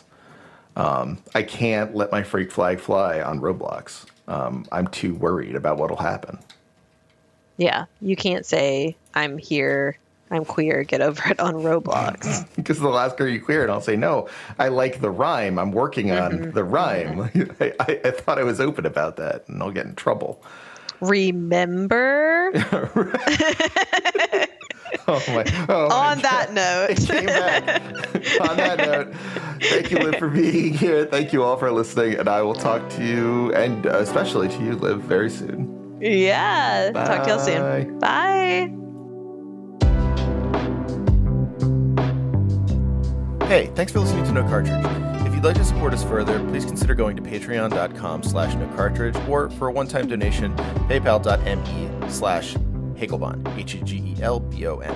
Um, 0.77 1.17
I 1.33 1.43
can't 1.43 1.93
let 1.95 2.11
my 2.11 2.23
freak 2.23 2.51
flag 2.51 2.79
fly 2.79 3.21
on 3.21 3.39
Roblox. 3.41 4.05
Um, 4.27 4.65
I'm 4.71 4.87
too 4.87 5.13
worried 5.13 5.55
about 5.55 5.77
what'll 5.77 5.97
happen. 5.97 6.39
Yeah, 7.57 7.85
you 8.01 8.15
can't 8.15 8.45
say 8.45 8.95
I'm 9.13 9.37
here, 9.37 9.97
I'm 10.31 10.45
queer, 10.45 10.83
get 10.83 11.01
over 11.01 11.29
it 11.29 11.39
on 11.39 11.55
Roblox. 11.55 12.47
Because 12.55 12.79
the 12.79 12.89
last 12.89 13.17
girl 13.17 13.27
you 13.27 13.39
cleared, 13.39 13.69
I'll 13.69 13.81
say, 13.81 13.95
"No, 13.95 14.27
I 14.57 14.69
like 14.69 14.99
the 15.01 15.09
rhyme. 15.09 15.59
I'm 15.59 15.71
working 15.71 16.11
on 16.11 16.31
mm-hmm. 16.31 16.51
the 16.51 16.63
rhyme." 16.63 17.21
I, 17.59 17.73
I, 17.79 18.01
I 18.05 18.11
thought 18.11 18.39
I 18.39 18.43
was 18.43 18.59
open 18.59 18.85
about 18.85 19.17
that, 19.17 19.47
and 19.47 19.61
I'll 19.61 19.71
get 19.71 19.85
in 19.85 19.95
trouble. 19.95 20.43
Remember? 21.01 22.51
Oh 25.07 25.21
my! 25.27 25.43
Oh 25.69 25.87
my 25.89 25.95
on 25.95 26.19
that 26.21 26.53
note. 26.53 27.11
On 28.49 28.57
that 28.57 28.77
note, 28.79 29.13
thank 29.61 29.91
you, 29.91 29.99
Liv, 29.99 30.15
for 30.15 30.29
being 30.29 30.73
here. 30.73 31.05
Thank 31.05 31.31
you 31.31 31.43
all 31.43 31.57
for 31.57 31.71
listening, 31.71 32.15
and 32.15 32.27
I 32.27 32.41
will 32.41 32.55
talk 32.55 32.89
to 32.91 33.03
you, 33.05 33.53
and 33.53 33.85
especially 33.85 34.47
to 34.47 34.63
you, 34.63 34.75
Liv, 34.75 35.01
very 35.01 35.29
soon. 35.29 35.84
Yeah. 35.99 36.91
Talk 36.93 37.23
to 37.23 37.29
y'all 37.29 37.39
soon. 37.39 37.99
Bye. 37.99 38.71
Hey, 43.47 43.69
thanks 43.75 43.91
for 43.91 43.99
listening 43.99 44.25
to 44.25 44.31
No 44.31 44.43
Cartridge. 44.43 44.83
If 45.27 45.33
you'd 45.35 45.43
like 45.43 45.55
to 45.55 45.63
support 45.63 45.93
us 45.93 46.03
further, 46.03 46.39
please 46.49 46.65
consider 46.65 46.95
going 46.95 47.15
to 47.15 47.21
patreon.com 47.21 48.23
slash 48.23 48.55
no 48.55 48.67
cartridge 48.75 49.15
or 49.29 49.51
for 49.51 49.67
a 49.67 49.71
one-time 49.71 50.07
donation, 50.07 50.55
paypal.me 50.89 52.09
slash 52.09 52.55
Hegelbon, 52.95 53.57
H-E-G-E-L-B-O-N. 53.57 54.95